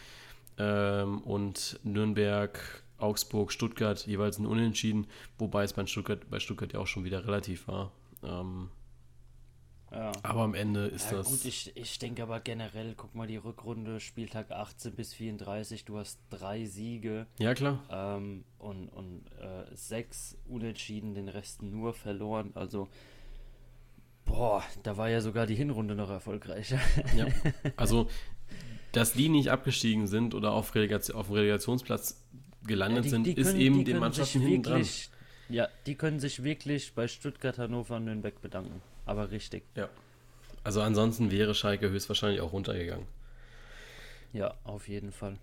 ähm, 0.58 1.20
und 1.22 1.78
Nürnberg, 1.84 2.82
Augsburg, 2.98 3.52
Stuttgart 3.52 4.04
jeweils 4.06 4.38
ein 4.38 4.46
Unentschieden, 4.46 5.06
wobei 5.38 5.62
es 5.62 5.72
bei 5.72 5.86
Stuttgart, 5.86 6.28
bei 6.28 6.40
Stuttgart 6.40 6.72
ja 6.72 6.80
auch 6.80 6.86
schon 6.86 7.04
wieder 7.04 7.24
relativ 7.26 7.68
war. 7.68 7.92
Ähm, 8.24 8.68
ja. 9.94 10.12
Aber 10.22 10.42
am 10.42 10.54
Ende 10.54 10.86
ist 10.86 11.10
ja, 11.10 11.18
das. 11.18 11.28
Gut, 11.28 11.44
ich, 11.44 11.76
ich 11.76 11.98
denke 11.98 12.22
aber 12.22 12.40
generell, 12.40 12.94
guck 12.96 13.14
mal, 13.14 13.26
die 13.26 13.36
Rückrunde, 13.36 14.00
Spieltag 14.00 14.50
18 14.50 14.92
bis 14.94 15.14
34, 15.14 15.84
du 15.84 15.98
hast 15.98 16.18
drei 16.30 16.64
Siege. 16.64 17.26
Ja, 17.38 17.54
klar. 17.54 17.80
Ähm, 17.90 18.44
und 18.58 18.88
und 18.88 19.24
äh, 19.40 19.74
sechs 19.74 20.36
Unentschieden, 20.48 21.14
den 21.14 21.28
Rest 21.28 21.62
nur 21.62 21.94
verloren. 21.94 22.50
Also, 22.54 22.88
boah, 24.24 24.64
da 24.82 24.96
war 24.96 25.08
ja 25.08 25.20
sogar 25.20 25.46
die 25.46 25.54
Hinrunde 25.54 25.94
noch 25.94 26.10
erfolgreicher. 26.10 26.80
Ja, 27.16 27.26
also, 27.76 28.08
dass 28.92 29.12
die 29.12 29.28
nicht 29.28 29.50
abgestiegen 29.50 30.06
sind 30.08 30.34
oder 30.34 30.52
auf, 30.52 30.74
Relegation, 30.74 31.16
auf 31.16 31.26
dem 31.26 31.36
Relegationsplatz 31.36 32.20
gelandet 32.66 33.04
ja, 33.06 33.18
die, 33.18 33.22
die 33.22 33.32
sind, 33.32 33.36
können, 33.36 33.56
ist 33.56 33.62
eben 33.62 33.84
den 33.84 33.98
Mannschaften 33.98 34.40
hinten 34.40 34.62
dran. 34.62 34.86
Ja, 35.50 35.68
die 35.86 35.94
können 35.94 36.18
sich 36.18 36.42
wirklich 36.42 36.94
bei 36.94 37.06
Stuttgart, 37.06 37.58
Hannover 37.58 37.96
und 37.96 38.06
Nürnberg 38.06 38.40
bedanken 38.40 38.80
aber 39.06 39.30
richtig. 39.30 39.64
Ja. 39.76 39.88
Also 40.62 40.80
ansonsten 40.80 41.30
wäre 41.30 41.54
Schalke 41.54 41.90
höchstwahrscheinlich 41.90 42.40
auch 42.40 42.52
runtergegangen. 42.52 43.06
Ja, 44.32 44.54
auf 44.64 44.88
jeden 44.88 45.12
Fall. 45.12 45.36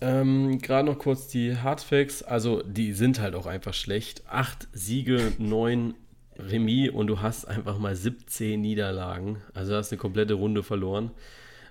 Ähm, 0.00 0.58
Gerade 0.58 0.86
noch 0.86 0.98
kurz 0.98 1.28
die 1.28 1.56
Hardfacts. 1.56 2.22
Also 2.22 2.62
die 2.62 2.92
sind 2.92 3.20
halt 3.20 3.34
auch 3.34 3.46
einfach 3.46 3.74
schlecht. 3.74 4.22
Acht 4.28 4.68
Siege, 4.72 5.32
neun 5.38 5.94
Remis 6.36 6.90
und 6.90 7.06
du 7.06 7.20
hast 7.20 7.46
einfach 7.46 7.78
mal 7.78 7.96
17 7.96 8.60
Niederlagen. 8.60 9.42
Also 9.54 9.72
du 9.72 9.78
hast 9.78 9.92
eine 9.92 9.98
komplette 9.98 10.34
Runde 10.34 10.62
verloren. 10.62 11.10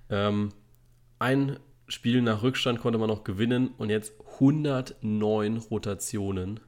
Ähm, 0.10 0.50
ein 1.20 1.60
Spiel 1.88 2.22
nach 2.22 2.44
Rückstand 2.44 2.80
konnte 2.80 2.98
man 2.98 3.10
noch 3.10 3.24
gewinnen 3.24 3.70
und 3.78 3.90
jetzt 3.90 4.14
109 4.36 5.58
Rotationen 5.58 6.60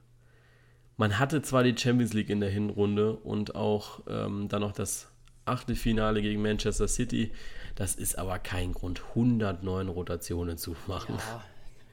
man 0.98 1.20
hatte 1.20 1.42
zwar 1.42 1.64
die 1.64 1.78
Champions 1.78 2.14
League 2.14 2.30
in 2.30 2.40
der 2.40 2.50
Hinrunde 2.50 3.14
und 3.14 3.56
auch 3.56 4.02
ähm, 4.08 4.48
dann 4.48 4.62
noch 4.62 4.72
das 4.72 5.08
Achtelfinale 5.46 6.22
gegen 6.22 6.42
Manchester 6.42 6.88
City. 6.88 7.32
Das 7.76 7.96
ist 7.96 8.18
aber 8.18 8.40
kein 8.40 8.72
Grund, 8.72 9.02
109 9.10 9.90
Rotationen 9.90 10.58
zu 10.58 10.76
machen. 10.88 11.16
Ja, 11.18 11.44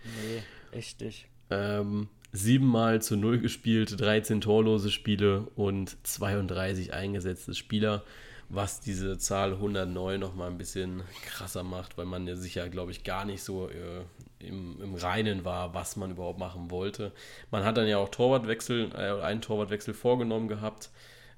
nee, 0.05 0.79
echt 0.79 1.01
nicht. 1.01 1.27
Ähm, 1.51 2.09
siebenmal 2.33 3.03
zu 3.03 3.17
null 3.17 3.38
gespielt, 3.38 4.01
13 4.01 4.41
torlose 4.41 4.91
Spiele 4.91 5.49
und 5.55 5.97
32 6.07 6.95
eingesetzte 6.95 7.55
Spieler 7.55 8.05
was 8.53 8.81
diese 8.81 9.17
Zahl 9.17 9.53
109 9.55 10.21
nochmal 10.21 10.51
ein 10.51 10.59
bisschen 10.59 11.03
krasser 11.25 11.62
macht, 11.62 11.97
weil 11.97 12.05
man 12.05 12.27
ja 12.27 12.37
sicher, 12.37 12.69
glaube 12.69 12.91
ich, 12.91 13.03
gar 13.03 13.25
nicht 13.25 13.43
so 13.43 13.71
äh, 13.71 14.05
im, 14.41 14.79
im 14.83 14.95
Reinen 14.95 15.47
war, 15.47 15.73
was 15.73 15.97
man 15.97 16.11
überhaupt 16.11 16.38
machen 16.38 16.71
wollte. 16.71 17.12
Man 17.51 17.65
hat 17.65 17.79
dann 17.79 17.88
ja 17.88 17.97
auch 17.97 18.11
Torwartwechsel, 18.11 18.91
äh, 18.95 19.23
einen 19.23 19.41
Torwartwechsel 19.41 19.95
vorgenommen 19.95 20.49
gehabt, 20.49 20.91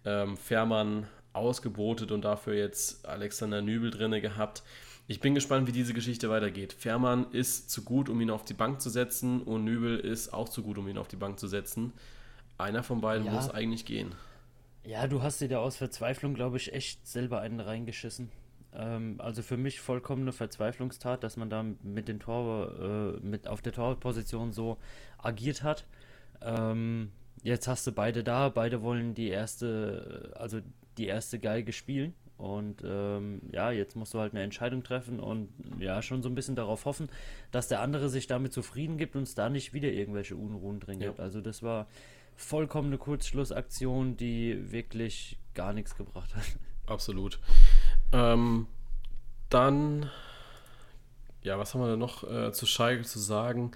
ähm, 0.05 0.37
Fährmann 0.37 1.07
ausgebotet 1.33 2.11
und 2.11 2.23
dafür 2.23 2.55
jetzt 2.55 3.07
Alexander 3.07 3.63
Nübel 3.63 3.93
drinne 3.93 4.21
gehabt. 4.21 4.65
Ich 5.07 5.21
bin 5.21 5.37
gespannt, 5.37 5.69
wie 5.69 5.73
diese 5.73 5.95
Geschichte 5.95 6.31
weitergeht. 6.31 6.73
Fährmann 6.73 7.31
ist 7.31 7.71
zu 7.71 7.85
gut, 7.85 8.09
um 8.09 8.21
ihn 8.21 8.31
auf 8.31 8.45
die 8.45 8.55
Bank 8.55 8.81
zu 8.81 8.91
setzen 8.91 9.41
und 9.41 9.63
Nübel 9.65 10.01
ist 10.01 10.33
auch 10.33 10.49
zu 10.49 10.65
gut, 10.65 10.79
um 10.79 10.89
ihn 10.89 10.99
auf 10.99 11.09
die 11.09 11.17
Bank 11.17 11.39
zu 11.39 11.47
setzen. 11.47 11.93
Einer 12.59 12.83
von 12.83 13.01
beiden 13.01 13.27
ja. 13.27 13.33
muss 13.33 13.51
eigentlich 13.51 13.85
gehen. 13.85 14.17
Ja, 14.85 15.07
du 15.07 15.23
hast 15.23 15.41
dir 15.41 15.49
da 15.49 15.59
aus 15.59 15.77
Verzweiflung, 15.77 16.35
glaube 16.35 16.59
ich, 16.59 16.73
echt 16.75 17.07
selber 17.07 17.41
einen 17.41 17.61
reingeschissen. 17.61 18.31
Ähm, 18.75 19.17
also 19.19 19.43
für 19.43 19.57
mich 19.57 19.81
vollkommene 19.81 20.33
Verzweiflungstat, 20.33 21.25
dass 21.25 21.37
man 21.37 21.49
da 21.49 21.65
mit 21.83 22.09
den 22.09 22.21
Tor, 22.21 23.17
äh, 23.21 23.27
mit 23.27 23.49
auf 23.49 23.63
der 23.63 23.73
Torposition 23.73 24.53
so 24.53 24.77
agiert 25.19 25.63
hat. 25.63 25.87
Ähm, 26.43 27.13
jetzt 27.43 27.67
hast 27.67 27.87
du 27.87 27.93
beide 27.93 28.23
da, 28.23 28.51
beide 28.51 28.83
wollen 28.83 29.15
die 29.15 29.29
erste, 29.29 30.33
also 30.37 30.61
die 30.99 31.07
erste 31.07 31.39
Geige 31.39 31.73
spielen. 31.73 32.15
Und 32.37 32.83
ähm, 32.85 33.43
ja, 33.53 33.71
jetzt 33.71 33.95
musst 33.95 34.13
du 34.13 34.19
halt 34.19 34.33
eine 34.33 34.43
Entscheidung 34.43 34.83
treffen 34.83 35.21
und 35.21 35.51
ja, 35.79 36.03
schon 36.03 36.21
so 36.21 36.29
ein 36.29 36.35
bisschen 36.35 36.57
darauf 36.57 36.85
hoffen, 36.85 37.09
dass 37.53 37.69
der 37.69 37.81
andere 37.81 38.09
sich 38.09 38.27
damit 38.27 38.53
zufrieden 38.53 38.99
gibt 38.99 39.15
und 39.15 39.23
es 39.23 39.37
da 39.37 39.49
nicht 39.49 39.73
wieder 39.73 39.89
irgendwelche 39.89 40.35
Unruhen 40.35 40.81
drin 40.81 40.99
gibt. 40.99 41.19
Ja. 41.19 41.25
Also 41.25 41.41
das 41.41 41.63
war 41.63 41.87
vollkommene 42.37 42.99
Kurzschlussaktion, 42.99 44.17
die 44.17 44.73
wirklich 44.73 45.39
gar 45.55 45.73
nichts 45.73 45.97
gebracht 45.97 46.35
hat. 46.35 46.45
Absolut. 46.87 47.41
Ähm, 48.13 48.67
dann, 49.49 50.11
ja, 51.43 51.59
was 51.59 51.75
haben 51.75 51.81
wir 51.81 51.89
da 51.89 51.97
noch 51.97 52.25
äh, 52.25 52.53
zu 52.53 52.67
Schalke 52.67 53.05
zu 53.05 53.19
sagen? 53.19 53.73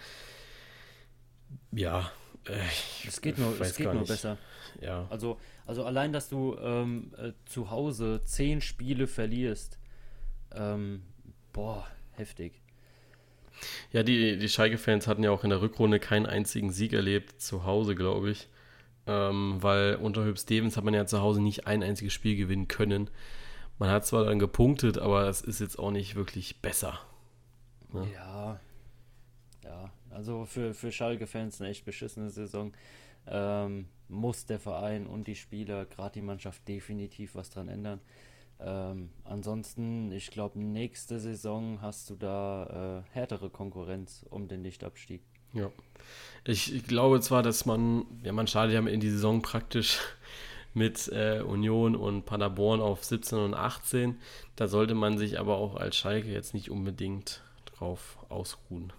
Ja, 1.71 2.11
äh, 2.45 2.59
es 3.07 3.21
geht 3.21 3.39
nur, 3.39 3.59
es 3.61 3.77
geht 3.77 3.93
nur 3.93 4.05
besser. 4.05 4.39
Ja. 4.81 5.07
Also, 5.11 5.39
also 5.67 5.85
allein, 5.85 6.13
dass 6.13 6.29
du 6.29 6.57
ähm, 6.59 7.13
äh, 7.17 7.33
zu 7.47 7.71
Hause 7.71 8.23
zehn 8.25 8.61
Spiele 8.61 9.07
verlierst, 9.07 9.79
ähm, 10.53 11.03
boah, 11.53 11.87
heftig. 12.13 12.63
Ja, 13.93 14.03
die, 14.03 14.39
die 14.39 14.49
Schalke-Fans 14.49 15.07
hatten 15.07 15.23
ja 15.23 15.31
auch 15.31 15.45
in 15.45 15.51
der 15.51 15.61
Rückrunde 15.61 15.99
keinen 15.99 16.27
einzigen 16.27 16.71
Sieg 16.71 16.93
erlebt, 16.93 17.41
zu 17.41 17.65
Hause, 17.65 17.95
glaube 17.95 18.31
ich. 18.31 18.49
Ähm, 19.07 19.57
weil 19.61 19.97
unter 19.97 20.25
Hüb 20.25 20.39
Stevens 20.39 20.77
hat 20.77 20.85
man 20.85 20.95
ja 20.95 21.07
zu 21.07 21.21
Hause 21.21 21.43
nicht 21.43 21.67
ein 21.67 21.83
einziges 21.83 22.13
Spiel 22.13 22.37
gewinnen 22.37 22.69
können. 22.69 23.11
Man 23.79 23.91
hat 23.91 24.07
zwar 24.07 24.25
dann 24.25 24.39
gepunktet, 24.39 24.99
aber 24.99 25.29
es 25.29 25.41
ist 25.41 25.61
jetzt 25.61 25.79
auch 25.79 25.91
nicht 25.91 26.15
wirklich 26.15 26.61
besser. 26.61 27.01
Ne? 27.93 28.07
Ja. 28.13 28.61
Ja, 29.65 29.93
also 30.11 30.45
für, 30.45 30.75
für 30.75 30.93
Schalke-Fans 30.93 31.61
eine 31.61 31.71
echt 31.71 31.85
beschissene 31.85 32.31
Saison. 32.31 32.73
Ähm, 33.27 33.87
muss 34.09 34.47
der 34.47 34.59
Verein 34.59 35.07
und 35.07 35.27
die 35.27 35.35
Spieler, 35.37 35.85
gerade 35.85 36.15
die 36.15 36.23
Mannschaft, 36.23 36.67
definitiv 36.67 37.35
was 37.35 37.51
dran 37.51 37.69
ändern. 37.69 38.01
Ähm, 38.61 39.11
ansonsten, 39.25 40.11
ich 40.11 40.31
glaube, 40.31 40.59
nächste 40.59 41.21
Saison 41.21 41.81
hast 41.81 42.11
du 42.11 42.17
da 42.17 43.05
äh, 43.05 43.11
härtere 43.13 43.51
Konkurrenz 43.51 44.27
um 44.31 44.49
den 44.49 44.63
Lichtabstieg. 44.63 45.23
Ja. 45.53 45.71
Ich, 46.45 46.75
ich, 46.75 46.85
glaube 46.85 47.21
zwar, 47.21 47.43
dass 47.43 47.67
man, 47.67 48.05
ja, 48.23 48.33
man 48.33 48.47
startet 48.47 48.75
ja 48.75 48.87
in 48.87 49.01
die 49.01 49.11
Saison 49.11 49.43
praktisch 49.43 50.01
mit 50.75 51.09
äh, 51.09 51.41
Union 51.41 51.95
und 51.95 52.25
Paderborn 52.25 52.81
auf 52.81 53.05
17 53.05 53.39
und 53.39 53.55
18. 53.55 54.19
Da 54.57 54.67
sollte 54.67 54.95
man 54.95 55.19
sich 55.19 55.39
aber 55.39 55.57
auch 55.57 55.77
als 55.77 55.97
Schalke 55.97 56.29
jetzt 56.29 56.53
nicht 56.53 56.71
unbedingt 56.71 57.43
drauf 57.65 58.19
ausruhen, 58.29 58.93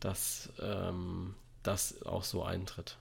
dass 0.00 0.52
ähm, 0.60 1.34
das 1.62 2.02
auch 2.04 2.24
so 2.24 2.42
eintritt. 2.42 2.98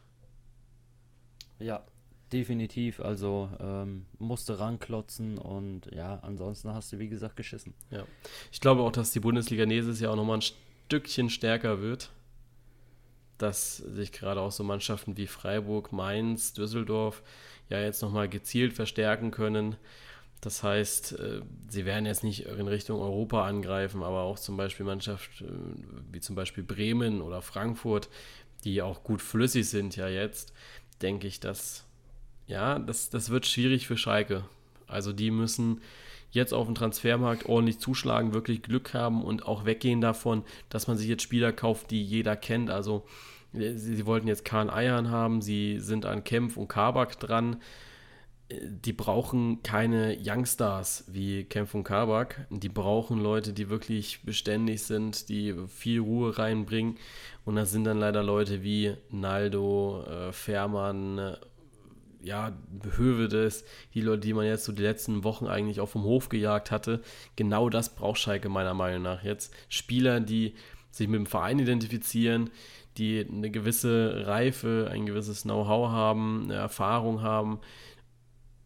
Ja, 1.60 1.84
definitiv. 2.32 3.00
Also 3.00 3.50
ähm, 3.60 4.06
musste 4.20 4.60
ranklotzen 4.60 5.38
und 5.38 5.90
ja, 5.94 6.20
ansonsten 6.22 6.74
hast 6.74 6.92
du 6.92 7.00
wie 7.00 7.10
gesagt 7.10 7.36
geschissen. 7.36 7.74
Ja, 7.92 8.06
ich 8.52 8.62
glaube 8.62 8.82
auch, 8.82 8.92
dass 8.92 9.12
die 9.12 9.20
Bundesliga 9.20 9.66
nächstes 9.66 10.00
Jahr 10.00 10.14
auch 10.14 10.18
nochmal 10.18 10.40
ein 10.40 10.44
Stückchen 10.88 11.30
stärker 11.30 11.82
wird. 11.82 12.12
Dass 13.38 13.78
sich 13.78 14.12
gerade 14.12 14.42
auch 14.42 14.52
so 14.52 14.64
Mannschaften 14.64 15.16
wie 15.16 15.28
Freiburg, 15.28 15.92
Mainz, 15.92 16.54
Düsseldorf 16.54 17.22
ja 17.70 17.80
jetzt 17.80 18.02
nochmal 18.02 18.28
gezielt 18.28 18.74
verstärken 18.74 19.32
können. 19.32 19.76
Das 20.42 20.64
heißt, 20.64 21.14
äh, 21.14 21.42
sie 21.68 21.86
werden 21.86 22.06
jetzt 22.06 22.24
nicht 22.24 22.46
in 22.46 22.68
Richtung 22.68 23.00
Europa 23.00 23.46
angreifen, 23.46 24.04
aber 24.04 24.22
auch 24.22 24.38
zum 24.38 24.56
Beispiel 24.58 24.86
Mannschaften 24.86 25.46
äh, 25.46 26.14
wie 26.14 26.20
zum 26.20 26.36
Beispiel 26.36 26.64
Bremen 26.64 27.22
oder 27.22 27.42
Frankfurt, 27.42 28.10
die 28.64 28.82
auch 28.82 29.04
gut 29.04 29.22
flüssig 29.22 29.70
sind 29.70 29.96
ja 29.96 30.08
jetzt, 30.08 30.54
denke 31.02 31.28
ich, 31.28 31.40
dass 31.40 31.87
ja, 32.48 32.80
das, 32.80 33.10
das 33.10 33.30
wird 33.30 33.46
schwierig 33.46 33.88
für 33.88 33.98
Schalke. 33.98 34.46
Also 34.88 35.14
die 35.14 35.32
müssen 35.32 35.82
jetzt 36.32 36.54
auf 36.54 36.66
dem 36.66 36.76
Transfermarkt 36.76 37.46
ordentlich 37.46 37.80
zuschlagen, 37.80 38.34
wirklich 38.34 38.62
Glück 38.62 38.94
haben 38.94 39.24
und 39.24 39.46
auch 39.46 39.66
weggehen 39.66 40.02
davon, 40.02 40.44
dass 40.70 40.88
man 40.88 40.98
sich 40.98 41.08
jetzt 41.08 41.24
Spieler 41.24 41.52
kauft, 41.52 41.92
die 41.92 42.04
jeder 42.04 42.36
kennt. 42.36 42.70
Also 42.70 43.06
sie, 43.54 43.78
sie 43.78 44.06
wollten 44.06 44.28
jetzt 44.28 44.46
Kahn 44.46 44.70
Eiern 44.70 45.10
haben, 45.10 45.42
sie 45.42 45.80
sind 45.80 46.06
an 46.06 46.24
Kempf 46.24 46.58
und 46.58 46.68
Kabak 46.68 47.20
dran. 47.20 47.58
Die 48.50 48.94
brauchen 48.94 49.62
keine 49.62 50.18
Youngstars 50.24 51.04
wie 51.10 51.44
Kempf 51.44 51.76
und 51.76 51.84
Kabak. 51.84 52.48
Die 52.50 52.70
brauchen 52.70 53.20
Leute, 53.20 53.52
die 53.52 53.70
wirklich 53.70 54.22
beständig 54.24 54.84
sind, 54.84 55.28
die 55.28 55.54
viel 55.68 56.00
Ruhe 56.00 56.38
reinbringen. 56.38 56.98
Und 57.44 57.58
das 57.58 57.72
sind 57.72 57.84
dann 57.84 58.00
leider 58.00 58.24
Leute 58.24 58.64
wie 58.64 58.94
Naldo, 59.12 60.06
äh, 60.08 60.32
Fährmann, 60.32 61.36
ja, 62.22 62.58
Hövedes, 62.96 63.66
die 63.94 64.02
Leute, 64.02 64.22
die 64.22 64.34
man 64.34 64.46
jetzt 64.46 64.66
so 64.66 64.72
die 64.72 64.84
letzten 64.84 65.24
Wochen 65.24 65.48
eigentlich 65.48 65.80
auch 65.80 65.90
vom 65.90 66.04
Hof 66.04 66.30
gejagt 66.30 66.72
hatte. 66.72 67.02
Genau 67.36 67.70
das 67.70 67.96
braucht 67.96 68.20
Schalke 68.20 68.50
meiner 68.50 68.74
Meinung 68.74 69.02
nach 69.02 69.24
jetzt. 69.24 69.54
Spieler, 69.70 70.20
die 70.20 70.56
sich 70.92 71.08
mit 71.08 71.20
dem 71.20 71.26
Verein 71.26 71.60
identifizieren, 71.60 72.50
die 72.98 73.26
eine 73.26 73.52
gewisse 73.52 74.24
Reife, 74.26 74.90
ein 74.92 75.06
gewisses 75.06 75.44
Know-how 75.44 75.90
haben, 75.90 76.46
eine 76.46 76.56
Erfahrung 76.56 77.22
haben 77.22 77.60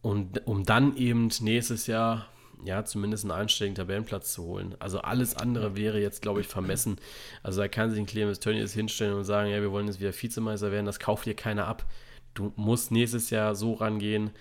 und 0.01 0.47
um 0.47 0.63
dann 0.63 0.95
eben 0.95 1.29
nächstes 1.41 1.87
Jahr 1.87 2.27
ja, 2.63 2.85
zumindest 2.85 3.23
einen 3.23 3.31
einstelligen 3.31 3.75
Tabellenplatz 3.75 4.33
zu 4.33 4.43
holen. 4.43 4.75
Also 4.79 4.99
alles 4.99 5.35
andere 5.35 5.75
wäre 5.75 5.99
jetzt, 5.99 6.21
glaube 6.21 6.41
ich, 6.41 6.47
vermessen. 6.47 6.97
Also 7.41 7.61
da 7.61 7.67
kann 7.67 7.89
sich 7.89 7.99
ein 7.99 8.05
Clemens 8.05 8.39
Tönnies 8.39 8.73
hinstellen 8.73 9.15
und 9.15 9.23
sagen, 9.23 9.49
ja, 9.49 9.61
wir 9.61 9.71
wollen 9.71 9.87
jetzt 9.87 9.99
wieder 9.99 10.13
Vizemeister 10.13 10.71
werden, 10.71 10.85
das 10.85 10.99
kauft 10.99 11.25
dir 11.25 11.35
keiner 11.35 11.67
ab 11.67 11.85
du 12.33 12.53
musst 12.55 12.91
nächstes 12.91 13.29
Jahr 13.29 13.55
so 13.55 13.73
rangehen, 13.73 14.31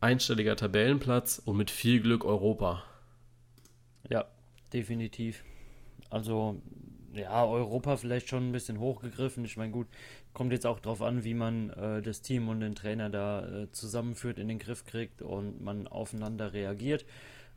einstelliger 0.00 0.56
Tabellenplatz 0.56 1.40
und 1.44 1.56
mit 1.56 1.70
viel 1.70 2.00
Glück 2.00 2.24
Europa. 2.24 2.84
Ja, 4.08 4.26
definitiv. 4.72 5.44
Also, 6.10 6.60
ja, 7.12 7.44
Europa 7.44 7.96
vielleicht 7.96 8.28
schon 8.28 8.48
ein 8.48 8.52
bisschen 8.52 8.78
hochgegriffen. 8.78 9.44
Ich 9.44 9.56
meine, 9.56 9.72
gut, 9.72 9.88
kommt 10.32 10.52
jetzt 10.52 10.66
auch 10.66 10.80
darauf 10.80 11.02
an, 11.02 11.24
wie 11.24 11.34
man 11.34 11.70
äh, 11.70 12.02
das 12.02 12.22
Team 12.22 12.48
und 12.48 12.60
den 12.60 12.74
Trainer 12.74 13.10
da 13.10 13.46
äh, 13.46 13.72
zusammenführt, 13.72 14.38
in 14.38 14.48
den 14.48 14.58
Griff 14.58 14.84
kriegt 14.84 15.22
und 15.22 15.62
man 15.62 15.88
aufeinander 15.88 16.52
reagiert. 16.52 17.04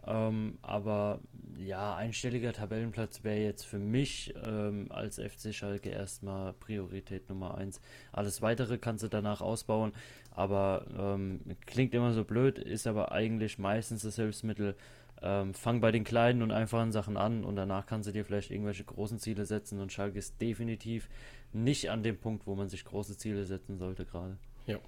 Ähm, 0.08 0.58
aber 0.62 1.20
ja, 1.58 1.95
einstelliger 1.95 2.54
Tabellenplatz 2.54 3.24
wäre 3.24 3.39
jetzt 3.39 3.66
für 3.66 3.78
mich 3.78 4.34
ähm, 4.43 4.88
als 4.89 5.20
FC 5.20 5.54
Schalke 5.54 5.89
erstmal 5.89 6.54
Priorität 6.54 7.30
Nummer 7.30 7.56
eins. 7.56 7.80
Alles 8.12 8.41
weitere 8.41 8.78
kannst 8.78 9.04
du 9.04 9.08
danach 9.08 9.41
ausbauen, 9.41 9.93
aber 10.32 10.86
ähm, 10.97 11.41
klingt 11.66 11.93
immer 11.93 12.14
so 12.14 12.24
blöd, 12.24 12.58
ist 12.58 12.88
aber 12.88 13.12
eigentlich 13.12 13.60
meistens 13.60 14.04
das 14.04 14.16
Hilfsmittel. 14.16 14.76
Ähm, 15.24 15.54
fang 15.54 15.82
bei 15.82 15.91
den 15.91 16.04
kleinen 16.04 16.41
und 16.41 16.52
einfachen 16.52 16.91
Sachen 16.91 17.16
an 17.16 17.43
und 17.43 17.56
danach 17.56 17.86
kannst 17.86 18.10
du 18.10 18.12
dir 18.12 18.26
vielleicht 18.26 18.49
irgendwelche 18.49 18.84
großen 18.84 19.20
Ziele 19.20 19.45
setzen 19.45 19.80
und 19.80 19.93
Schalke 19.93 20.18
ist 20.18 20.41
definitiv 20.41 21.08
nicht 21.54 21.91
an 21.91 22.02
dem 22.02 22.18
Punkt, 22.18 22.47
wo 22.47 22.56
man 22.56 22.70
sich 22.70 22.86
große 22.86 23.18
Ziele 23.18 23.45
setzen 23.45 23.78
sollte 23.78 24.06
gerade. 24.06 24.38
Ja. 24.66 24.80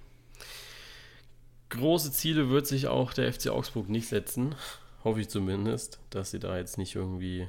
Große 1.68 2.10
Ziele 2.10 2.50
wird 2.50 2.66
sich 2.66 2.88
auch 2.88 3.12
der 3.12 3.32
FC 3.32 3.48
Augsburg 3.48 3.88
nicht 3.88 4.08
setzen. 4.08 4.56
Hoffe 5.04 5.20
ich 5.20 5.28
zumindest, 5.28 6.00
dass 6.10 6.30
sie 6.30 6.38
da 6.38 6.56
jetzt 6.56 6.78
nicht 6.78 6.94
irgendwie. 6.94 7.46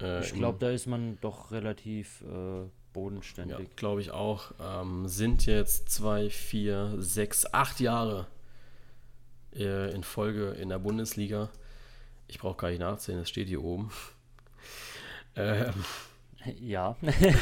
Äh, 0.00 0.20
ich 0.22 0.34
glaube, 0.34 0.58
da 0.58 0.70
ist 0.70 0.86
man 0.86 1.18
doch 1.22 1.50
relativ 1.50 2.22
äh, 2.22 2.68
bodenständig. 2.92 3.58
Ja, 3.58 3.64
glaube 3.74 4.02
ich 4.02 4.10
auch. 4.10 4.52
Ähm, 4.60 5.08
sind 5.08 5.46
jetzt 5.46 5.88
zwei, 5.88 6.28
vier, 6.28 6.94
sechs, 6.98 7.52
acht 7.52 7.80
Jahre 7.80 8.26
äh, 9.54 9.94
in 9.94 10.04
Folge 10.04 10.50
in 10.50 10.68
der 10.68 10.78
Bundesliga. 10.78 11.48
Ich 12.28 12.38
brauche 12.38 12.56
gar 12.56 12.68
nicht 12.68 12.80
nachzählen, 12.80 13.20
es 13.20 13.30
steht 13.30 13.48
hier 13.48 13.64
oben. 13.64 13.90
ähm, 15.36 15.72
ja, 16.60 16.96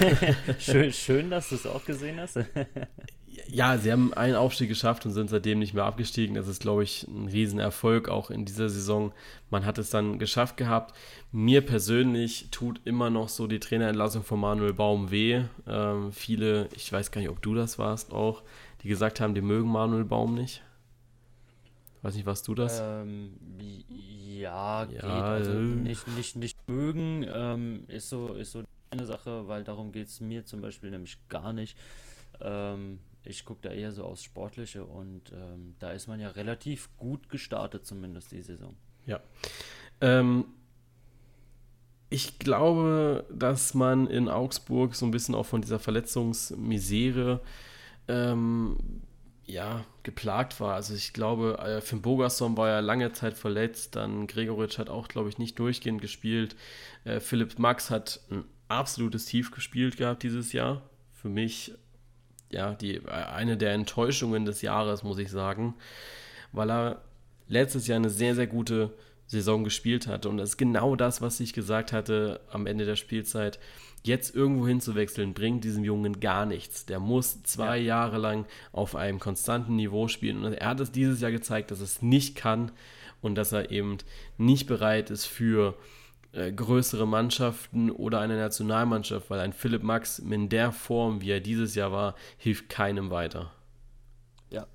schön, 0.58 0.92
schön, 0.92 1.30
dass 1.30 1.48
du 1.48 1.56
es 1.56 1.66
auch 1.66 1.84
gesehen 1.84 2.20
hast. 2.20 2.38
ja, 3.48 3.78
sie 3.78 3.90
haben 3.92 4.12
einen 4.14 4.34
Aufstieg 4.34 4.68
geschafft 4.68 5.06
und 5.06 5.12
sind 5.12 5.30
seitdem 5.30 5.58
nicht 5.58 5.74
mehr 5.74 5.84
abgestiegen. 5.84 6.34
Das 6.34 6.48
ist, 6.48 6.60
glaube 6.60 6.82
ich, 6.82 7.06
ein 7.08 7.28
Riesenerfolg 7.28 8.08
auch 8.08 8.30
in 8.30 8.44
dieser 8.44 8.68
Saison. 8.68 9.12
Man 9.50 9.64
hat 9.64 9.78
es 9.78 9.90
dann 9.90 10.18
geschafft 10.18 10.56
gehabt. 10.56 10.94
Mir 11.30 11.62
persönlich 11.62 12.48
tut 12.50 12.80
immer 12.84 13.10
noch 13.10 13.28
so 13.28 13.46
die 13.46 13.60
Trainerentlassung 13.60 14.22
von 14.22 14.40
Manuel 14.40 14.74
Baum 14.74 15.10
weh. 15.10 15.44
Ähm, 15.66 16.12
viele, 16.12 16.68
ich 16.74 16.92
weiß 16.92 17.10
gar 17.10 17.20
nicht, 17.20 17.30
ob 17.30 17.40
du 17.42 17.54
das 17.54 17.78
warst 17.78 18.12
auch, 18.12 18.42
die 18.82 18.88
gesagt 18.88 19.20
haben, 19.20 19.34
die 19.34 19.40
mögen 19.40 19.70
Manuel 19.70 20.04
Baum 20.04 20.34
nicht. 20.34 20.62
Weiß 22.02 22.14
nicht, 22.14 22.26
was 22.26 22.42
du 22.42 22.54
das? 22.54 22.80
Ähm, 22.80 23.34
ja, 23.58 24.84
geht. 24.84 25.04
Also 25.04 25.52
äh. 25.52 25.54
nicht, 25.54 26.08
nicht, 26.08 26.36
nicht 26.36 26.68
mögen 26.68 27.24
ähm, 27.32 27.84
ist 27.86 28.08
so, 28.08 28.34
ist 28.34 28.52
so 28.52 28.64
eine 28.90 29.06
Sache, 29.06 29.46
weil 29.48 29.64
darum 29.64 29.92
geht 29.92 30.08
es 30.08 30.20
mir 30.20 30.44
zum 30.44 30.60
Beispiel 30.60 30.90
nämlich 30.90 31.16
gar 31.28 31.52
nicht. 31.52 31.78
Ähm, 32.40 32.98
ich 33.24 33.44
gucke 33.44 33.62
da 33.62 33.70
eher 33.70 33.92
so 33.92 34.04
aus 34.04 34.22
Sportliche 34.22 34.84
und 34.84 35.32
ähm, 35.32 35.74
da 35.78 35.92
ist 35.92 36.08
man 36.08 36.20
ja 36.20 36.28
relativ 36.28 36.88
gut 36.96 37.28
gestartet, 37.28 37.86
zumindest 37.86 38.32
die 38.32 38.42
Saison. 38.42 38.76
Ja. 39.06 39.20
Ähm, 40.00 40.44
ich 42.10 42.38
glaube, 42.38 43.24
dass 43.32 43.74
man 43.74 44.06
in 44.06 44.28
Augsburg 44.28 44.94
so 44.94 45.06
ein 45.06 45.12
bisschen 45.12 45.34
auch 45.34 45.46
von 45.46 45.62
dieser 45.62 45.78
Verletzungsmisere 45.78 47.40
ähm, 48.08 48.76
ja, 49.44 49.84
geplagt 50.02 50.60
war. 50.60 50.74
Also 50.74 50.94
ich 50.94 51.12
glaube, 51.12 51.58
äh, 51.58 51.80
Finn 51.80 52.02
Bogasson 52.02 52.56
war 52.56 52.68
ja 52.68 52.80
lange 52.80 53.12
Zeit 53.12 53.34
verletzt, 53.34 53.96
dann 53.96 54.26
Gregoritsch 54.26 54.78
hat 54.78 54.90
auch, 54.90 55.08
glaube 55.08 55.28
ich, 55.28 55.38
nicht 55.38 55.58
durchgehend 55.58 56.00
gespielt. 56.00 56.56
Äh, 57.04 57.20
Philipp 57.20 57.58
Max 57.58 57.90
hat 57.90 58.20
ein 58.30 58.44
absolutes 58.68 59.26
Tief 59.26 59.50
gespielt 59.50 59.96
gehabt 59.96 60.22
dieses 60.22 60.52
Jahr. 60.52 60.82
Für 61.12 61.28
mich 61.28 61.72
ja, 62.52 62.74
die, 62.74 63.00
eine 63.06 63.56
der 63.56 63.72
Enttäuschungen 63.72 64.44
des 64.44 64.62
Jahres, 64.62 65.02
muss 65.02 65.18
ich 65.18 65.30
sagen, 65.30 65.74
weil 66.52 66.70
er 66.70 67.02
letztes 67.48 67.86
Jahr 67.86 67.96
eine 67.96 68.10
sehr, 68.10 68.34
sehr 68.34 68.46
gute 68.46 68.92
Saison 69.26 69.64
gespielt 69.64 70.06
hatte. 70.06 70.28
Und 70.28 70.36
das 70.36 70.50
ist 70.50 70.56
genau 70.58 70.94
das, 70.94 71.22
was 71.22 71.40
ich 71.40 71.52
gesagt 71.52 71.92
hatte 71.92 72.40
am 72.50 72.66
Ende 72.66 72.84
der 72.84 72.96
Spielzeit. 72.96 73.58
Jetzt 74.04 74.34
irgendwo 74.34 74.66
hinzuwechseln, 74.66 75.32
bringt 75.32 75.64
diesem 75.64 75.84
Jungen 75.84 76.20
gar 76.20 76.44
nichts. 76.44 76.86
Der 76.86 77.00
muss 77.00 77.42
zwei 77.44 77.78
ja. 77.78 77.84
Jahre 77.84 78.18
lang 78.18 78.46
auf 78.72 78.96
einem 78.96 79.18
konstanten 79.20 79.76
Niveau 79.76 80.08
spielen. 80.08 80.44
Und 80.44 80.54
er 80.54 80.68
hat 80.70 80.80
es 80.80 80.92
dieses 80.92 81.20
Jahr 81.20 81.30
gezeigt, 81.30 81.70
dass 81.70 81.80
es 81.80 82.02
nicht 82.02 82.34
kann 82.34 82.72
und 83.20 83.36
dass 83.36 83.52
er 83.52 83.70
eben 83.70 83.98
nicht 84.36 84.66
bereit 84.66 85.10
ist 85.10 85.26
für 85.26 85.76
äh, 86.32 86.52
größere 86.52 87.06
Mannschaften 87.06 87.90
oder 87.90 88.20
eine 88.20 88.36
Nationalmannschaft, 88.36 89.28
weil 89.30 89.40
ein 89.40 89.52
Philipp 89.52 89.82
Max 89.82 90.18
in 90.18 90.48
der 90.48 90.72
Form, 90.72 91.20
wie 91.20 91.30
er 91.30 91.40
dieses 91.40 91.74
Jahr 91.74 91.92
war, 91.92 92.14
hilft 92.38 92.68
keinem 92.68 93.10
weiter. 93.10 93.52
Ja. 94.50 94.66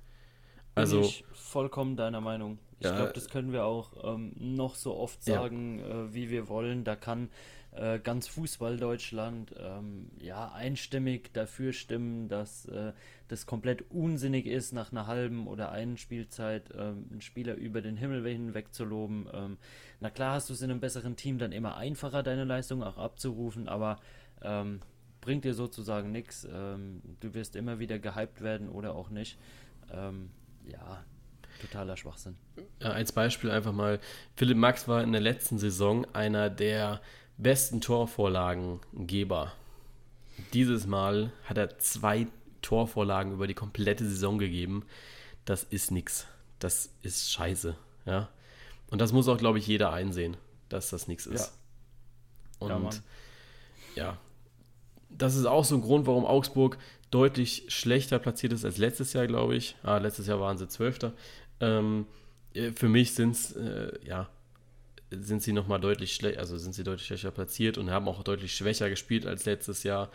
Also 0.74 1.00
Bin 1.00 1.08
ich 1.08 1.24
vollkommen 1.32 1.96
deiner 1.96 2.20
Meinung. 2.20 2.58
Ich 2.78 2.86
ja, 2.86 2.94
glaube, 2.94 3.12
das 3.12 3.28
können 3.28 3.52
wir 3.52 3.64
auch 3.64 3.90
ähm, 4.04 4.32
noch 4.38 4.76
so 4.76 4.96
oft 4.96 5.24
sagen, 5.24 5.80
ja. 5.80 6.04
äh, 6.04 6.14
wie 6.14 6.30
wir 6.30 6.48
wollen. 6.48 6.84
Da 6.84 6.94
kann 6.94 7.28
äh, 7.72 7.98
ganz 7.98 8.26
Fußball-Deutschland 8.28 9.54
ähm, 9.58 10.10
ja 10.18 10.52
einstimmig 10.52 11.32
dafür 11.32 11.72
stimmen, 11.72 12.28
dass 12.28 12.66
äh, 12.66 12.92
das 13.28 13.46
komplett 13.46 13.90
unsinnig 13.90 14.46
ist, 14.46 14.72
nach 14.72 14.90
einer 14.90 15.06
halben 15.06 15.46
oder 15.46 15.70
einen 15.70 15.96
Spielzeit 15.96 16.70
ähm, 16.74 17.06
einen 17.10 17.20
Spieler 17.20 17.54
über 17.54 17.80
den 17.82 17.96
Himmel 17.96 18.26
hinweg 18.26 18.72
zu 18.72 18.84
loben. 18.84 19.28
Ähm, 19.32 19.58
na 20.00 20.10
klar 20.10 20.34
hast 20.34 20.48
du 20.48 20.54
es 20.54 20.62
in 20.62 20.70
einem 20.70 20.80
besseren 20.80 21.16
Team 21.16 21.38
dann 21.38 21.52
immer 21.52 21.76
einfacher, 21.76 22.22
deine 22.22 22.44
Leistung 22.44 22.82
auch 22.82 22.98
abzurufen, 22.98 23.68
aber 23.68 24.00
ähm, 24.42 24.80
bringt 25.20 25.44
dir 25.44 25.54
sozusagen 25.54 26.10
nichts. 26.10 26.48
Ähm, 26.50 27.02
du 27.20 27.34
wirst 27.34 27.54
immer 27.54 27.78
wieder 27.78 27.98
gehypt 27.98 28.40
werden 28.40 28.68
oder 28.68 28.94
auch 28.94 29.10
nicht. 29.10 29.38
Ähm, 29.92 30.30
ja, 30.64 31.04
Totaler 31.60 31.96
Schwachsinn. 31.96 32.36
Als 32.80 33.12
Beispiel 33.12 33.50
einfach 33.50 33.72
mal, 33.72 34.00
Philipp 34.36 34.56
Max 34.56 34.88
war 34.88 35.02
in 35.02 35.12
der 35.12 35.20
letzten 35.20 35.58
Saison 35.58 36.06
einer 36.14 36.50
der 36.50 37.00
besten 37.38 37.80
Torvorlagengeber. 37.80 39.52
Dieses 40.52 40.86
Mal 40.86 41.32
hat 41.44 41.56
er 41.56 41.78
zwei 41.78 42.26
Torvorlagen 42.62 43.32
über 43.32 43.46
die 43.46 43.54
komplette 43.54 44.04
Saison 44.04 44.38
gegeben. 44.38 44.84
Das 45.44 45.64
ist 45.64 45.90
nix. 45.90 46.26
Das 46.58 46.90
ist 47.02 47.30
scheiße. 47.32 47.76
Ja. 48.04 48.28
Und 48.90 49.00
das 49.00 49.12
muss 49.12 49.28
auch, 49.28 49.38
glaube 49.38 49.58
ich, 49.58 49.66
jeder 49.66 49.92
einsehen, 49.92 50.36
dass 50.68 50.90
das 50.90 51.08
nichts 51.08 51.26
ist. 51.26 51.52
Ja. 52.60 52.66
Und 52.74 53.02
ja, 53.94 54.04
ja, 54.04 54.18
das 55.08 55.36
ist 55.36 55.46
auch 55.46 55.64
so 55.64 55.76
ein 55.76 55.80
Grund, 55.80 56.06
warum 56.06 56.24
Augsburg 56.24 56.78
deutlich 57.10 57.64
schlechter 57.68 58.18
platziert 58.18 58.52
ist 58.52 58.64
als 58.64 58.78
letztes 58.78 59.12
Jahr, 59.12 59.26
glaube 59.26 59.56
ich. 59.56 59.76
Ah, 59.82 59.98
letztes 59.98 60.26
Jahr 60.26 60.40
waren 60.40 60.58
sie 60.58 60.68
Zwölfter. 60.68 61.12
Ähm, 61.60 62.06
äh, 62.54 62.72
für 62.72 62.88
mich 62.88 63.14
sind 63.14 63.32
es, 63.32 63.52
äh, 63.52 63.92
ja, 64.04 64.28
sind 65.10 65.42
sie 65.42 65.52
nochmal 65.52 65.80
deutlich 65.80 66.14
schlechter, 66.14 66.40
also 66.40 66.56
sind 66.58 66.74
sie 66.74 66.84
deutlich 66.84 67.06
schlechter 67.06 67.30
platziert 67.30 67.78
und 67.78 67.90
haben 67.90 68.08
auch 68.08 68.22
deutlich 68.22 68.54
schwächer 68.54 68.90
gespielt 68.90 69.26
als 69.26 69.44
letztes 69.44 69.82
Jahr. 69.82 70.10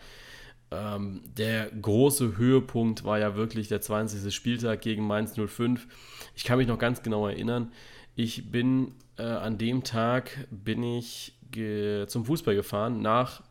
Ähm, 0.70 1.22
der 1.36 1.70
große 1.70 2.36
Höhepunkt 2.36 3.04
war 3.04 3.18
ja 3.18 3.36
wirklich 3.36 3.68
der 3.68 3.80
20. 3.80 4.34
Spieltag 4.34 4.80
gegen 4.80 5.06
Mainz 5.06 5.34
05. 5.34 5.86
Ich 6.34 6.44
kann 6.44 6.58
mich 6.58 6.68
noch 6.68 6.78
ganz 6.78 7.02
genau 7.02 7.26
erinnern. 7.26 7.72
Ich 8.16 8.50
bin 8.50 8.92
äh, 9.18 9.22
an 9.22 9.58
dem 9.58 9.84
Tag 9.84 10.46
bin 10.50 10.82
ich 10.82 11.34
zum 12.08 12.24
Fußball 12.24 12.56
gefahren 12.56 13.00
nach, 13.00 13.44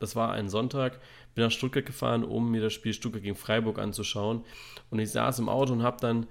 das 0.00 0.14
war 0.14 0.32
ein 0.32 0.50
Sonntag, 0.50 1.00
bin 1.34 1.44
nach 1.44 1.50
Stuttgart 1.50 1.86
gefahren, 1.86 2.22
um 2.22 2.50
mir 2.50 2.60
das 2.60 2.74
Spiel 2.74 2.92
Stuttgart 2.92 3.22
gegen 3.22 3.36
Freiburg 3.36 3.78
anzuschauen. 3.78 4.44
Und 4.90 4.98
ich 4.98 5.10
saß 5.12 5.38
im 5.38 5.48
Auto 5.48 5.72
und 5.72 5.82
habe 5.82 5.96
dann 5.98 6.26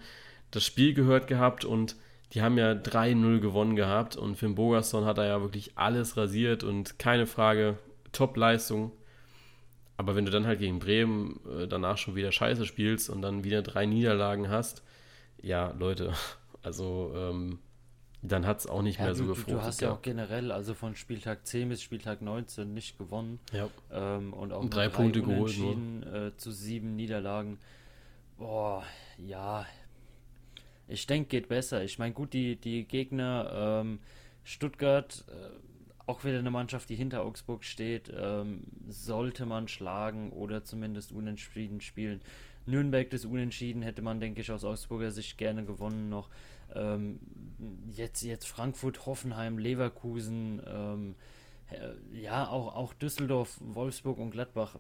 das 0.52 0.64
Spiel 0.64 0.94
gehört 0.94 1.26
gehabt 1.28 1.66
und 1.66 1.96
die 2.34 2.42
haben 2.42 2.58
ja 2.58 2.72
3-0 2.72 3.40
gewonnen 3.40 3.76
gehabt 3.76 4.16
und 4.16 4.36
Finn 4.36 4.56
Bogerson 4.56 5.06
hat 5.06 5.18
da 5.18 5.26
ja 5.26 5.42
wirklich 5.42 5.78
alles 5.78 6.18
rasiert 6.18 6.64
und 6.64 7.00
keine 7.00 7.26
Frage, 7.26 7.78
Top-Leistung. 8.12 8.92
Aber 9.96 10.16
wenn 10.16 10.26
du 10.26 10.32
dann 10.32 10.46
halt 10.46 10.60
gegen 10.60 10.80
Bremen 10.80 11.40
äh, 11.50 11.68
danach 11.68 11.98
schon 11.98 12.16
wieder 12.16 12.32
Scheiße 12.32 12.66
spielst 12.66 13.10
und 13.10 13.22
dann 13.22 13.44
wieder 13.44 13.62
drei 13.62 13.86
Niederlagen 13.86 14.50
hast, 14.50 14.84
ja, 15.42 15.74
Leute, 15.80 16.14
also 16.64 17.14
ähm, 17.16 17.60
dann 18.22 18.46
hat 18.46 18.60
es 18.60 18.68
auch 18.68 18.82
nicht 18.82 19.00
ja, 19.00 19.06
mehr 19.06 19.16
so 19.16 19.24
du, 19.24 19.30
gefruchtet. 19.30 19.56
Du 19.56 19.62
hast 19.62 19.82
ja 19.82 19.92
auch 19.92 20.02
generell, 20.02 20.52
also 20.52 20.74
von 20.74 20.96
Spieltag 20.96 21.46
10 21.46 21.70
bis 21.70 21.82
Spieltag 21.82 22.22
19 22.22 22.74
nicht 22.74 22.98
gewonnen. 22.98 23.40
Ja. 23.54 23.70
Ähm, 23.92 24.34
und 24.34 24.52
auch 24.52 24.62
und 24.62 24.74
drei, 24.74 24.88
drei 24.88 24.96
Punkte 24.96 25.22
geholt. 25.22 25.56
Äh, 25.58 26.36
zu 26.38 26.52
sieben 26.52 26.96
Niederlagen. 26.96 27.58
Boah, 28.38 28.84
ja, 29.18 29.66
ich 30.88 31.08
denke, 31.08 31.30
geht 31.30 31.50
besser. 31.50 31.84
Ich 31.84 32.00
meine, 32.00 32.14
gut, 32.14 32.34
die, 32.34 32.56
die 32.56 32.86
Gegner, 32.86 33.82
ähm, 33.82 34.00
Stuttgart, 34.44 35.26
äh, 35.28 35.50
auch 36.06 36.24
wieder 36.24 36.40
eine 36.40 36.52
Mannschaft, 36.52 36.90
die 36.90 36.96
hinter 36.96 37.24
Augsburg 37.24 37.66
steht, 37.66 38.12
ähm, 38.16 38.64
sollte 38.88 39.46
man 39.46 39.68
schlagen 39.68 40.32
oder 40.32 40.64
zumindest 40.64 41.12
unentschieden 41.12 41.82
spielen. 41.82 42.22
Nürnberg 42.66 43.10
das 43.10 43.26
Unentschieden 43.26 43.82
hätte 43.82 44.02
man, 44.02 44.20
denke 44.20 44.42
ich, 44.42 44.52
aus 44.52 44.64
Augsburger 44.64 45.12
Sicht 45.12 45.38
gerne 45.38 45.66
gewonnen 45.66 46.10
noch. 46.10 46.30
Ähm, 46.74 47.20
jetzt, 47.92 48.24
jetzt 48.24 48.48
Frankfurt, 48.48 49.06
Hoffenheim, 49.06 49.58
Leverkusen, 49.58 50.62
ähm, 50.66 51.16
ja, 52.14 52.48
auch, 52.48 52.76
auch 52.76 52.94
Düsseldorf, 52.94 53.58
Wolfsburg 53.62 54.18
und 54.20 54.32
Gladbach 54.32 54.78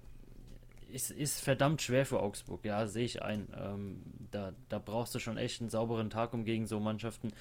ist, 0.89 1.11
ist 1.11 1.41
verdammt 1.41 1.81
schwer 1.81 2.05
für 2.05 2.19
Augsburg, 2.19 2.63
ja, 2.65 2.87
sehe 2.87 3.05
ich 3.05 3.21
ein. 3.21 3.47
Ähm, 3.55 4.01
da, 4.31 4.53
da 4.69 4.79
brauchst 4.79 5.13
du 5.15 5.19
schon 5.19 5.37
echt 5.37 5.61
einen 5.61 5.69
sauberen 5.69 6.09
Tag, 6.09 6.33
um 6.33 6.45
gegen 6.45 6.67
so 6.67 6.79
Mannschaften 6.79 7.33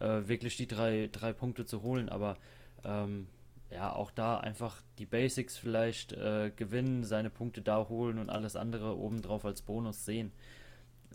äh, 0.00 0.26
wirklich 0.26 0.56
die 0.56 0.66
drei, 0.66 1.08
drei 1.10 1.32
Punkte 1.32 1.64
zu 1.66 1.82
holen. 1.82 2.08
Aber 2.08 2.36
ähm, 2.84 3.26
ja, 3.70 3.92
auch 3.92 4.10
da 4.10 4.38
einfach 4.38 4.82
die 4.98 5.06
Basics 5.06 5.56
vielleicht 5.56 6.12
äh, 6.12 6.52
gewinnen, 6.54 7.04
seine 7.04 7.30
Punkte 7.30 7.62
da 7.62 7.88
holen 7.88 8.18
und 8.18 8.30
alles 8.30 8.56
andere 8.56 8.96
obendrauf 8.96 9.44
als 9.44 9.62
Bonus 9.62 10.04
sehen. 10.04 10.32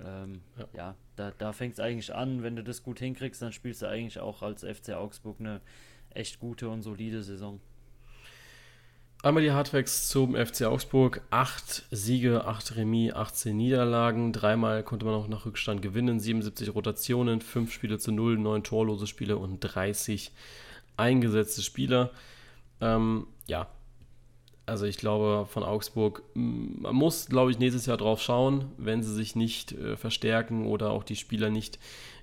Ähm, 0.04 0.42
ja. 0.58 0.68
ja. 0.74 0.96
da, 1.16 1.32
da 1.32 1.54
fängt 1.54 1.74
es 1.74 1.80
eigentlich 1.80 2.14
an. 2.14 2.44
Wenn 2.44 2.56
du 2.56 2.64
das 2.64 2.84
gut 2.84 3.00
hinkriegst, 3.00 3.42
dann 3.42 3.54
spielst 3.54 3.82
du 3.82 3.88
eigentlich 3.88 4.20
auch 4.20 4.42
als 4.42 4.64
FC 4.64 4.94
Augsburg 4.94 5.40
eine 5.40 5.62
echt 6.12 6.40
gute 6.40 6.70
und 6.70 6.82
solide 6.82 7.24
Saison. 7.24 7.60
Einmal 9.22 9.44
die 9.44 9.52
Hardfacts 9.52 10.08
zum 10.08 10.34
FC 10.34 10.62
Augsburg. 10.64 11.22
Acht 11.30 11.84
Siege, 11.92 12.46
acht 12.46 12.78
Remis, 12.78 13.12
18 13.12 13.56
Niederlagen. 13.56 14.32
Dreimal 14.32 14.82
konnte 14.82 15.06
man 15.06 15.14
auch 15.14 15.28
nach 15.28 15.46
Rückstand 15.46 15.82
gewinnen. 15.82 16.22
77 16.22 16.74
Rotationen, 16.74 17.42
5 17.42 17.70
Spiele 17.74 18.00
zu 18.00 18.14
0, 18.14 18.38
9 18.38 18.64
torlose 18.64 19.08
Spiele 19.08 19.38
und 19.38 19.60
30 19.60 20.32
eingesetzte 20.96 21.62
Spieler. 21.64 22.12
Ähm, 22.80 23.28
ja, 23.46 23.68
also 24.66 24.86
ich 24.86 24.96
glaube 24.96 25.48
von 25.50 25.64
Augsburg, 25.64 26.24
man 26.34 26.96
muss, 26.96 27.26
glaube 27.26 27.52
ich, 27.52 27.60
nächstes 27.60 27.88
Jahr 27.88 27.98
drauf 27.98 28.22
schauen, 28.22 28.72
wenn 28.78 29.04
sie 29.04 29.14
sich 29.14 29.36
nicht 29.36 29.74
äh, 29.74 29.98
verstärken 29.98 30.66
oder 30.66 30.92
auch 30.92 31.04
die 31.04 31.18
Spieler 31.18 31.50
nicht 31.50 31.78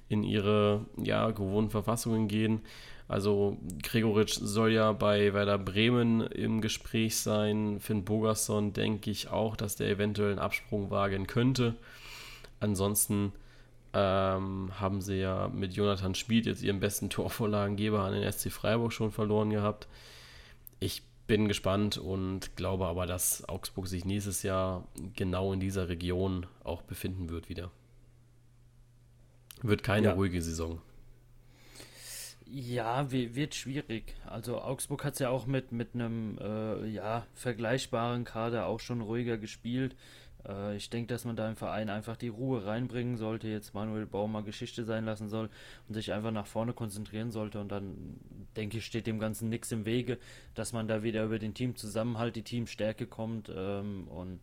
in 0.08 0.22
ihre 0.22 0.86
ja, 0.96 1.30
gewohnten 1.30 1.70
Verfassungen 1.70 2.26
gehen. 2.26 2.62
Also 3.08 3.56
Gregoritsch 3.82 4.38
soll 4.40 4.72
ja 4.72 4.92
bei 4.92 5.32
Werder 5.32 5.58
Bremen 5.58 6.22
im 6.22 6.60
Gespräch 6.60 7.16
sein. 7.16 7.78
Finn 7.78 8.04
Bogerson 8.04 8.72
denke 8.72 9.10
ich 9.10 9.28
auch, 9.28 9.56
dass 9.56 9.76
der 9.76 9.88
eventuell 9.88 10.30
einen 10.30 10.38
Absprung 10.40 10.90
wagen 10.90 11.26
könnte. 11.28 11.76
Ansonsten 12.58 13.32
ähm, 13.92 14.72
haben 14.80 15.00
sie 15.00 15.20
ja 15.20 15.48
mit 15.48 15.74
Jonathan 15.74 16.14
Schmid 16.14 16.46
jetzt 16.46 16.62
ihren 16.62 16.80
besten 16.80 17.08
Torvorlagengeber 17.08 18.00
an 18.00 18.12
den 18.12 18.30
SC 18.30 18.50
Freiburg 18.50 18.92
schon 18.92 19.12
verloren 19.12 19.50
gehabt. 19.50 19.86
Ich 20.80 21.02
bin 21.28 21.48
gespannt 21.48 21.98
und 21.98 22.56
glaube 22.56 22.86
aber, 22.86 23.06
dass 23.06 23.48
Augsburg 23.48 23.86
sich 23.86 24.04
nächstes 24.04 24.42
Jahr 24.42 24.86
genau 25.14 25.52
in 25.52 25.60
dieser 25.60 25.88
Region 25.88 26.46
auch 26.64 26.82
befinden 26.82 27.30
wird 27.30 27.48
wieder. 27.48 27.70
Wird 29.62 29.82
keine 29.82 30.08
ja. 30.08 30.12
ruhige 30.14 30.42
Saison. 30.42 30.80
Ja, 32.48 33.10
wird 33.10 33.56
schwierig. 33.56 34.14
Also 34.24 34.60
Augsburg 34.60 35.04
hat 35.04 35.14
es 35.14 35.18
ja 35.18 35.30
auch 35.30 35.46
mit, 35.46 35.72
mit 35.72 35.94
einem 35.94 36.38
äh, 36.38 36.86
ja, 36.86 37.26
vergleichbaren 37.34 38.24
Kader 38.24 38.66
auch 38.66 38.78
schon 38.78 39.00
ruhiger 39.00 39.36
gespielt. 39.36 39.96
Äh, 40.46 40.76
ich 40.76 40.88
denke, 40.88 41.08
dass 41.08 41.24
man 41.24 41.34
da 41.34 41.48
im 41.48 41.56
Verein 41.56 41.90
einfach 41.90 42.16
die 42.16 42.28
Ruhe 42.28 42.64
reinbringen 42.64 43.16
sollte, 43.16 43.48
jetzt 43.48 43.74
Manuel 43.74 44.06
Baumer 44.06 44.44
Geschichte 44.44 44.84
sein 44.84 45.04
lassen 45.04 45.28
soll 45.28 45.50
und 45.88 45.94
sich 45.94 46.12
einfach 46.12 46.30
nach 46.30 46.46
vorne 46.46 46.72
konzentrieren 46.72 47.32
sollte. 47.32 47.60
Und 47.60 47.72
dann, 47.72 48.20
denke 48.56 48.78
ich, 48.78 48.86
steht 48.86 49.08
dem 49.08 49.18
Ganzen 49.18 49.48
nichts 49.48 49.72
im 49.72 49.84
Wege, 49.84 50.18
dass 50.54 50.72
man 50.72 50.86
da 50.86 51.02
wieder 51.02 51.24
über 51.24 51.40
den 51.40 51.54
Teamzusammenhalt, 51.54 52.36
die 52.36 52.42
Teamstärke 52.42 53.08
kommt. 53.08 53.50
Ähm, 53.54 54.06
und 54.06 54.40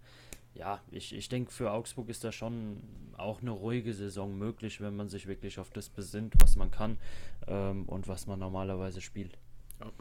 ja, 0.55 0.81
ich, 0.91 1.15
ich 1.15 1.29
denke, 1.29 1.51
für 1.51 1.71
Augsburg 1.71 2.09
ist 2.09 2.23
da 2.23 2.31
schon 2.31 2.81
auch 3.17 3.41
eine 3.41 3.51
ruhige 3.51 3.93
Saison 3.93 4.37
möglich, 4.37 4.81
wenn 4.81 4.95
man 4.95 5.09
sich 5.09 5.27
wirklich 5.27 5.59
auf 5.59 5.71
das 5.71 5.89
besinnt, 5.89 6.33
was 6.39 6.55
man 6.55 6.71
kann 6.71 6.97
ähm, 7.47 7.83
und 7.85 8.07
was 8.07 8.27
man 8.27 8.39
normalerweise 8.39 9.01
spielt. 9.01 9.37
Ja. 9.79 9.91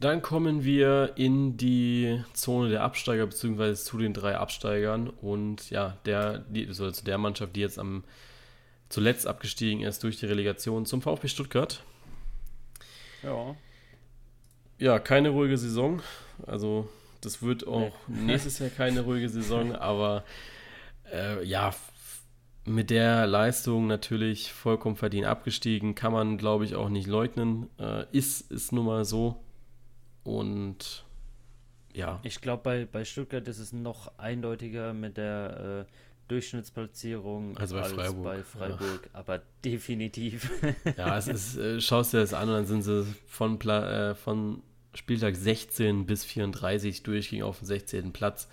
Dann 0.00 0.22
kommen 0.22 0.64
wir 0.64 1.12
in 1.16 1.56
die 1.56 2.22
Zone 2.32 2.68
der 2.68 2.82
Absteiger, 2.82 3.26
beziehungsweise 3.26 3.82
zu 3.82 3.96
den 3.96 4.12
drei 4.12 4.36
Absteigern 4.36 5.08
und 5.08 5.70
ja, 5.70 5.98
der, 6.04 6.40
die, 6.40 6.66
also 6.66 6.90
zu 6.90 7.04
der 7.04 7.16
Mannschaft, 7.16 7.54
die 7.54 7.60
jetzt 7.60 7.78
am 7.78 8.02
zuletzt 8.88 9.26
abgestiegen 9.26 9.82
ist 9.82 10.02
durch 10.02 10.18
die 10.18 10.26
Relegation 10.26 10.84
zum 10.84 11.00
VfB 11.00 11.28
Stuttgart. 11.28 11.82
Ja. 13.22 13.56
Ja, 14.78 14.98
keine 14.98 15.30
ruhige 15.30 15.56
Saison. 15.56 16.02
Also, 16.46 16.88
das 17.24 17.42
wird 17.42 17.66
auch 17.66 17.92
nächstes 18.08 18.58
Jahr 18.58 18.70
keine 18.70 19.00
ruhige 19.00 19.28
Saison, 19.28 19.72
aber 19.76 20.24
äh, 21.12 21.44
ja, 21.44 21.74
mit 22.66 22.90
der 22.90 23.26
Leistung 23.26 23.86
natürlich 23.86 24.52
vollkommen 24.52 24.96
verdient 24.96 25.26
abgestiegen, 25.26 25.94
kann 25.94 26.12
man, 26.12 26.38
glaube 26.38 26.64
ich, 26.64 26.74
auch 26.74 26.88
nicht 26.88 27.06
leugnen. 27.06 27.68
Äh, 27.78 28.06
ist, 28.12 28.50
ist 28.50 28.72
nun 28.72 28.86
mal 28.86 29.04
so. 29.04 29.42
Und 30.22 31.04
ja. 31.92 32.20
Ich 32.22 32.40
glaube, 32.40 32.62
bei, 32.62 32.84
bei 32.86 33.04
Stuttgart 33.04 33.46
ist 33.48 33.58
es 33.58 33.72
noch 33.72 34.18
eindeutiger 34.18 34.94
mit 34.94 35.16
der 35.16 35.86
äh, 35.86 35.92
Durchschnittsplatzierung 36.28 37.56
also 37.58 37.76
bei 37.76 37.82
als 37.82 37.92
Freiburg. 37.92 38.24
bei 38.24 38.42
Freiburg, 38.42 39.00
ja. 39.04 39.10
aber 39.12 39.42
definitiv. 39.64 40.50
ja, 40.96 41.18
es 41.18 41.28
ist, 41.28 41.56
äh, 41.58 41.80
schaust 41.80 42.14
dir 42.14 42.20
das 42.20 42.32
an 42.32 42.48
und 42.48 42.54
dann 42.54 42.66
sind 42.66 42.82
sie 42.82 43.06
von, 43.26 43.58
Pla 43.58 44.10
äh, 44.10 44.14
von 44.14 44.62
Spieltag 44.94 45.36
16 45.36 46.06
bis 46.06 46.24
34 46.24 47.02
durchging 47.02 47.42
auf 47.42 47.58
den 47.58 47.66
16. 47.66 48.12
Platz. 48.12 48.48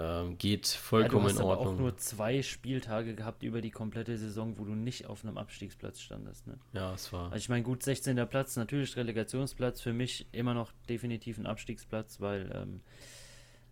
Ähm, 0.00 0.38
geht 0.38 0.68
vollkommen 0.68 1.26
ja, 1.26 1.32
du 1.32 1.34
hast 1.34 1.40
in 1.40 1.44
Ordnung. 1.44 1.66
Aber 1.66 1.74
auch 1.74 1.78
nur 1.78 1.96
zwei 1.96 2.42
Spieltage 2.42 3.14
gehabt 3.14 3.42
über 3.42 3.60
die 3.60 3.72
komplette 3.72 4.16
Saison, 4.16 4.56
wo 4.56 4.64
du 4.64 4.76
nicht 4.76 5.06
auf 5.06 5.24
einem 5.24 5.36
Abstiegsplatz 5.36 6.00
standest. 6.00 6.46
Ne? 6.46 6.56
Ja, 6.72 6.94
es 6.94 7.12
war. 7.12 7.32
Also 7.32 7.36
ich 7.36 7.48
meine, 7.48 7.64
gut, 7.64 7.82
16. 7.82 8.14
Platz, 8.28 8.54
natürlich 8.54 8.96
Relegationsplatz, 8.96 9.80
für 9.80 9.92
mich 9.92 10.26
immer 10.30 10.54
noch 10.54 10.70
definitiv 10.88 11.36
ein 11.38 11.46
Abstiegsplatz, 11.46 12.20
weil 12.20 12.48
ähm, 12.54 12.80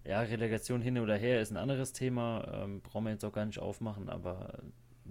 ja, 0.05 0.21
Relegation 0.21 0.81
hin 0.81 0.99
oder 0.99 1.17
her 1.17 1.41
ist 1.41 1.53
ein 1.53 1.57
anderes 1.57 1.93
Thema, 1.93 2.63
ähm, 2.65 2.81
brauchen 2.81 3.05
wir 3.05 3.13
jetzt 3.13 3.25
auch 3.25 3.33
gar 3.33 3.47
nicht 3.47 3.61
aufmachen, 3.61 4.09
aber 4.09 4.59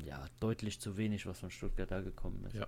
ja, 0.03 0.23
deutlich 0.39 0.79
zu 0.79 0.97
wenig, 0.97 1.25
was 1.25 1.39
von 1.39 1.51
Stuttgart 1.51 1.89
da 1.89 2.01
gekommen 2.01 2.43
ist. 2.47 2.55
Ja. 2.55 2.67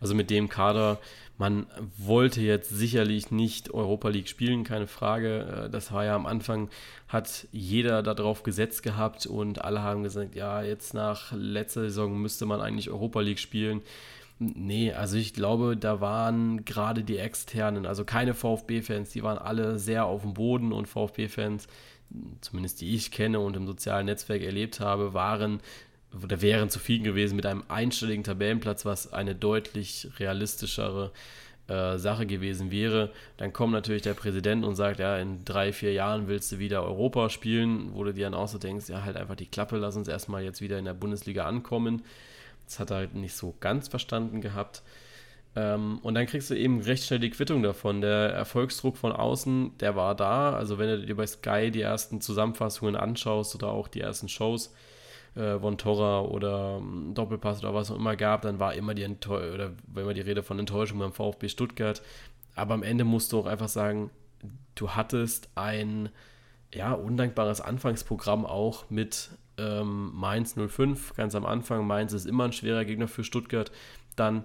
Also 0.00 0.14
mit 0.14 0.30
dem 0.30 0.48
Kader, 0.48 0.98
man 1.38 1.66
wollte 1.96 2.40
jetzt 2.40 2.70
sicherlich 2.70 3.30
nicht 3.30 3.70
Europa 3.70 4.08
League 4.08 4.28
spielen, 4.28 4.64
keine 4.64 4.86
Frage. 4.86 5.64
Äh, 5.66 5.70
das 5.70 5.92
war 5.92 6.04
ja 6.04 6.14
am 6.14 6.26
Anfang, 6.26 6.70
hat 7.08 7.46
jeder 7.52 8.02
darauf 8.02 8.42
gesetzt 8.42 8.82
gehabt 8.82 9.26
und 9.26 9.62
alle 9.64 9.82
haben 9.82 10.02
gesagt, 10.02 10.34
ja, 10.34 10.62
jetzt 10.62 10.94
nach 10.94 11.32
letzter 11.32 11.82
Saison 11.82 12.20
müsste 12.20 12.46
man 12.46 12.60
eigentlich 12.60 12.90
Europa 12.90 13.20
League 13.20 13.38
spielen. 13.38 13.82
Nee, 14.38 14.92
also 14.94 15.18
ich 15.18 15.34
glaube, 15.34 15.76
da 15.76 16.00
waren 16.00 16.64
gerade 16.64 17.04
die 17.04 17.18
externen, 17.18 17.84
also 17.84 18.06
keine 18.06 18.32
VfB-Fans, 18.32 19.10
die 19.10 19.22
waren 19.22 19.36
alle 19.36 19.78
sehr 19.78 20.06
auf 20.06 20.22
dem 20.22 20.32
Boden 20.32 20.72
und 20.72 20.88
VfB-Fans, 20.88 21.66
zumindest 22.40 22.80
die 22.80 22.94
ich 22.94 23.10
kenne 23.10 23.40
und 23.40 23.54
im 23.54 23.66
sozialen 23.66 24.06
Netzwerk 24.06 24.40
erlebt 24.42 24.80
habe, 24.80 25.12
waren 25.12 25.60
oder 26.24 26.42
wären 26.42 26.70
zufrieden 26.70 27.04
gewesen 27.04 27.36
mit 27.36 27.46
einem 27.46 27.64
einstelligen 27.68 28.24
Tabellenplatz, 28.24 28.84
was 28.84 29.12
eine 29.12 29.34
deutlich 29.34 30.08
realistischere 30.18 31.12
äh, 31.68 31.98
Sache 31.98 32.26
gewesen 32.26 32.72
wäre. 32.72 33.10
Dann 33.36 33.52
kommt 33.52 33.72
natürlich 33.72 34.02
der 34.02 34.14
Präsident 34.14 34.64
und 34.64 34.74
sagt, 34.74 34.98
ja, 34.98 35.18
in 35.18 35.44
drei, 35.44 35.72
vier 35.72 35.92
Jahren 35.92 36.26
willst 36.26 36.50
du 36.50 36.58
wieder 36.58 36.82
Europa 36.82 37.30
spielen, 37.30 37.94
wo 37.94 38.02
du 38.02 38.12
dir 38.12 38.26
dann 38.26 38.34
auch 38.34 38.48
so 38.48 38.58
denkst, 38.58 38.88
ja, 38.88 39.04
halt 39.04 39.16
einfach 39.16 39.36
die 39.36 39.46
Klappe, 39.46 39.76
lass 39.76 39.96
uns 39.96 40.08
erstmal 40.08 40.42
jetzt 40.42 40.60
wieder 40.60 40.78
in 40.78 40.84
der 40.84 40.94
Bundesliga 40.94 41.46
ankommen. 41.46 42.02
Das 42.66 42.80
hat 42.80 42.90
er 42.90 42.96
halt 42.96 43.14
nicht 43.14 43.34
so 43.34 43.54
ganz 43.60 43.86
verstanden 43.86 44.40
gehabt. 44.40 44.82
Ähm, 45.56 45.98
und 46.02 46.14
dann 46.14 46.26
kriegst 46.26 46.50
du 46.50 46.54
eben 46.54 46.80
recht 46.80 47.04
schnell 47.04 47.20
die 47.20 47.30
Quittung 47.30 47.62
davon. 47.62 48.00
Der 48.00 48.30
Erfolgsdruck 48.30 48.96
von 48.96 49.12
außen, 49.12 49.78
der 49.78 49.96
war 49.96 50.14
da. 50.14 50.52
Also 50.52 50.78
wenn 50.78 50.88
du 50.88 51.06
dir 51.06 51.16
bei 51.16 51.26
Sky 51.26 51.70
die 51.70 51.82
ersten 51.82 52.20
Zusammenfassungen 52.20 52.96
anschaust 52.96 53.54
oder 53.54 53.68
auch 53.68 53.88
die 53.88 54.00
ersten 54.00 54.28
Shows, 54.28 54.72
äh, 55.34 55.58
Von 55.58 55.78
Torra 55.78 56.22
oder 56.22 56.78
ähm, 56.78 57.12
Doppelpass 57.14 57.60
oder 57.60 57.74
was 57.74 57.90
auch 57.90 57.96
immer 57.96 58.16
gab, 58.16 58.42
dann 58.42 58.58
war 58.58 58.74
immer 58.74 58.94
die 58.94 59.02
Enttäuschung, 59.04 59.54
oder 59.54 59.72
wenn 59.86 60.06
man 60.06 60.14
die 60.14 60.20
Rede 60.20 60.42
von 60.42 60.58
Enttäuschung 60.58 60.98
beim 60.98 61.12
VfB 61.12 61.48
Stuttgart. 61.48 62.02
Aber 62.56 62.74
am 62.74 62.82
Ende 62.82 63.04
musst 63.04 63.32
du 63.32 63.38
auch 63.38 63.46
einfach 63.46 63.68
sagen, 63.68 64.10
du 64.74 64.90
hattest 64.90 65.48
ein 65.54 66.08
ja, 66.74 66.92
undankbares 66.92 67.60
Anfangsprogramm 67.60 68.46
auch 68.46 68.90
mit 68.90 69.30
ähm, 69.58 70.12
Mainz 70.14 70.54
05, 70.54 71.14
ganz 71.14 71.34
am 71.34 71.46
Anfang. 71.46 71.86
Mainz 71.86 72.12
ist 72.12 72.26
immer 72.26 72.44
ein 72.44 72.52
schwerer 72.52 72.84
Gegner 72.84 73.08
für 73.08 73.24
Stuttgart. 73.24 73.70
Dann, 74.16 74.44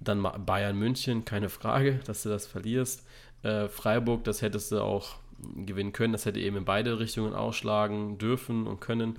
dann 0.00 0.22
Bayern 0.44 0.76
München, 0.76 1.24
keine 1.24 1.48
Frage, 1.48 2.00
dass 2.06 2.22
du 2.22 2.28
das 2.28 2.46
verlierst. 2.46 3.06
Äh, 3.42 3.68
Freiburg, 3.68 4.24
das 4.24 4.42
hättest 4.42 4.72
du 4.72 4.82
auch 4.82 5.16
gewinnen 5.56 5.92
können. 5.92 6.12
Das 6.12 6.24
hätte 6.24 6.40
eben 6.40 6.56
in 6.56 6.64
beide 6.64 6.98
Richtungen 6.98 7.34
ausschlagen 7.34 8.18
dürfen 8.18 8.66
und 8.66 8.80
können. 8.80 9.18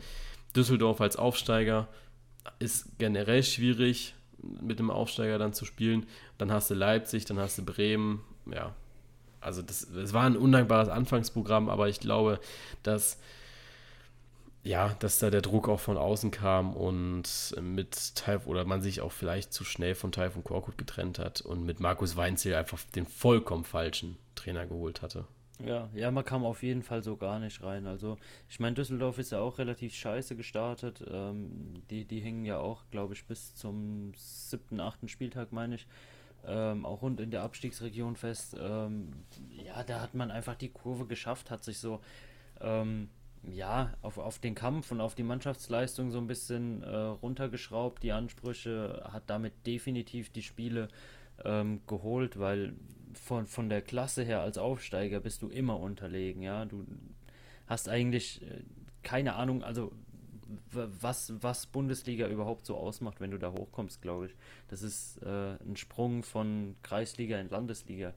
Düsseldorf 0.58 0.99
als 0.99 1.16
Aufsteiger 1.16 1.88
ist 2.60 2.97
generell 2.97 3.43
schwierig, 3.43 4.16
mit 4.41 4.80
dem 4.80 4.91
Aufsteiger 4.91 5.38
dann 5.38 5.53
zu 5.53 5.66
spielen. 5.66 6.05
Dann 6.38 6.51
hast 6.51 6.70
du 6.70 6.74
Leipzig, 6.74 7.26
dann 7.26 7.39
hast 7.39 7.58
du 7.58 7.66
Bremen. 7.66 8.22
Ja, 8.51 8.74
also 9.39 9.62
das, 9.62 9.88
das 9.93 10.14
war 10.14 10.24
ein 10.24 10.38
undankbares 10.38 10.89
Anfangsprogramm, 10.89 11.70
aber 11.70 11.89
ich 11.89 11.99
glaube, 11.99 12.39
dass 12.84 13.18
ja, 14.64 14.93
dass 14.99 15.20
da 15.20 15.30
der 15.30 15.41
Druck 15.41 15.70
auch 15.70 15.80
von 15.80 15.97
außen 15.97 16.30
kam 16.30 16.76
und 16.76 17.55
mit 17.62 18.16
Taif 18.16 18.47
oder 18.47 18.66
man 18.66 18.82
sich 18.82 18.99
auch 18.99 19.14
vielleicht 19.14 19.53
zu 19.53 19.64
schnell 19.64 19.95
von 19.95 20.12
Taifun 20.12 20.43
Korkut 20.43 20.78
getrennt 20.78 21.20
hat 21.20 21.39
und 21.39 21.66
mit 21.66 21.80
Markus 21.80 22.18
Weinzel 22.18 22.53
einfach 22.53 22.80
den 22.93 23.05
vollkommen 23.05 23.64
falschen 23.64 24.18
Trainer 24.36 24.66
geholt 24.66 25.01
hatte. 25.01 25.26
Ja, 25.66 25.89
ja, 25.93 26.12
man 26.12 26.24
kam 26.24 26.45
auf 26.45 26.62
jeden 26.62 26.84
Fall 26.84 27.03
so 27.03 27.18
gar 27.18 27.39
nicht 27.39 27.64
rein. 27.64 27.88
Also, 27.88 28.18
ich 28.47 28.60
meine, 28.60 28.76
Düsseldorf 28.76 29.18
ist 29.18 29.32
ja 29.32 29.39
auch 29.39 29.58
relativ 29.58 29.95
scheiße 29.95 30.36
gestartet. 30.36 31.03
Ähm, 31.10 31.82
die, 31.89 32.05
die 32.05 32.20
hingen 32.20 32.45
ja 32.45 32.60
auch, 32.60 32.84
glaube 32.91 33.16
ich, 33.16 33.26
bis 33.26 33.55
zum 33.55 34.14
siebten, 34.16 34.80
achten 34.80 35.08
Spieltag, 35.08 35.51
meine 35.51 35.76
ich, 35.76 35.88
ähm, 36.45 36.86
auch 36.86 37.01
rund 37.01 37.20
in 37.20 37.32
der 37.32 37.41
Abstiegsregion 37.41 38.16
fest. 38.16 38.55
Ähm, 38.60 39.14
ja, 39.49 39.84
da 39.84 40.01
hat 40.01 40.14
man 40.14 40.30
einfach 40.30 40.55
die 40.55 40.70
Kurve 40.70 41.08
geschafft, 41.08 41.49
hat 41.49 41.64
sich 41.64 41.80
so, 41.80 42.01
ähm, 42.62 43.10
ja, 43.43 43.93
auf, 44.03 44.20
auf 44.20 44.38
den 44.39 44.53
Kampf 44.53 44.91
und 44.91 45.01
auf 45.01 45.16
die 45.16 45.24
Mannschaftsleistung 45.24 46.12
so 46.12 46.20
ein 46.20 46.28
bisschen 46.28 46.84
äh, 46.84 46.95
runtergeschraubt, 46.95 48.03
die 48.03 48.12
Ansprüche, 48.12 49.10
hat 49.12 49.24
damit 49.28 49.53
definitiv 49.66 50.30
die 50.32 50.43
Spiele 50.43 50.89
ähm, 51.43 51.82
geholt, 51.88 52.39
weil 52.39 52.74
von, 53.18 53.47
von 53.47 53.70
der 53.70 53.82
Klasse 53.82 54.24
her 54.24 54.41
als 54.41 54.57
Aufsteiger 54.57 55.20
bist 55.20 55.41
du 55.41 55.49
immer 55.49 55.80
unterlegen, 55.80 56.41
ja. 56.41 56.65
Du 56.65 56.86
hast 57.68 57.89
eigentlich 57.89 58.41
äh, 58.41 58.63
keine 59.03 59.36
Ahnung, 59.36 59.63
also 59.63 59.91
was, 60.72 61.34
was 61.41 61.65
Bundesliga 61.65 62.28
überhaupt 62.28 62.65
so 62.65 62.78
ausmacht, 62.78 63.20
wenn 63.20 63.32
du 63.32 63.38
da 63.38 63.51
hochkommst, 63.51 64.01
glaube 64.01 64.28
ich. 64.28 64.36
Das 64.68 64.82
ist 64.82 65.22
äh, 65.24 65.55
ein 65.55 65.76
Sprung 65.76 66.24
von 66.24 66.76
Kreisliga 66.84 67.39
in 67.39 67.49
Landesliga. 67.49 68.13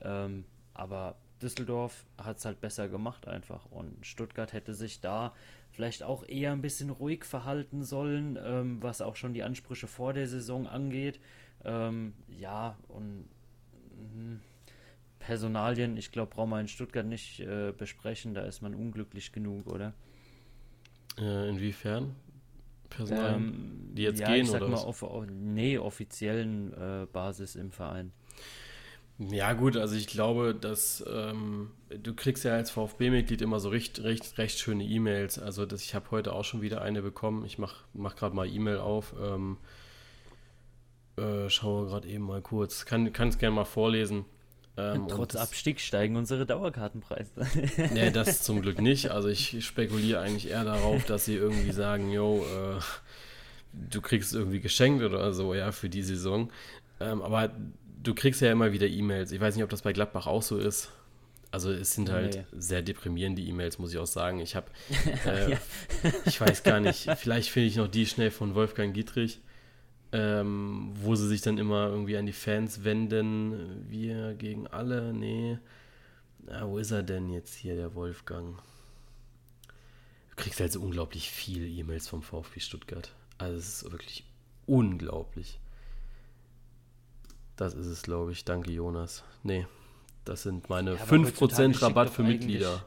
Ähm, 0.00 0.44
aber 0.74 1.16
Düsseldorf 1.42 2.04
hat 2.18 2.38
es 2.38 2.44
halt 2.44 2.60
besser 2.60 2.88
gemacht 2.88 3.28
einfach. 3.28 3.66
Und 3.70 4.04
Stuttgart 4.06 4.52
hätte 4.52 4.74
sich 4.74 5.00
da 5.00 5.34
vielleicht 5.70 6.02
auch 6.02 6.26
eher 6.26 6.52
ein 6.52 6.62
bisschen 6.62 6.90
ruhig 6.90 7.24
verhalten 7.24 7.82
sollen, 7.82 8.38
ähm, 8.42 8.82
was 8.82 9.00
auch 9.02 9.16
schon 9.16 9.34
die 9.34 9.42
Ansprüche 9.42 9.86
vor 9.86 10.12
der 10.12 10.28
Saison 10.28 10.66
angeht. 10.66 11.20
Ähm, 11.64 12.14
ja, 12.28 12.76
und 12.88 13.28
Personalien, 15.18 15.96
ich 15.96 16.12
glaube, 16.12 16.34
brauchen 16.34 16.50
wir 16.50 16.60
in 16.60 16.68
Stuttgart 16.68 17.06
nicht 17.06 17.40
äh, 17.40 17.72
besprechen, 17.76 18.34
da 18.34 18.42
ist 18.42 18.62
man 18.62 18.74
unglücklich 18.74 19.32
genug, 19.32 19.66
oder? 19.66 19.92
Äh, 21.18 21.48
inwiefern? 21.48 22.14
Personalien, 22.90 23.36
ähm, 23.36 23.94
die 23.94 24.02
jetzt 24.02 24.20
ja, 24.20 24.28
gehen, 24.28 24.44
ich 24.44 24.50
sag 24.50 24.62
oder? 24.62 24.70
Mal 24.70 24.78
auf, 24.78 25.02
auf, 25.02 25.26
nee, 25.28 25.78
offiziellen 25.78 26.72
äh, 26.74 27.06
Basis 27.12 27.56
im 27.56 27.72
Verein. 27.72 28.12
Ja, 29.18 29.54
gut, 29.54 29.76
also 29.78 29.96
ich 29.96 30.06
glaube, 30.06 30.54
dass 30.54 31.02
ähm, 31.10 31.70
du 31.88 32.14
kriegst 32.14 32.44
ja 32.44 32.52
als 32.52 32.70
VfB-Mitglied 32.70 33.40
immer 33.40 33.60
so 33.60 33.70
recht, 33.70 34.02
recht, 34.02 34.36
recht 34.36 34.58
schöne 34.58 34.84
E-Mails. 34.84 35.38
Also 35.38 35.64
das, 35.64 35.82
ich 35.82 35.94
habe 35.94 36.10
heute 36.10 36.34
auch 36.34 36.44
schon 36.44 36.60
wieder 36.60 36.82
eine 36.82 37.00
bekommen. 37.00 37.46
Ich 37.46 37.58
mache 37.58 37.76
mach, 37.94 38.12
mach 38.12 38.16
gerade 38.16 38.36
mal 38.36 38.46
E-Mail 38.46 38.76
auf. 38.76 39.14
Ähm, 39.18 39.56
äh, 41.16 41.48
schaue 41.48 41.86
gerade 41.86 42.08
eben 42.08 42.24
mal 42.24 42.42
kurz. 42.42 42.84
Kann 42.84 43.06
es 43.06 43.38
gerne 43.38 43.54
mal 43.54 43.64
vorlesen. 43.64 44.24
Ähm, 44.78 45.08
Trotz 45.08 45.32
das, 45.32 45.42
Abstieg 45.42 45.80
steigen 45.80 46.16
unsere 46.16 46.44
Dauerkartenpreise. 46.44 47.30
nee, 47.94 48.10
das 48.12 48.42
zum 48.42 48.60
Glück 48.60 48.80
nicht. 48.80 49.10
Also 49.10 49.28
ich 49.28 49.64
spekuliere 49.64 50.20
eigentlich 50.20 50.50
eher 50.50 50.64
darauf, 50.64 51.04
dass 51.04 51.24
sie 51.24 51.34
irgendwie 51.34 51.72
sagen, 51.72 52.10
yo, 52.12 52.44
äh, 52.44 52.80
du 53.90 54.02
kriegst 54.02 54.34
irgendwie 54.34 54.60
geschenkt 54.60 55.02
oder 55.02 55.32
so, 55.32 55.54
ja, 55.54 55.72
für 55.72 55.88
die 55.88 56.02
Saison. 56.02 56.50
Ähm, 57.00 57.22
aber 57.22 57.50
du 58.02 58.14
kriegst 58.14 58.42
ja 58.42 58.52
immer 58.52 58.72
wieder 58.72 58.86
E-Mails. 58.86 59.32
Ich 59.32 59.40
weiß 59.40 59.54
nicht, 59.54 59.64
ob 59.64 59.70
das 59.70 59.82
bei 59.82 59.94
Gladbach 59.94 60.26
auch 60.26 60.42
so 60.42 60.58
ist. 60.58 60.90
Also 61.50 61.72
es 61.72 61.94
sind 61.94 62.10
halt 62.10 62.34
nee. 62.34 62.44
sehr 62.60 62.82
deprimierende 62.82 63.40
E-Mails, 63.40 63.78
muss 63.78 63.92
ich 63.92 63.98
auch 63.98 64.06
sagen. 64.06 64.40
Ich 64.40 64.56
habe, 64.56 64.66
äh, 65.24 65.56
ich 66.26 66.38
weiß 66.38 66.64
gar 66.64 66.80
nicht, 66.80 67.10
vielleicht 67.16 67.48
finde 67.48 67.68
ich 67.68 67.76
noch 67.76 67.88
die 67.88 68.04
schnell 68.04 68.30
von 68.30 68.54
Wolfgang 68.54 68.92
Dietrich 68.92 69.40
ähm, 70.12 70.92
wo 70.94 71.14
sie 71.14 71.28
sich 71.28 71.40
dann 71.42 71.58
immer 71.58 71.88
irgendwie 71.88 72.16
an 72.16 72.26
die 72.26 72.32
Fans 72.32 72.84
wenden. 72.84 73.86
Wir 73.90 74.34
gegen 74.34 74.66
alle, 74.66 75.12
nee. 75.12 75.58
Na, 76.40 76.68
wo 76.68 76.78
ist 76.78 76.90
er 76.90 77.02
denn 77.02 77.30
jetzt 77.30 77.54
hier, 77.54 77.74
der 77.74 77.94
Wolfgang? 77.94 78.56
Du 80.30 80.36
kriegst 80.36 80.60
halt 80.60 80.72
so 80.72 80.80
unglaublich 80.80 81.30
viele 81.30 81.66
E-Mails 81.66 82.08
vom 82.08 82.22
VfB 82.22 82.60
Stuttgart. 82.60 83.12
Also 83.38 83.58
es 83.58 83.82
ist 83.82 83.92
wirklich 83.92 84.24
unglaublich. 84.66 85.58
Das 87.56 87.74
ist 87.74 87.86
es, 87.86 88.02
glaube 88.02 88.32
ich. 88.32 88.44
Danke, 88.44 88.70
Jonas. 88.70 89.24
Nee, 89.42 89.66
das 90.24 90.42
sind 90.42 90.68
meine 90.68 90.94
Ja, 90.94 91.02
aber 91.02 91.16
5% 91.16 91.40
heutzutage 91.40 91.82
Rabatt 91.82 92.10
für 92.10 92.22
Mitglieder. 92.22 92.84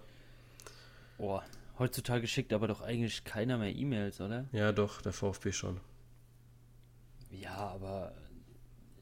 Boah, 1.17 1.43
heutzutage 1.79 2.27
schickt 2.27 2.53
aber 2.53 2.67
doch 2.67 2.81
eigentlich 2.81 3.23
keiner 3.23 3.57
mehr 3.57 3.75
E-Mails, 3.75 4.21
oder? 4.21 4.45
Ja, 4.51 4.71
doch, 4.71 5.01
der 5.01 5.11
VfB 5.11 5.51
schon. 5.51 5.81
Ja, 7.31 7.55
aber 7.57 8.13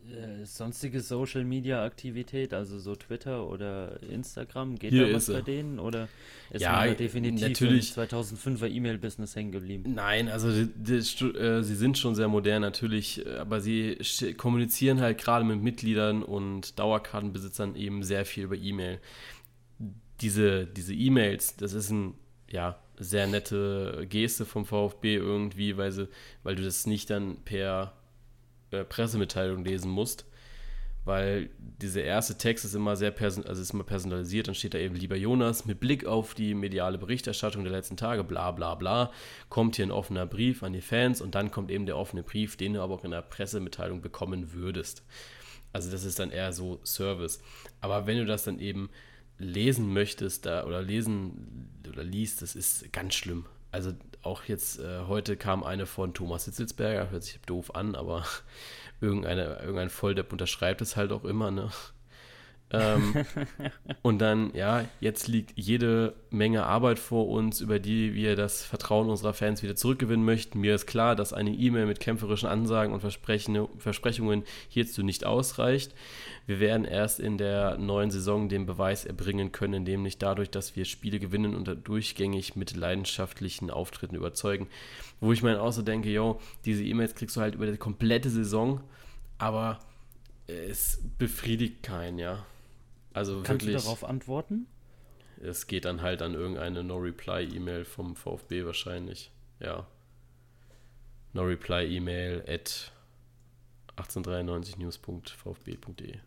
äh, 0.10 0.46
sonstige 0.46 1.02
Social 1.02 1.44
Media 1.44 1.84
Aktivität, 1.84 2.54
also 2.54 2.80
so 2.80 2.96
Twitter 2.96 3.48
oder 3.48 4.02
Instagram, 4.04 4.78
geht 4.78 4.92
Hier 4.92 5.08
da 5.08 5.14
was 5.14 5.28
bei 5.28 5.42
denen 5.42 5.80
oder 5.80 6.08
ist 6.50 6.62
Ja, 6.62 6.74
man 6.74 6.88
da 6.90 6.94
definitiv 6.94 7.42
natürlich. 7.42 7.98
im 7.98 8.04
2005er 8.04 8.68
E-Mail-Business 8.70 9.36
hängen 9.36 9.52
geblieben? 9.52 9.94
Nein, 9.96 10.30
also 10.30 10.50
die, 10.52 10.70
die, 10.76 10.94
äh, 10.94 11.62
sie 11.62 11.76
sind 11.76 11.98
schon 11.98 12.16
sehr 12.16 12.28
modern 12.30 12.62
natürlich, 12.62 13.26
äh, 13.26 13.36
aber 13.38 13.60
sie 13.60 13.98
kommunizieren 14.38 15.02
halt 15.02 15.18
gerade 15.18 15.44
mit 15.46 15.62
Mitgliedern 15.62 16.24
und 16.24 16.80
Dauerkartenbesitzern 16.80 17.76
eben 17.76 18.04
sehr 18.04 18.26
viel 18.26 18.46
über 18.46 18.56
E-Mail. 18.56 19.00
Diese 20.22 20.66
diese 20.66 20.94
E-Mails, 20.94 21.58
das 21.58 21.74
ist 21.74 21.92
ein 21.92 22.14
ja 22.50 22.80
sehr 22.98 23.28
nette 23.28 24.06
Geste 24.10 24.46
vom 24.46 24.66
VfB 24.66 25.16
irgendwie, 25.16 25.78
weil 25.78 25.92
sie, 25.92 26.08
weil 26.44 26.56
du 26.56 26.64
das 26.64 26.88
nicht 26.88 27.10
dann 27.10 27.38
per 27.44 27.97
äh, 28.72 28.84
Pressemitteilung 28.84 29.64
lesen 29.64 29.90
musst, 29.90 30.26
weil 31.06 31.50
dieser 31.60 32.04
erste 32.04 32.38
Text 32.38 32.66
ist 32.66 32.76
immer 32.76 32.96
sehr 32.96 33.12
person 33.12 33.46
also 33.46 33.62
ist 33.62 33.74
immer 33.74 33.84
personalisiert, 33.84 34.48
dann 34.48 34.56
steht 34.56 34.74
da 34.74 34.78
eben 34.78 34.96
lieber 34.96 35.16
Jonas 35.16 35.66
mit 35.66 35.80
Blick 35.80 36.06
auf 36.06 36.34
die 36.34 36.54
mediale 36.54 36.98
Berichterstattung 36.98 37.64
der 37.64 37.72
letzten 37.72 37.98
Tage, 37.98 38.24
bla 38.24 38.52
bla 38.52 38.76
bla, 38.76 39.12
kommt 39.50 39.78
hier 39.78 39.86
ein 39.86 39.92
offener 39.92 40.26
Brief 40.26 40.64
an 40.64 40.74
die 40.74 40.82
Fans 40.82 41.22
und 41.22 41.36
dann 41.36 41.52
kommt 41.52 41.72
eben 41.72 41.86
der 41.86 41.98
offene 41.98 42.24
Brief, 42.24 42.58
den 42.58 42.74
du 42.74 42.82
aber 42.82 42.96
auch 42.96 43.04
in 43.04 43.12
der 43.12 43.22
Pressemitteilung 43.22 44.02
bekommen 44.02 44.54
würdest. 44.54 45.04
Also 45.74 45.92
das 45.92 46.04
ist 46.04 46.20
dann 46.20 46.32
eher 46.32 46.54
so 46.54 46.80
Service. 46.84 47.40
Aber 47.82 48.08
wenn 48.08 48.18
du 48.18 48.26
das 48.26 48.44
dann 48.44 48.60
eben 48.60 48.90
lesen 49.38 49.94
möchtest 49.94 50.46
da 50.46 50.66
oder 50.66 50.82
lesen 50.82 51.70
oder 51.88 52.04
liest, 52.04 52.42
das 52.42 52.56
ist 52.56 52.92
ganz 52.92 53.16
schlimm. 53.16 53.46
Also 53.72 53.94
auch 54.24 54.44
jetzt 54.46 54.80
äh, 54.80 55.02
heute 55.08 55.38
kam 55.38 55.64
eine 55.64 55.86
von 55.86 56.14
Thomas 56.14 56.46
Hitzelsberger, 56.46 57.10
hört 57.10 57.24
sich 57.24 57.40
doof 57.42 57.76
an, 57.76 57.96
aber 57.96 58.26
irgendeine, 59.02 59.60
irgendein 59.60 59.90
Volldepp 59.90 60.32
unterschreibt 60.32 60.82
es 60.82 60.96
halt 60.96 61.12
auch 61.12 61.24
immer, 61.24 61.52
ne? 61.52 61.70
Ähm, 62.70 63.26
und 64.02 64.20
dann, 64.20 64.54
ja, 64.54 64.86
jetzt 65.00 65.28
liegt 65.28 65.54
jede 65.56 66.16
Menge 66.32 66.66
Arbeit 66.66 67.00
vor 67.00 67.30
uns, 67.30 67.62
über 67.62 67.80
die 67.80 68.14
wir 68.14 68.36
das 68.36 68.64
Vertrauen 68.64 69.10
unserer 69.10 69.34
Fans 69.34 69.64
wieder 69.64 69.76
zurückgewinnen 69.76 70.26
möchten. 70.26 70.60
Mir 70.60 70.76
ist 70.76 70.86
klar, 70.86 71.16
dass 71.16 71.32
eine 71.32 71.52
E-Mail 71.52 71.86
mit 71.86 72.00
kämpferischen 72.00 72.50
Ansagen 72.50 72.94
und 72.94 73.00
Versprechungen 73.00 74.44
hierzu 74.68 75.04
nicht 75.04 75.26
ausreicht. 75.26 75.94
Wir 76.46 76.60
werden 76.60 76.86
erst 76.86 77.20
in 77.20 77.38
der 77.38 77.78
neuen 77.78 78.12
Saison 78.12 78.50
den 78.50 78.66
Beweis 78.66 79.06
erbringen 79.06 79.52
können, 79.52 79.84
nämlich 79.84 80.18
dadurch, 80.18 80.50
dass 80.50 80.76
wir 80.76 80.86
Spiele 80.86 81.20
gewinnen 81.20 81.56
und 81.56 81.88
durchgängig 81.88 82.56
mit 82.56 82.76
leidenschaftlichen 82.76 83.72
Auftritten 83.72 84.16
überzeugen. 84.16 84.68
Wo 85.22 85.32
ich 85.32 85.42
mir 85.42 85.62
auch 85.62 85.72
so 85.72 85.82
denke, 85.82 86.10
yo, 86.10 86.40
diese 86.66 86.84
E-Mails 86.84 87.16
kriegst 87.16 87.38
du 87.38 87.42
halt 87.42 87.56
über 87.56 87.66
die 87.66 87.78
komplette 87.78 88.30
Saison, 88.30 88.82
aber 89.38 89.80
es 90.48 91.02
befriedigt 91.18 91.84
keinen, 91.84 92.20
ja. 92.20 92.46
Also 93.18 93.42
Kannst 93.42 93.66
wirklich, 93.66 93.78
du 93.78 93.84
darauf 93.84 94.04
antworten? 94.04 94.68
es 95.42 95.66
geht 95.68 95.86
dann 95.86 96.04
halt 96.04 96.22
an 96.22 96.36
irgendeine 96.36 96.84
No-Reply-E-Mail 96.84 97.86
vom 97.86 98.16
VfB 98.16 98.66
wahrscheinlich. 98.66 99.32
Ja. 99.60 99.88
No-Reply-E-Mail 101.34 102.44
at 102.48 102.92
1893news.vfb.de. 103.98 106.20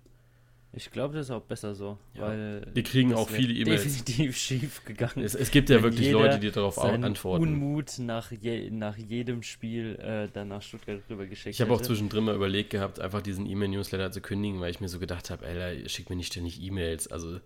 Ich 0.73 0.93
glaube, 0.93 1.15
das 1.17 1.27
ist 1.27 1.31
auch 1.33 1.43
besser 1.43 1.75
so, 1.75 1.99
Ja. 2.15 2.29
weil 2.29 2.65
Wir 2.73 2.85
kriegen 2.85 3.13
auch 3.13 3.29
viele 3.29 3.53
E-Mails. 3.53 3.83
definitiv 3.83 4.37
schief 4.39 4.85
gegangen. 4.85 5.25
Es, 5.25 5.35
es 5.35 5.51
gibt 5.51 5.69
ja 5.69 5.83
wirklich 5.83 6.13
Leute, 6.13 6.39
die 6.39 6.51
darauf 6.53 6.79
antworten. 6.79 7.43
Unmut 7.43 7.99
nach, 7.99 8.31
je, 8.31 8.71
nach 8.71 8.97
jedem 8.97 9.43
Spiel 9.43 9.97
äh, 9.97 10.29
dann 10.33 10.47
nach 10.49 10.63
Stuttgart 10.63 11.01
rüber 11.11 11.27
geschickt 11.27 11.57
Ich 11.57 11.61
habe 11.61 11.73
auch 11.73 11.81
zwischendrin 11.83 12.23
mal 12.25 12.37
überlegt 12.37 12.71
gehabt, 12.71 13.01
einfach 13.01 13.21
diesen 13.21 13.47
E-Mail-Newsletter 13.47 14.13
zu 14.13 14.21
kündigen, 14.21 14.61
weil 14.61 14.71
ich 14.71 14.81
mir 14.81 14.89
so 14.89 15.01
gedacht 15.01 15.31
habe, 15.31 15.45
Alter, 15.45 15.89
schickt 15.89 16.09
mir 16.09 16.17
nicht 16.17 16.33
ständig 16.33 16.63
E-Mails. 16.63 17.09
Also, 17.09 17.41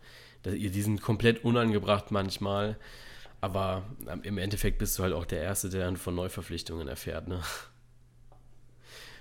die 0.44 0.82
sind 0.82 1.00
komplett 1.00 1.44
unangebracht 1.44 2.10
manchmal. 2.10 2.76
Aber 3.40 3.84
ähm, 4.06 4.20
im 4.22 4.36
Endeffekt 4.38 4.76
bist 4.78 4.98
du 4.98 5.02
halt 5.02 5.14
auch 5.14 5.24
der 5.26 5.40
Erste, 5.42 5.70
der 5.70 5.84
dann 5.86 5.96
von 5.96 6.14
Neuverpflichtungen 6.14 6.88
erfährt, 6.88 7.28
ne? 7.28 7.40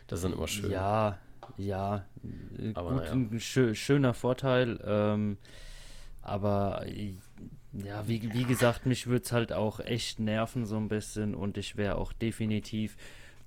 Das 0.08 0.20
ist 0.20 0.24
dann 0.26 0.34
immer 0.34 0.48
schön. 0.48 0.72
Ja, 0.72 1.18
ja, 1.58 2.06
äh, 2.58 2.72
Aber 2.74 2.92
gut, 2.92 3.02
naja. 3.02 3.12
ein 3.14 3.40
schö 3.40 3.76
schöner 3.76 4.14
Vorteil. 4.14 4.80
Ähm, 4.86 5.38
aber 6.22 6.86
ja, 7.74 8.08
wie, 8.08 8.34
wie 8.34 8.46
gesagt, 8.46 8.86
mich 8.86 9.08
würde 9.08 9.26
es 9.26 9.32
halt 9.32 9.52
auch 9.52 9.80
echt 9.80 10.20
nerven 10.20 10.66
so 10.66 10.78
ein 10.78 10.88
bisschen 10.88 11.36
und 11.36 11.58
ich 11.58 11.76
wäre 11.76 11.96
auch 11.96 12.14
definitiv 12.14 12.96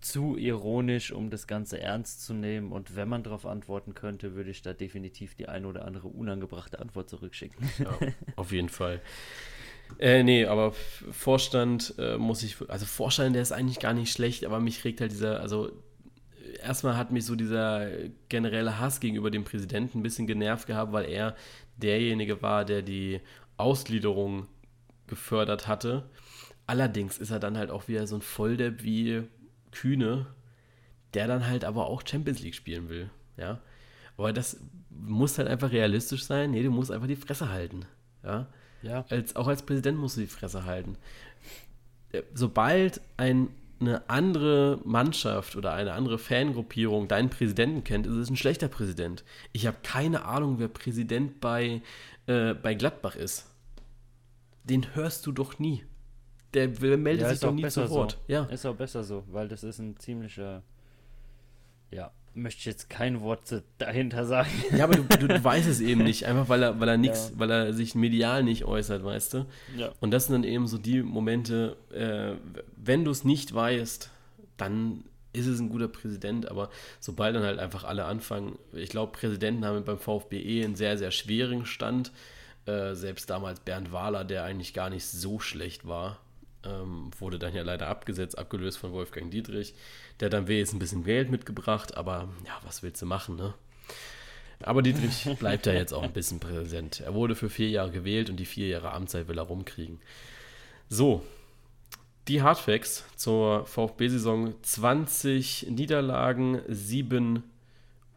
zu 0.00 0.36
ironisch, 0.36 1.10
um 1.10 1.30
das 1.30 1.46
Ganze 1.46 1.80
ernst 1.80 2.24
zu 2.24 2.34
nehmen. 2.34 2.72
Und 2.72 2.96
wenn 2.96 3.08
man 3.08 3.22
darauf 3.22 3.46
antworten 3.46 3.94
könnte, 3.94 4.34
würde 4.34 4.50
ich 4.50 4.62
da 4.62 4.72
definitiv 4.72 5.34
die 5.34 5.48
ein 5.48 5.64
oder 5.64 5.84
andere 5.84 6.08
unangebrachte 6.08 6.78
Antwort 6.78 7.08
zurückschicken. 7.08 7.68
Ja, 7.78 7.98
auf 8.36 8.52
jeden 8.52 8.68
Fall. 8.68 9.00
Äh, 9.98 10.22
nee, 10.22 10.44
aber 10.46 10.72
Vorstand 10.72 11.94
äh, 11.98 12.18
muss 12.18 12.42
ich, 12.42 12.56
also 12.68 12.84
Vorstand, 12.84 13.34
der 13.34 13.42
ist 13.42 13.52
eigentlich 13.52 13.78
gar 13.78 13.94
nicht 13.94 14.12
schlecht, 14.12 14.44
aber 14.44 14.60
mich 14.60 14.84
regt 14.84 15.00
halt 15.00 15.12
dieser, 15.12 15.40
also 15.40 15.70
erstmal 16.62 16.96
hat 16.96 17.12
mich 17.12 17.24
so 17.24 17.34
dieser 17.36 17.88
generelle 18.28 18.78
Hass 18.78 19.00
gegenüber 19.00 19.30
dem 19.30 19.44
Präsidenten 19.44 19.98
ein 19.98 20.02
bisschen 20.02 20.26
genervt 20.26 20.66
gehabt, 20.66 20.92
weil 20.92 21.06
er 21.06 21.36
derjenige 21.76 22.42
war, 22.42 22.64
der 22.64 22.82
die 22.82 23.20
Ausgliederung 23.56 24.46
gefördert 25.06 25.68
hatte. 25.68 26.08
Allerdings 26.66 27.18
ist 27.18 27.30
er 27.30 27.38
dann 27.38 27.56
halt 27.56 27.70
auch 27.70 27.88
wieder 27.88 28.06
so 28.06 28.16
ein 28.16 28.22
Volldepp 28.22 28.82
wie 28.82 29.22
Kühne, 29.70 30.26
der 31.14 31.28
dann 31.28 31.46
halt 31.46 31.64
aber 31.64 31.86
auch 31.86 32.02
Champions 32.06 32.40
League 32.42 32.54
spielen 32.54 32.88
will, 32.88 33.10
ja. 33.36 33.60
Aber 34.16 34.32
das 34.32 34.58
muss 34.90 35.36
halt 35.38 35.48
einfach 35.48 35.70
realistisch 35.72 36.24
sein. 36.24 36.52
Nee, 36.52 36.62
du 36.62 36.70
musst 36.70 36.90
einfach 36.90 37.06
die 37.06 37.16
Fresse 37.16 37.50
halten, 37.50 37.84
ja. 38.24 38.46
Ja, 38.82 39.04
Als, 39.08 39.34
auch 39.36 39.48
als 39.48 39.62
Präsident 39.62 39.98
musst 39.98 40.16
du 40.16 40.20
die 40.20 40.26
Fresse 40.26 40.64
halten. 40.64 40.96
Äh, 42.12 42.22
Sobald 42.34 43.00
ein, 43.16 43.48
eine 43.80 44.08
andere 44.08 44.80
Mannschaft 44.84 45.56
oder 45.56 45.72
eine 45.72 45.92
andere 45.92 46.18
Fangruppierung 46.18 47.08
deinen 47.08 47.30
Präsidenten 47.30 47.84
kennt, 47.84 48.06
ist 48.06 48.14
es 48.14 48.30
ein 48.30 48.36
schlechter 48.36 48.68
Präsident. 48.68 49.24
Ich 49.52 49.66
habe 49.66 49.76
keine 49.82 50.24
Ahnung, 50.24 50.58
wer 50.58 50.68
Präsident 50.68 51.40
bei, 51.40 51.82
äh, 52.26 52.54
bei 52.54 52.74
Gladbach 52.74 53.16
ist. 53.16 53.46
Den 54.64 54.94
hörst 54.94 55.26
du 55.26 55.32
doch 55.32 55.58
nie. 55.58 55.84
Der, 56.54 56.68
der 56.68 56.96
meldet 56.96 57.22
ja 57.22 57.30
sich 57.30 57.40
doch 57.40 57.52
nie 57.52 57.68
zu 57.68 57.88
Wort. 57.90 58.12
so. 58.12 58.18
Ja. 58.32 58.44
Ist 58.44 58.64
auch 58.64 58.74
besser 58.74 59.04
so, 59.04 59.24
weil 59.28 59.48
das 59.48 59.62
ist 59.62 59.78
ein 59.78 59.96
ziemlicher. 59.98 60.62
Ja, 61.90 62.10
möchte 62.36 62.60
ich 62.60 62.64
jetzt 62.66 62.88
kein 62.90 63.20
Wort 63.22 63.62
dahinter 63.78 64.24
sagen. 64.26 64.48
ja, 64.76 64.84
aber 64.84 64.94
du, 64.96 65.02
du, 65.04 65.26
du 65.28 65.42
weißt 65.44 65.68
es 65.68 65.80
eben 65.80 66.04
nicht, 66.04 66.24
einfach 66.26 66.48
weil 66.48 66.62
er, 66.62 66.78
weil 66.80 66.88
er 66.88 66.96
nichts, 66.98 67.30
Ja. 67.30 67.38
weil 67.38 67.50
er 67.50 67.72
sich 67.72 67.94
medial 67.94 68.42
nicht 68.44 68.64
äußert, 68.64 69.02
weißt 69.04 69.34
du? 69.34 69.46
Ja. 69.76 69.92
Und 70.00 70.10
das 70.12 70.26
sind 70.26 70.34
dann 70.34 70.44
eben 70.44 70.66
so 70.66 70.78
die 70.78 71.02
Momente, 71.02 71.76
äh, 71.92 72.36
wenn 72.76 73.04
du 73.04 73.10
es 73.10 73.24
nicht 73.24 73.54
weißt, 73.54 74.10
dann 74.56 75.04
ist 75.32 75.46
es 75.46 75.60
ein 75.60 75.68
guter 75.68 75.88
Präsident, 75.88 76.50
aber 76.50 76.70
sobald 77.00 77.36
dann 77.36 77.42
halt 77.42 77.58
einfach 77.58 77.84
alle 77.84 78.04
anfangen, 78.06 78.58
ich 78.72 78.88
glaube, 78.88 79.12
Präsidenten 79.12 79.64
haben 79.66 79.84
beim 79.84 79.98
VfB 79.98 80.40
eh 80.40 80.64
einen 80.64 80.76
sehr, 80.76 80.96
sehr 80.96 81.10
schwierigen 81.10 81.66
Stand. 81.66 82.10
Äh, 82.64 82.94
selbst 82.94 83.28
damals 83.30 83.60
Bernd 83.60 83.92
Wahler, 83.92 84.24
der 84.24 84.44
eigentlich 84.44 84.72
gar 84.74 84.90
nicht 84.90 85.04
so 85.06 85.38
schlecht 85.38 85.86
war, 85.86 86.18
ähm, 86.64 87.10
wurde 87.18 87.38
dann 87.38 87.54
ja 87.54 87.62
leider 87.62 87.86
abgesetzt, 87.86 88.38
abgelöst 88.38 88.78
von 88.78 88.92
Wolfgang 88.92 89.30
Dietrich. 89.30 89.74
Der 90.20 90.26
hat 90.26 90.32
dann 90.32 90.48
wenigstens 90.48 90.76
ein 90.76 90.80
bisschen 90.80 91.04
Geld 91.04 91.30
mitgebracht, 91.30 91.96
aber 91.96 92.28
ja, 92.46 92.58
was 92.64 92.82
willst 92.82 93.02
du 93.02 93.06
machen, 93.06 93.36
ne? 93.36 93.54
Aber 94.60 94.82
Dietrich 94.82 95.28
bleibt 95.38 95.66
da 95.66 95.72
jetzt 95.72 95.92
auch 95.92 96.02
ein 96.02 96.12
bisschen 96.12 96.40
präsent. 96.40 97.00
Er 97.00 97.14
wurde 97.14 97.34
für 97.34 97.50
vier 97.50 97.68
Jahre 97.68 97.90
gewählt 97.90 98.30
und 98.30 98.36
die 98.36 98.46
vier 98.46 98.68
Jahre 98.68 98.92
Amtszeit 98.92 99.28
will 99.28 99.38
er 99.38 99.44
rumkriegen. 99.44 100.00
So, 100.88 101.22
die 102.28 102.42
Hardfacts 102.42 103.04
zur 103.16 103.66
VfB-Saison 103.66 104.54
20 104.62 105.68
Niederlagen, 105.70 106.60
7, 106.68 107.42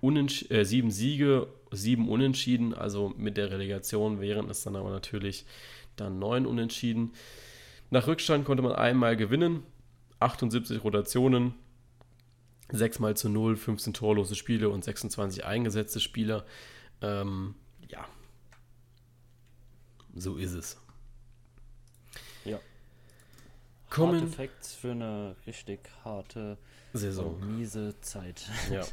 Unentsch 0.02 0.50
äh, 0.50 0.64
7 0.64 0.92
Siege, 0.92 1.48
7 1.72 2.08
Unentschieden. 2.10 2.74
Also 2.74 3.14
mit 3.18 3.38
der 3.38 3.52
Relegation 3.52 4.22
wären 4.22 4.50
es 4.50 4.64
dann 4.64 4.76
aber 4.76 4.90
natürlich 4.90 5.46
dann 5.96 6.20
9 6.20 6.46
Unentschieden. 6.46 7.12
Nach 7.92 8.08
Rückstand 8.08 8.46
konnte 8.46 8.64
man 8.64 8.74
einmal 8.74 9.18
gewinnen, 9.18 9.64
78 10.20 10.84
Rotationen, 10.84 11.54
6 12.72 13.00
mal 13.00 13.16
zu 13.18 13.30
0, 13.30 13.56
15 13.56 13.94
torlose 13.94 14.36
Spiele 14.36 14.70
und 14.70 14.84
26 14.84 15.46
eingesetzte 15.46 16.00
Spieler. 16.00 16.46
Ähm, 17.02 17.56
ja, 17.88 18.06
so 20.16 20.36
ist 20.36 20.54
es. 20.54 20.78
Ja. 22.46 22.60
Kommen 23.90 24.32
Facts 24.32 24.76
für 24.76 24.92
eine 24.92 25.36
richtig 25.48 25.80
harte 26.04 26.58
Saison. 26.94 27.40
miese 27.58 28.00
Zeit. 28.02 28.50
Ja. 28.72 28.84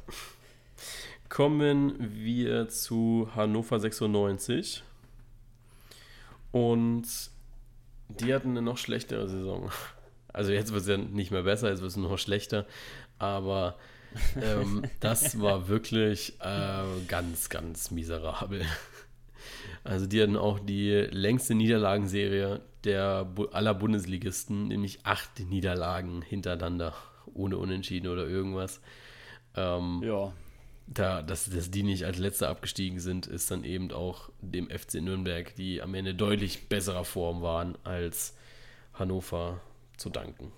kommen 1.29 1.97
wir 2.15 2.69
zu 2.69 3.29
Hannover 3.35 3.81
96. 3.81 4.83
Und 6.53 7.07
die 8.09 8.33
hatten 8.33 8.51
eine 8.51 8.63
noch 8.63 8.79
schlechtere 8.79 9.29
Saison. 9.29 9.71
Also 10.33 10.53
jetzt 10.53 10.73
wird 10.73 10.83
es 10.83 10.89
ja 10.89 10.99
nicht 10.99 11.31
mehr 11.31 11.45
besser, 11.45 11.71
jetzt 11.71 11.81
wird 11.81 11.91
es 11.91 11.97
noch 11.97 12.19
schlechter. 12.19 12.67
Aber 13.19 13.77
ähm, 14.41 14.83
das 15.01 15.41
war 15.41 15.69
wirklich 15.69 16.35
äh, 16.41 16.85
ganz, 17.09 17.49
ganz 17.49 17.91
miserabel. 17.91 18.65
Also 19.85 20.07
die 20.07 20.21
hatten 20.21 20.37
auch 20.37 20.59
die 20.59 20.91
längste 21.11 21.55
Niederlagenserie 21.55 22.61
der 22.85 23.29
aller 23.53 23.75
Bundesligisten, 23.75 24.69
nämlich 24.69 25.01
acht 25.05 25.41
Niederlagen 25.41 26.23
hintereinander, 26.23 26.95
ohne 27.35 27.59
Unentschieden 27.59 28.09
oder 28.09 28.27
irgendwas. 28.27 28.81
Ähm, 29.57 30.03
ja. 30.05 30.33
Da, 30.87 31.23
dass, 31.23 31.51
dass 31.51 31.71
die 31.71 31.83
nicht 31.83 32.05
als 32.05 32.19
letzter 32.19 32.49
abgestiegen 32.49 33.01
sind, 33.01 33.27
ist 33.27 33.51
dann 33.51 33.65
eben 33.65 33.91
auch 33.91 34.31
dem 34.41 34.71
FC 34.71 34.95
Nürnberg, 34.95 35.53
die 35.57 35.83
am 35.83 35.95
Ende 35.95 36.15
deutlich 36.15 36.69
besserer 36.69 37.05
Form 37.05 37.43
waren 37.43 37.77
als 37.83 38.37
Hannover, 38.95 39.61
zu 39.97 40.11
danken. 40.11 40.53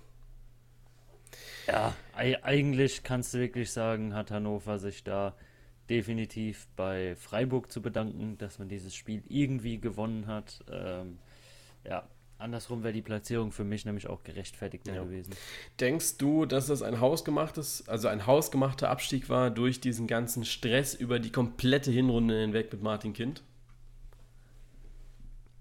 Ja, 1.69 1.95
eigentlich 2.15 3.03
kannst 3.03 3.35
du 3.35 3.39
wirklich 3.39 3.71
sagen, 3.71 4.15
hat 4.15 4.31
Hannover 4.31 4.79
sich 4.79 5.05
da 5.05 5.35
definitiv 5.91 6.67
bei 6.77 7.15
Freiburg 7.17 7.71
zu 7.71 7.83
bedanken, 7.83 8.39
dass 8.39 8.59
man 8.59 8.69
dieses 8.69 8.95
Spiel 8.95 9.23
irgendwie 9.29 9.79
gewonnen 9.79 10.27
hat. 10.27 10.65
Ähm, 10.71 11.19
ja, 11.85 12.09
andersrum 12.39 12.83
wäre 12.83 12.95
die 12.95 13.03
Platzierung 13.03 13.53
für 13.53 13.65
mich 13.65 13.85
nämlich 13.85 14.07
auch 14.07 14.23
gerechtfertigter 14.23 14.95
ja. 14.95 15.03
gewesen. 15.05 15.35
Denkst 15.79 16.17
du, 16.17 16.47
dass 16.47 16.67
das 16.69 16.83
ein 16.83 17.01
hausgemachtes, 17.01 17.87
also 17.87 18.09
ein 18.09 18.27
hausgemachter 18.27 18.89
Abstieg 18.89 19.29
war 19.29 19.51
durch 19.51 19.81
diesen 19.81 20.07
ganzen 20.07 20.45
Stress 20.47 20.95
über 20.95 21.19
die 21.19 21.31
komplette 21.33 21.91
Hinrunde 21.91 22.41
hinweg 22.41 22.73
mit 22.73 22.83
Martin 22.83 23.13
Kind? 23.13 23.43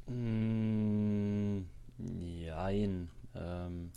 Mm, 0.07 1.63
nein. 1.97 3.09
Ähm, 3.35 3.91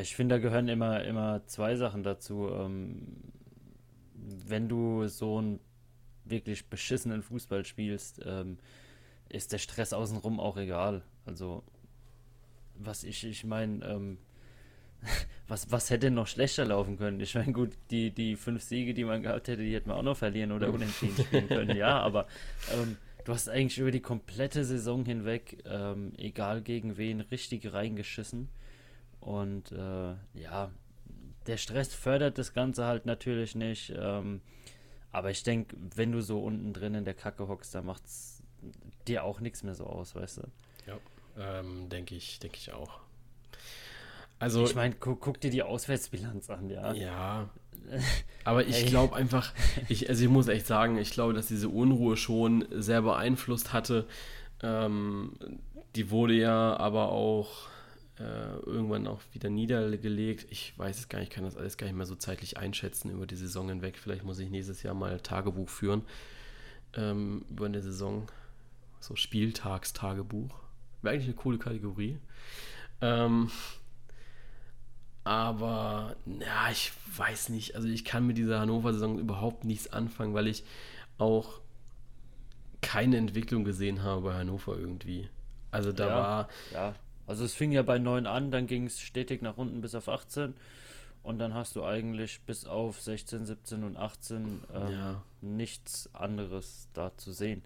ich 0.00 0.16
finde, 0.16 0.36
da 0.36 0.38
gehören 0.40 0.68
immer, 0.68 1.04
immer 1.04 1.46
zwei 1.46 1.76
Sachen 1.76 2.02
dazu. 2.02 2.48
Ähm, 2.50 3.06
wenn 4.14 4.68
du 4.68 5.06
so 5.08 5.38
einen 5.38 5.60
wirklich 6.24 6.66
beschissenen 6.66 7.22
Fußball 7.22 7.64
spielst, 7.64 8.20
ähm, 8.24 8.58
ist 9.28 9.52
der 9.52 9.58
Stress 9.58 9.92
außenrum 9.92 10.40
auch 10.40 10.56
egal. 10.56 11.02
Also, 11.26 11.62
was 12.76 13.04
ich, 13.04 13.24
ich 13.24 13.44
meine, 13.44 13.84
ähm, 13.84 14.18
was, 15.48 15.70
was 15.70 15.90
hätte 15.90 16.10
noch 16.10 16.26
schlechter 16.26 16.64
laufen 16.64 16.96
können? 16.96 17.20
Ich 17.20 17.34
meine, 17.34 17.52
gut, 17.52 17.72
die, 17.90 18.10
die 18.10 18.36
fünf 18.36 18.62
Siege, 18.62 18.94
die 18.94 19.04
man 19.04 19.22
gehabt 19.22 19.48
hätte, 19.48 19.62
die 19.62 19.74
hätte 19.74 19.88
man 19.88 19.98
auch 19.98 20.02
noch 20.02 20.16
verlieren 20.16 20.52
oder 20.52 20.72
unentschieden 20.72 21.24
spielen 21.24 21.48
können, 21.48 21.76
ja, 21.76 21.98
aber 22.00 22.26
ähm, 22.72 22.96
du 23.24 23.32
hast 23.32 23.48
eigentlich 23.48 23.78
über 23.78 23.90
die 23.90 24.00
komplette 24.00 24.64
Saison 24.64 25.04
hinweg, 25.04 25.62
ähm, 25.66 26.12
egal 26.16 26.62
gegen 26.62 26.96
wen, 26.96 27.20
richtig 27.20 27.72
reingeschissen. 27.72 28.48
Und 29.24 29.72
äh, 29.72 30.14
ja, 30.34 30.70
der 31.46 31.56
Stress 31.56 31.94
fördert 31.94 32.36
das 32.38 32.52
Ganze 32.52 32.84
halt 32.84 33.06
natürlich 33.06 33.54
nicht. 33.54 33.92
Ähm, 33.96 34.42
aber 35.12 35.30
ich 35.30 35.42
denke, 35.42 35.76
wenn 35.94 36.12
du 36.12 36.20
so 36.20 36.40
unten 36.40 36.72
drin 36.72 36.94
in 36.94 37.04
der 37.04 37.14
Kacke 37.14 37.48
hockst, 37.48 37.74
da 37.74 37.82
macht 37.82 38.04
es 38.04 38.42
dir 39.08 39.24
auch 39.24 39.40
nichts 39.40 39.62
mehr 39.62 39.74
so 39.74 39.86
aus, 39.86 40.14
weißt 40.14 40.38
du? 40.38 40.42
Ja, 40.86 40.98
ähm, 41.38 41.88
denke 41.88 42.14
ich, 42.14 42.38
denke 42.38 42.58
ich 42.58 42.72
auch. 42.72 43.00
Also, 44.38 44.64
ich 44.64 44.74
meine, 44.74 44.94
guck, 44.98 45.20
guck, 45.20 45.40
dir 45.40 45.50
die 45.50 45.62
Auswärtsbilanz 45.62 46.50
an, 46.50 46.68
ja. 46.68 46.92
Ja. 46.92 47.48
Aber 48.44 48.66
ich 48.66 48.86
glaube 48.86 49.16
einfach, 49.16 49.54
ich, 49.88 50.08
also 50.10 50.22
ich 50.22 50.30
muss 50.30 50.48
echt 50.48 50.66
sagen, 50.66 50.98
ich 50.98 51.12
glaube, 51.12 51.32
dass 51.32 51.46
diese 51.46 51.68
Unruhe 51.70 52.16
schon 52.16 52.66
sehr 52.70 53.00
beeinflusst 53.00 53.72
hatte. 53.72 54.06
Ähm, 54.62 55.32
die 55.94 56.10
wurde 56.10 56.34
ja 56.34 56.76
aber 56.76 57.10
auch 57.12 57.68
äh, 58.18 58.56
irgendwann 58.64 59.06
auch 59.06 59.20
wieder 59.32 59.50
niedergelegt. 59.50 60.46
Ich 60.50 60.78
weiß 60.78 60.98
es 60.98 61.08
gar 61.08 61.18
nicht, 61.18 61.28
ich 61.28 61.34
kann 61.34 61.44
das 61.44 61.56
alles 61.56 61.76
gar 61.76 61.86
nicht 61.86 61.96
mehr 61.96 62.06
so 62.06 62.14
zeitlich 62.14 62.58
einschätzen 62.58 63.10
über 63.10 63.26
die 63.26 63.36
Saison 63.36 63.68
hinweg. 63.68 63.98
Vielleicht 63.98 64.24
muss 64.24 64.38
ich 64.38 64.50
nächstes 64.50 64.82
Jahr 64.82 64.94
mal 64.94 65.20
Tagebuch 65.20 65.68
führen 65.68 66.02
ähm, 66.96 67.44
über 67.50 67.66
eine 67.66 67.82
Saison. 67.82 68.28
So 69.00 69.16
Spieltagstagebuch. 69.16 70.54
Wäre 71.02 71.14
eigentlich 71.14 71.26
eine 71.26 71.34
coole 71.34 71.58
Kategorie. 71.58 72.18
Ähm, 73.00 73.50
aber, 75.24 76.16
ja, 76.26 76.70
ich 76.70 76.92
weiß 77.16 77.48
nicht. 77.48 77.74
Also 77.74 77.88
ich 77.88 78.04
kann 78.04 78.26
mit 78.26 78.38
dieser 78.38 78.60
Hannover-Saison 78.60 79.18
überhaupt 79.18 79.64
nichts 79.64 79.92
anfangen, 79.92 80.34
weil 80.34 80.46
ich 80.46 80.64
auch 81.18 81.60
keine 82.80 83.16
Entwicklung 83.16 83.64
gesehen 83.64 84.02
habe 84.02 84.22
bei 84.22 84.34
Hannover 84.34 84.76
irgendwie. 84.76 85.28
Also 85.70 85.92
da 85.92 86.08
ja, 86.08 86.14
war. 86.14 86.48
Ja, 86.72 86.94
also 87.26 87.44
es 87.44 87.54
fing 87.54 87.72
ja 87.72 87.82
bei 87.82 87.98
9 87.98 88.26
an, 88.26 88.50
dann 88.50 88.66
ging 88.66 88.86
es 88.86 89.00
stetig 89.00 89.42
nach 89.42 89.56
unten 89.56 89.80
bis 89.80 89.94
auf 89.94 90.08
18. 90.08 90.54
Und 91.22 91.38
dann 91.38 91.54
hast 91.54 91.74
du 91.74 91.82
eigentlich 91.82 92.42
bis 92.42 92.66
auf 92.66 93.00
16, 93.00 93.46
17 93.46 93.82
und 93.82 93.96
18 93.96 94.62
ähm, 94.74 94.92
ja. 94.92 95.22
nichts 95.40 96.10
anderes 96.12 96.88
da 96.92 97.16
zu 97.16 97.32
sehen. 97.32 97.62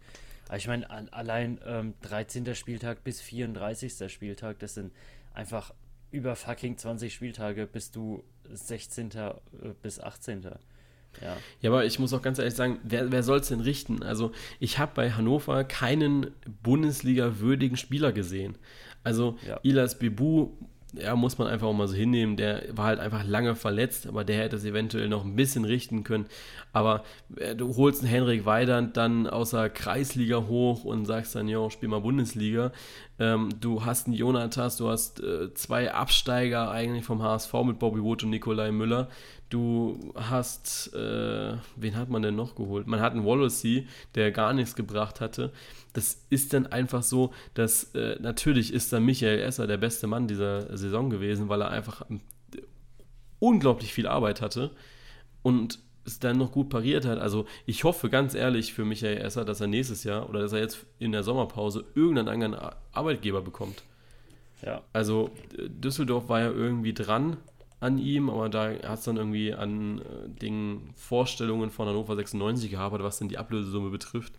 Aber 0.46 0.56
ich 0.56 0.68
meine, 0.68 0.88
allein 1.12 1.60
ähm, 1.66 1.94
13. 2.02 2.54
Spieltag 2.54 3.02
bis 3.02 3.20
34. 3.20 4.12
Spieltag, 4.12 4.60
das 4.60 4.74
sind 4.74 4.92
einfach 5.34 5.74
über 6.12 6.36
fucking 6.36 6.78
20 6.78 7.12
Spieltage, 7.12 7.66
bis 7.66 7.90
du 7.90 8.22
16. 8.48 9.10
Äh, 9.10 9.34
bis 9.82 10.00
18. 10.00 10.42
Ja. 11.20 11.36
ja, 11.60 11.70
aber 11.70 11.84
ich 11.84 11.98
muss 11.98 12.12
auch 12.12 12.22
ganz 12.22 12.38
ehrlich 12.38 12.54
sagen, 12.54 12.78
wer, 12.84 13.10
wer 13.10 13.24
soll 13.24 13.40
es 13.40 13.48
denn 13.48 13.60
richten? 13.60 14.02
Also, 14.04 14.30
ich 14.60 14.78
habe 14.78 14.92
bei 14.94 15.10
Hannover 15.10 15.64
keinen 15.64 16.30
Bundesliga-würdigen 16.62 17.76
Spieler 17.76 18.12
gesehen. 18.12 18.56
Also 19.04 19.38
ja. 19.46 19.58
Ilas 19.62 19.98
Bibu, 19.98 20.50
ja, 20.94 21.14
muss 21.16 21.36
man 21.36 21.48
einfach 21.48 21.66
auch 21.66 21.74
mal 21.74 21.88
so 21.88 21.94
hinnehmen. 21.94 22.36
Der 22.36 22.62
war 22.72 22.86
halt 22.86 23.00
einfach 23.00 23.24
lange 23.24 23.54
verletzt, 23.54 24.06
aber 24.06 24.24
der 24.24 24.38
hätte 24.38 24.56
es 24.56 24.64
eventuell 24.64 25.08
noch 25.08 25.24
ein 25.24 25.36
bisschen 25.36 25.64
richten 25.64 26.02
können. 26.02 26.26
Aber 26.72 27.04
äh, 27.36 27.54
du 27.54 27.76
holst 27.76 28.02
einen 28.02 28.10
Henrik 28.10 28.46
Weidand 28.46 28.96
dann 28.96 29.26
außer 29.26 29.68
Kreisliga 29.68 30.46
hoch 30.46 30.84
und 30.84 31.04
sagst 31.04 31.34
dann, 31.34 31.48
ja, 31.48 31.68
spiel 31.70 31.88
mal 31.88 32.00
Bundesliga. 32.00 32.72
Ähm, 33.18 33.50
du 33.60 33.84
hast 33.84 34.06
einen 34.06 34.16
Jonathas, 34.16 34.76
du 34.76 34.88
hast 34.88 35.20
äh, 35.20 35.52
zwei 35.54 35.92
Absteiger 35.92 36.70
eigentlich 36.70 37.04
vom 37.04 37.22
HSV 37.22 37.52
mit 37.64 37.78
Bobby 37.78 38.02
Wood 38.02 38.24
und 38.24 38.30
Nikolai 38.30 38.70
Müller. 38.70 39.08
Du 39.48 40.12
hast, 40.14 40.92
äh, 40.94 41.54
wen 41.76 41.96
hat 41.96 42.10
man 42.10 42.20
denn 42.20 42.36
noch 42.36 42.54
geholt? 42.54 42.86
Man 42.86 43.00
hat 43.00 43.12
einen 43.12 43.24
Wallacey, 43.24 43.86
der 44.14 44.30
gar 44.30 44.52
nichts 44.52 44.74
gebracht 44.74 45.20
hatte. 45.20 45.52
Das 45.94 46.26
ist 46.28 46.52
dann 46.52 46.66
einfach 46.66 47.02
so, 47.02 47.32
dass 47.54 47.94
äh, 47.94 48.16
natürlich 48.20 48.74
ist 48.74 48.92
dann 48.92 49.06
Michael 49.06 49.40
Esser 49.40 49.66
der 49.66 49.78
beste 49.78 50.06
Mann 50.06 50.28
dieser 50.28 50.76
Saison 50.76 51.08
gewesen, 51.08 51.48
weil 51.48 51.62
er 51.62 51.70
einfach 51.70 52.02
ähm, 52.10 52.20
unglaublich 53.38 53.94
viel 53.94 54.06
Arbeit 54.06 54.42
hatte 54.42 54.70
und 55.42 55.78
es 56.04 56.18
dann 56.18 56.36
noch 56.36 56.52
gut 56.52 56.68
pariert 56.68 57.06
hat. 57.06 57.18
Also 57.18 57.46
ich 57.64 57.84
hoffe 57.84 58.10
ganz 58.10 58.34
ehrlich 58.34 58.74
für 58.74 58.84
Michael 58.84 59.18
Esser, 59.18 59.46
dass 59.46 59.62
er 59.62 59.66
nächstes 59.66 60.04
Jahr 60.04 60.28
oder 60.28 60.40
dass 60.40 60.52
er 60.52 60.60
jetzt 60.60 60.84
in 60.98 61.12
der 61.12 61.22
Sommerpause 61.22 61.84
irgendeinen 61.94 62.28
anderen 62.28 62.70
Arbeitgeber 62.92 63.40
bekommt. 63.40 63.82
Ja. 64.62 64.82
Also 64.92 65.30
äh, 65.56 65.68
Düsseldorf 65.70 66.28
war 66.28 66.40
ja 66.40 66.50
irgendwie 66.50 66.92
dran 66.92 67.38
an 67.80 67.98
ihm, 67.98 68.28
aber 68.28 68.48
da 68.48 68.70
hat 68.70 68.98
es 68.98 69.04
dann 69.04 69.16
irgendwie 69.16 69.54
an 69.54 70.00
äh, 70.00 70.28
den 70.28 70.90
Vorstellungen 70.96 71.70
von 71.70 71.88
Hannover 71.88 72.16
96 72.16 72.70
gehabt, 72.70 73.00
was 73.02 73.18
denn 73.18 73.28
die 73.28 73.38
Ablösesumme 73.38 73.90
betrifft. 73.90 74.32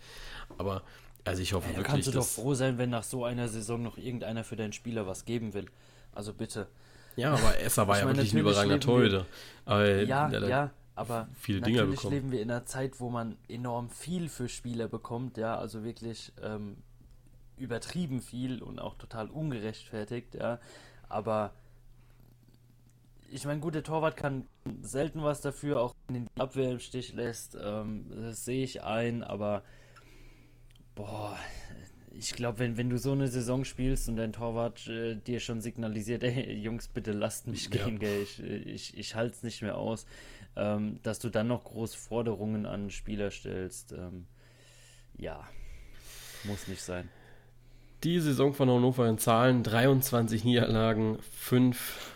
Aber 0.57 0.83
also 1.23 1.41
ich 1.41 1.53
hoffe 1.53 1.69
ja, 1.69 1.77
wirklich. 1.77 1.87
Kannst 1.87 2.07
du 2.07 2.11
doch 2.11 2.25
froh 2.25 2.53
sein, 2.53 2.77
wenn 2.77 2.89
nach 2.89 3.03
so 3.03 3.23
einer 3.23 3.47
Saison 3.47 3.81
noch 3.81 3.97
irgendeiner 3.97 4.43
für 4.43 4.55
deinen 4.55 4.73
Spieler 4.73 5.07
was 5.07 5.25
geben 5.25 5.53
will. 5.53 5.67
Also 6.13 6.33
bitte. 6.33 6.67
Ja, 7.15 7.33
aber 7.33 7.59
Esser 7.61 7.87
war 7.87 7.97
ja 7.97 8.05
meine, 8.05 8.17
wirklich 8.17 8.33
ein 8.33 8.39
überragender 8.39 8.79
Torhüter. 8.79 9.25
Ja, 9.67 10.29
ja, 10.29 10.71
aber 10.95 11.29
viele 11.33 11.61
Dinge 11.61 11.77
natürlich 11.77 12.01
bekommen. 12.01 12.15
leben 12.15 12.31
wir 12.31 12.41
in 12.41 12.51
einer 12.51 12.65
Zeit, 12.65 12.99
wo 12.99 13.09
man 13.09 13.37
enorm 13.47 13.89
viel 13.89 14.27
für 14.27 14.49
Spieler 14.49 14.87
bekommt, 14.87 15.37
ja, 15.37 15.57
also 15.57 15.83
wirklich 15.83 16.33
ähm, 16.41 16.77
übertrieben 17.57 18.21
viel 18.21 18.61
und 18.61 18.79
auch 18.79 18.95
total 18.95 19.29
ungerechtfertigt, 19.29 20.35
ja. 20.35 20.59
Aber 21.07 21.53
ich 23.31 23.45
meine, 23.45 23.59
gut, 23.59 23.75
der 23.75 23.83
Torwart 23.83 24.17
kann 24.17 24.45
selten 24.81 25.23
was 25.23 25.41
dafür, 25.41 25.79
auch 25.79 25.95
wenn 26.07 26.15
ihn 26.15 26.29
die 26.35 26.41
Abwehr 26.41 26.71
im 26.71 26.79
Stich 26.79 27.13
lässt. 27.13 27.57
Ähm, 27.61 28.05
das 28.09 28.45
sehe 28.45 28.63
ich 28.63 28.83
ein, 28.83 29.23
aber 29.23 29.63
boah, 30.95 31.37
ich 32.11 32.33
glaube, 32.33 32.59
wenn, 32.59 32.77
wenn 32.77 32.89
du 32.89 32.97
so 32.97 33.11
eine 33.11 33.27
Saison 33.27 33.63
spielst 33.63 34.09
und 34.09 34.17
dein 34.17 34.33
Torwart 34.33 34.87
äh, 34.87 35.15
dir 35.15 35.39
schon 35.39 35.61
signalisiert, 35.61 36.23
ey, 36.25 36.53
Jungs, 36.53 36.87
bitte 36.87 37.11
lasst 37.11 37.47
mich 37.47 37.69
gehen, 37.69 37.93
ja. 37.93 37.99
gell, 37.99 38.21
ich, 38.23 38.39
ich, 38.41 38.97
ich 38.97 39.15
halte 39.15 39.35
es 39.35 39.43
nicht 39.43 39.61
mehr 39.61 39.77
aus, 39.77 40.05
ähm, 40.55 40.99
dass 41.03 41.19
du 41.19 41.29
dann 41.29 41.47
noch 41.47 41.63
große 41.63 41.97
Forderungen 41.97 42.65
an 42.65 42.89
Spieler 42.89 43.31
stellst, 43.31 43.93
ähm, 43.93 44.27
ja, 45.17 45.47
muss 46.45 46.67
nicht 46.67 46.81
sein. 46.81 47.09
Die 48.03 48.19
Saison 48.19 48.53
von 48.53 48.69
Hannover 48.69 49.09
in 49.09 49.17
Zahlen, 49.17 49.61
23 49.61 50.45
Niederlagen, 50.45 51.19
5 51.33 52.15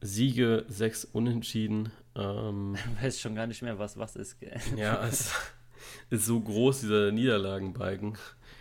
Siege, 0.00 0.64
sechs 0.68 1.04
Unentschieden. 1.04 1.92
Ähm, 2.14 2.76
weiß 3.02 3.20
schon 3.20 3.34
gar 3.34 3.46
nicht 3.46 3.62
mehr, 3.62 3.78
was 3.78 3.98
was 3.98 4.16
ist. 4.16 4.40
Gell? 4.40 4.58
Ja, 4.76 5.06
es, 5.06 5.32
ist 6.10 6.26
so 6.26 6.40
groß, 6.40 6.80
dieser 6.80 7.12
Niederlagenbalken. 7.12 8.16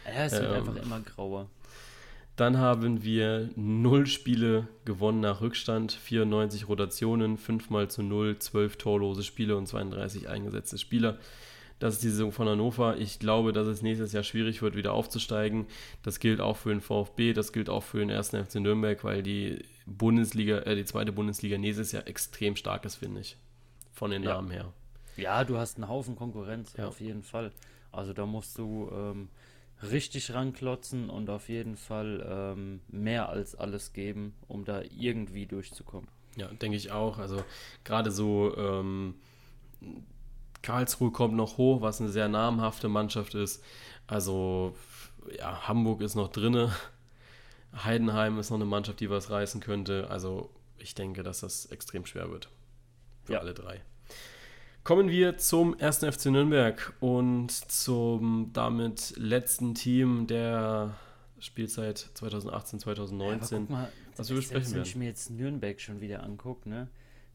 Ja, 0.06 0.26
es 0.26 0.34
wird 0.34 0.46
ähm, 0.46 0.54
einfach 0.54 0.76
immer 0.76 1.00
grauer. 1.02 1.50
Dann 2.36 2.58
haben 2.58 3.04
wir 3.04 3.50
0 3.58 4.08
Spiele 4.08 4.70
gewonnen 4.86 5.20
nach 5.20 5.42
Rückstand, 5.42 5.92
94 5.92 6.70
Rotationen, 6.70 7.38
5 7.38 7.70
mal 7.70 7.90
zu 7.90 8.02
0, 8.02 8.40
12 8.40 8.78
torlose 8.78 9.24
Spiele 9.24 9.58
und 9.58 9.68
32 9.68 10.30
eingesetzte 10.30 10.78
Spieler. 10.78 11.18
Das 11.80 11.96
ist 11.96 12.04
die 12.04 12.10
Saison 12.10 12.32
von 12.32 12.48
Hannover. 12.48 12.98
Ich 12.98 13.20
glaube, 13.20 13.54
dass 13.54 13.66
es 13.68 13.82
nächstes 13.82 14.12
Jahr 14.12 14.24
schwierig 14.24 14.62
wird, 14.62 14.76
wieder 14.76 14.94
aufzusteigen. 14.94 15.66
Das 16.04 16.20
gilt 16.20 16.42
auch 16.42 16.58
für 16.58 16.70
den 16.70 16.82
VfB, 16.82 17.34
das 17.34 17.54
gilt 17.54 17.70
auch 17.70 17.84
für 17.84 18.00
den 18.00 18.10
ersten 18.10 18.44
FC 18.44 18.56
Nürnberg, 18.56 19.04
weil 19.04 19.24
die 19.24 19.64
Bundesliga, 19.86 20.60
äh, 20.60 20.76
die 20.76 20.86
zweite 20.86 21.14
Bundesliga 21.14 21.58
nächstes 21.58 21.94
Jahr 21.94 22.08
extrem 22.08 22.58
stark 22.58 22.86
ist, 22.86 22.96
finde 22.96 23.22
ich. 23.22 23.38
Von 23.94 24.12
den 24.12 24.24
ja. 24.24 24.34
Namen 24.34 24.52
her. 24.52 24.74
Ja, 25.16 25.44
du 25.44 25.58
hast 25.58 25.78
einen 25.78 25.88
Haufen 25.88 26.16
Konkurrenz, 26.16 26.74
ja. 26.78 26.88
auf 26.88 27.00
jeden 27.00 27.24
Fall. 27.24 27.52
Also 27.92 28.14
da 28.14 28.26
musst 28.26 28.58
du 28.58 28.90
ähm, 28.94 29.30
richtig 29.82 30.34
ranklotzen 30.34 31.10
und 31.10 31.30
auf 31.30 31.50
jeden 31.50 31.78
Fall 31.78 32.26
ähm, 32.30 32.82
mehr 32.90 33.30
als 33.30 33.56
alles 33.56 33.94
geben, 33.94 34.36
um 34.48 34.66
da 34.66 34.82
irgendwie 34.82 35.46
durchzukommen. 35.46 36.10
Ja, 36.36 36.48
denke 36.48 36.78
ich 36.78 36.92
auch. 36.92 37.18
Also 37.18 37.44
gerade 37.84 38.12
so 38.12 38.56
ähm, 38.58 39.16
Karlsruhe 40.62 41.12
kommt 41.12 41.36
noch 41.36 41.58
hoch, 41.58 41.82
was 41.82 42.02
eine 42.02 42.10
sehr 42.10 42.28
namhafte 42.28 42.90
Mannschaft 42.90 43.36
ist. 43.36 43.64
Also 44.08 44.76
ja, 45.38 45.68
Hamburg 45.68 46.02
ist 46.02 46.16
noch 46.16 46.30
drinne. 46.30 46.74
Heidenheim 47.84 48.40
ist 48.40 48.50
noch 48.50 48.58
eine 48.58 48.66
Mannschaft, 48.66 49.00
die 49.00 49.10
was 49.10 49.30
reißen 49.30 49.62
könnte. 49.62 50.10
Also 50.10 50.50
ich 50.78 50.96
denke, 50.96 51.24
dass 51.24 51.42
das 51.42 51.68
extrem 51.68 52.06
schwer 52.06 52.32
wird. 52.32 52.50
Für 53.24 53.34
ja. 53.34 53.40
alle 53.40 53.54
drei. 53.54 53.82
Kommen 54.84 55.10
wir 55.10 55.38
zum 55.38 55.80
1. 55.80 56.00
FC 56.00 56.28
Nürnberg 56.28 56.94
und 57.00 57.52
zum 57.52 58.50
damit 58.54 59.14
letzten 59.18 59.76
Team 59.76 60.26
der 60.26 60.96
Spielzeit 61.40 61.98
2018, 61.98 62.80
2019. 62.80 63.66
Ja, 63.66 63.72
mal, 63.72 63.92
was 64.16 64.30
wir 64.30 64.38
besprechen 64.38 64.66
werden. 64.68 64.76
Wenn 64.78 64.90
ich 64.90 64.96
mir 64.96 65.06
jetzt 65.06 65.30
Nürnberg 65.30 65.80
schon 65.80 66.02
wieder 66.02 66.24
angucke, 66.24 66.68
ne? 66.68 66.88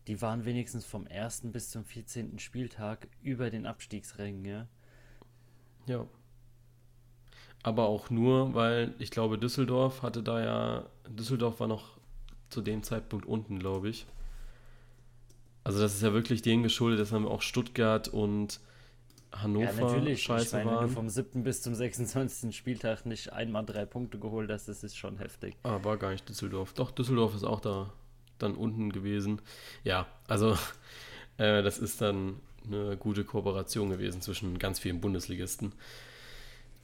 Die 0.06 0.20
waren 0.20 0.44
wenigstens 0.44 0.84
vom 0.84 1.06
1. 1.06 1.42
bis 1.44 1.70
zum 1.70 1.84
14. 1.84 2.38
Spieltag 2.38 3.08
über 3.22 3.50
den 3.50 3.66
Abstiegsrängen, 3.66 4.44
ja. 4.44 4.66
Ja. 5.86 6.06
Aber 7.62 7.84
auch 7.86 8.10
nur, 8.10 8.54
weil 8.54 8.94
ich 8.98 9.10
glaube, 9.10 9.38
Düsseldorf 9.38 10.02
hatte 10.02 10.22
da 10.22 10.44
ja, 10.44 10.86
Düsseldorf 11.08 11.60
war 11.60 11.66
noch 11.66 11.96
zu 12.50 12.60
dem 12.60 12.82
Zeitpunkt 12.82 13.24
unten, 13.24 13.58
glaube 13.58 13.88
ich. 13.88 14.06
Also 15.64 15.80
das 15.80 15.94
ist 15.94 16.02
ja 16.02 16.12
wirklich 16.12 16.42
denen 16.42 16.62
geschuldet, 16.62 17.00
dass 17.00 17.10
dann 17.10 17.26
auch 17.26 17.40
Stuttgart 17.40 18.08
und 18.08 18.60
Hannover 19.32 19.64
ja, 19.64 19.72
natürlich. 19.72 20.22
scheiße 20.22 20.44
ich 20.44 20.52
meine, 20.52 20.66
waren. 20.66 20.80
Wenn 20.82 20.88
du 20.88 20.94
vom 20.94 21.08
7. 21.08 21.42
bis 21.42 21.62
zum 21.62 21.74
26. 21.74 22.54
Spieltag 22.54 23.06
nicht 23.06 23.32
einmal 23.32 23.64
drei 23.64 23.86
Punkte 23.86 24.18
geholt 24.18 24.50
hast, 24.50 24.68
das 24.68 24.84
ist 24.84 24.96
schon 24.96 25.16
heftig. 25.16 25.56
Ah, 25.62 25.82
war 25.82 25.96
gar 25.96 26.10
nicht 26.10 26.28
Düsseldorf. 26.28 26.74
Doch, 26.74 26.90
Düsseldorf 26.90 27.34
ist 27.34 27.44
auch 27.44 27.60
da 27.60 27.90
dann 28.44 28.54
unten 28.54 28.92
gewesen. 28.92 29.40
Ja, 29.82 30.06
also 30.28 30.52
äh, 31.38 31.62
das 31.62 31.78
ist 31.78 32.00
dann 32.00 32.40
eine 32.66 32.96
gute 32.96 33.24
Kooperation 33.24 33.90
gewesen 33.90 34.22
zwischen 34.22 34.58
ganz 34.58 34.78
vielen 34.78 35.00
Bundesligisten. 35.00 35.72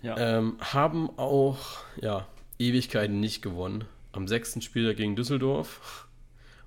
Ja. 0.02 0.16
Ähm, 0.16 0.56
haben 0.60 1.10
auch 1.18 1.58
ja, 2.00 2.26
Ewigkeiten 2.58 3.20
nicht 3.20 3.42
gewonnen. 3.42 3.84
Am 4.12 4.26
sechsten 4.26 4.60
Spieltag 4.60 4.96
gegen 4.96 5.14
Düsseldorf 5.14 6.08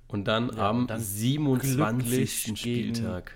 und 0.07 0.27
dann 0.27 0.49
ja, 0.55 0.69
am 0.69 0.81
und 0.81 0.89
dann 0.89 1.01
27. 1.01 2.57
Spieltag. 2.57 3.33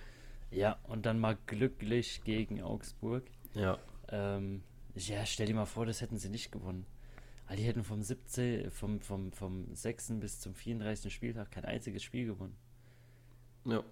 Gegen, 0.50 0.62
ja, 0.62 0.78
und 0.84 1.06
dann 1.06 1.20
mal 1.20 1.38
glücklich 1.46 2.22
gegen 2.24 2.62
Augsburg. 2.62 3.24
Ja. 3.54 3.78
Ähm, 4.10 4.62
ja, 4.96 5.26
stell 5.26 5.48
dir 5.48 5.56
mal 5.56 5.66
vor, 5.66 5.86
das 5.86 6.02
hätten 6.02 6.18
sie 6.18 6.30
nicht 6.30 6.52
gewonnen. 6.52 6.86
Also 7.48 7.62
die 7.62 7.68
hätten 7.68 7.84
vom 7.84 8.04
17, 8.04 8.70
vom, 8.72 9.00
vom, 9.00 9.32
vom 9.32 9.74
6. 9.74 10.20
bis 10.20 10.40
zum 10.42 10.54
34. 10.54 11.14
Spieltag 11.14 11.50
kein 11.52 11.64
einziges 11.66 12.04
Spiel 12.04 12.26
gewonnen. 12.26 12.56
Ja, 13.66 13.84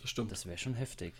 das 0.00 0.10
stimmt. 0.10 0.32
Das 0.32 0.46
wäre 0.46 0.56
schon 0.56 0.74
heftig. 0.74 1.12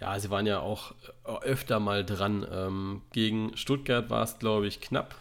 Ja, 0.00 0.18
sie 0.20 0.30
waren 0.30 0.46
ja 0.46 0.60
auch 0.60 0.94
äh, 1.24 1.32
öfter 1.42 1.80
mal 1.80 2.04
dran. 2.04 2.46
Ähm, 2.50 3.02
gegen 3.12 3.56
Stuttgart 3.56 4.10
war 4.10 4.22
es, 4.22 4.38
glaube 4.38 4.66
ich, 4.66 4.80
knapp, 4.80 5.14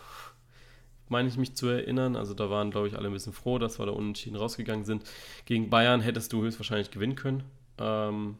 meine 1.07 1.29
ich 1.29 1.37
mich 1.37 1.55
zu 1.55 1.67
erinnern. 1.67 2.17
Also 2.17 2.33
da 2.33 2.49
waren, 2.49 2.69
glaube 2.69 2.89
ich, 2.89 2.97
alle 2.97 3.07
ein 3.07 3.13
bisschen 3.13 3.33
froh, 3.33 3.57
dass 3.57 3.79
wir 3.79 3.85
da 3.85 3.93
unentschieden 3.93 4.35
rausgegangen 4.35 4.85
sind. 4.85 5.03
Gegen 5.45 5.69
Bayern 5.69 6.01
hättest 6.01 6.33
du 6.33 6.43
höchstwahrscheinlich 6.43 6.91
gewinnen 6.91 7.15
können. 7.15 7.43
Ähm, 7.79 8.37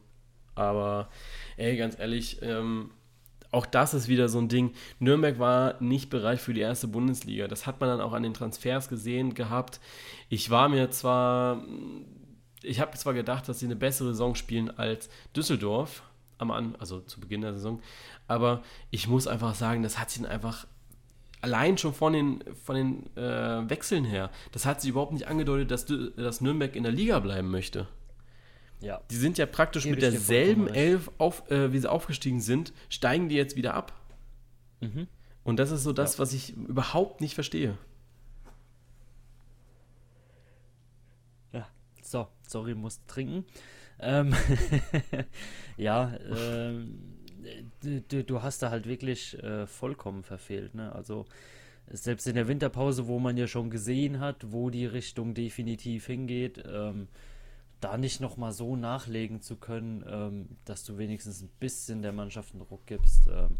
aber, 0.54 1.10
ey, 1.56 1.78
ganz 1.78 1.98
ehrlich, 1.98 2.42
ähm, 2.42 2.92
auch 3.58 3.66
das 3.66 3.96
ist 3.96 4.08
wieder 4.08 4.30
so 4.30 4.38
ein 4.38 4.50
Ding. 4.50 4.74
Nürnberg 5.00 5.40
war 5.40 5.82
nicht 5.82 6.12
bereit 6.12 6.40
für 6.40 6.54
die 6.54 6.62
erste 6.62 6.88
Bundesliga. 6.88 7.48
Das 7.48 7.66
hat 7.66 7.82
man 7.82 7.90
dann 7.90 8.02
auch 8.02 8.14
an 8.14 8.22
den 8.22 8.36
Transfers 8.36 8.88
gesehen 8.88 9.34
gehabt. 9.34 9.80
Ich 10.30 10.52
war 10.52 10.70
mir 10.70 10.92
zwar, 10.92 11.64
ich 12.62 12.80
habe 12.80 12.96
zwar 12.98 13.16
gedacht, 13.16 13.50
dass 13.50 13.60
sie 13.60 13.66
eine 13.66 13.76
bessere 13.76 14.10
Saison 14.10 14.36
spielen 14.36 14.70
als 14.78 15.10
Düsseldorf, 15.36 16.04
am 16.38 16.52
An 16.52 16.76
also 16.78 17.00
zu 17.00 17.20
Beginn 17.20 17.42
der 17.42 17.54
Saison, 17.54 17.82
aber 18.28 18.62
ich 18.92 19.08
muss 19.08 19.26
einfach 19.26 19.56
sagen, 19.56 19.82
das 19.82 19.98
hat 19.98 20.12
sich 20.12 20.28
einfach 20.28 20.68
allein 21.42 21.80
schon 21.80 21.96
von 21.96 22.14
den, 22.14 22.44
von 22.64 22.76
den 22.76 23.18
äh, 23.18 23.68
Wechseln 23.68 24.06
her, 24.06 24.30
das 24.52 24.68
hat 24.68 24.82
sich 24.82 24.92
überhaupt 24.92 25.14
nicht 25.14 25.28
angedeutet, 25.28 25.72
dass, 25.72 25.86
dass 25.86 26.42
Nürnberg 26.42 26.76
in 26.76 26.84
der 26.84 26.92
Liga 26.92 27.18
bleiben 27.20 27.50
möchte. 27.50 27.88
Ja. 28.80 29.02
Die 29.10 29.16
sind 29.16 29.38
ja 29.38 29.46
praktisch 29.46 29.84
Gebe 29.84 29.96
mit 29.96 30.04
derselben 30.04 30.68
Elf, 30.68 31.10
auf, 31.18 31.50
äh, 31.50 31.74
wie 31.74 31.80
sie 31.80 31.90
aufgestiegen 31.90 32.42
sind, 32.42 32.74
steigen 32.90 33.30
die 33.30 33.36
jetzt 33.36 33.56
wieder 33.56 33.74
ab. 33.74 33.94
Mhm. 34.82 35.08
Und 35.44 35.58
das 35.58 35.72
ist 35.72 35.84
so 35.84 35.94
das, 35.94 36.16
ja. 36.16 36.20
was 36.20 36.34
ich 36.34 36.56
überhaupt 36.56 37.22
nicht 37.22 37.34
verstehe. 37.34 37.78
Ja, 41.54 41.68
so, 42.02 42.28
sorry, 42.48 42.76
muss 42.76 43.04
trinken. 43.08 43.46
Ähm, 44.00 44.36
ja, 45.78 46.16
ähm, 46.30 47.00
du, 47.82 48.24
du, 48.24 48.42
hast 48.44 48.62
da 48.62 48.70
halt 48.70 48.86
wirklich 48.86 49.42
äh, 49.42 49.66
vollkommen 49.66 50.24
verfehlt. 50.24 50.76
Ne? 50.76 50.94
Also 50.94 51.26
selbst 51.90 52.28
in 52.28 52.36
der 52.36 52.48
Winterpause, 52.48 53.08
wo 53.08 53.18
man 53.20 53.38
ja 53.38 53.48
schon 53.48 53.70
gesehen 53.70 54.20
hat, 54.20 54.52
wo 54.52 54.70
die 54.70 54.86
Richtung 54.86 55.34
definitiv 55.34 56.06
hingeht, 56.06 56.64
ähm, 56.68 57.08
da 57.80 57.98
nicht 57.98 58.22
nochmal 58.22 58.52
so 58.52 58.76
nachlegen 58.76 59.42
zu 59.42 59.56
können, 59.56 60.04
ähm, 60.08 60.58
dass 60.66 60.84
du 60.84 60.98
wenigstens 60.98 61.42
ein 61.42 61.50
bisschen 61.60 62.02
der 62.02 62.12
Mannschaft 62.12 62.54
einen 62.54 62.62
Ruck 62.62 62.86
gibst, 62.86 63.28
ähm, 63.28 63.58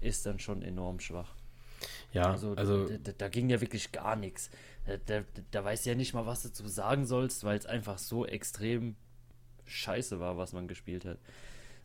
ist 0.00 0.26
dann 0.26 0.38
schon 0.38 0.62
enorm 0.62 1.00
schwach. 1.00 1.34
Ja, 2.12 2.30
also, 2.30 2.54
also 2.54 2.88
da, 2.88 3.12
da, 3.16 3.28
ging 3.28 3.50
ja 3.50 3.60
wirklich 3.60 3.92
gar 3.92 4.16
nichts. 4.16 4.50
Da, 4.86 4.96
da, 4.96 5.24
da 5.50 5.64
weißt 5.64 5.86
du 5.86 5.90
ja 5.90 5.96
nicht 5.96 6.14
mal, 6.14 6.26
was 6.26 6.42
du 6.42 6.52
zu 6.52 6.66
sagen 6.66 7.04
sollst, 7.04 7.44
weil 7.44 7.58
es 7.58 7.66
einfach 7.66 7.98
so 7.98 8.26
extrem 8.26 8.96
scheiße 9.66 10.18
war, 10.18 10.36
was 10.36 10.52
man 10.52 10.66
gespielt 10.66 11.04
hat. 11.04 11.18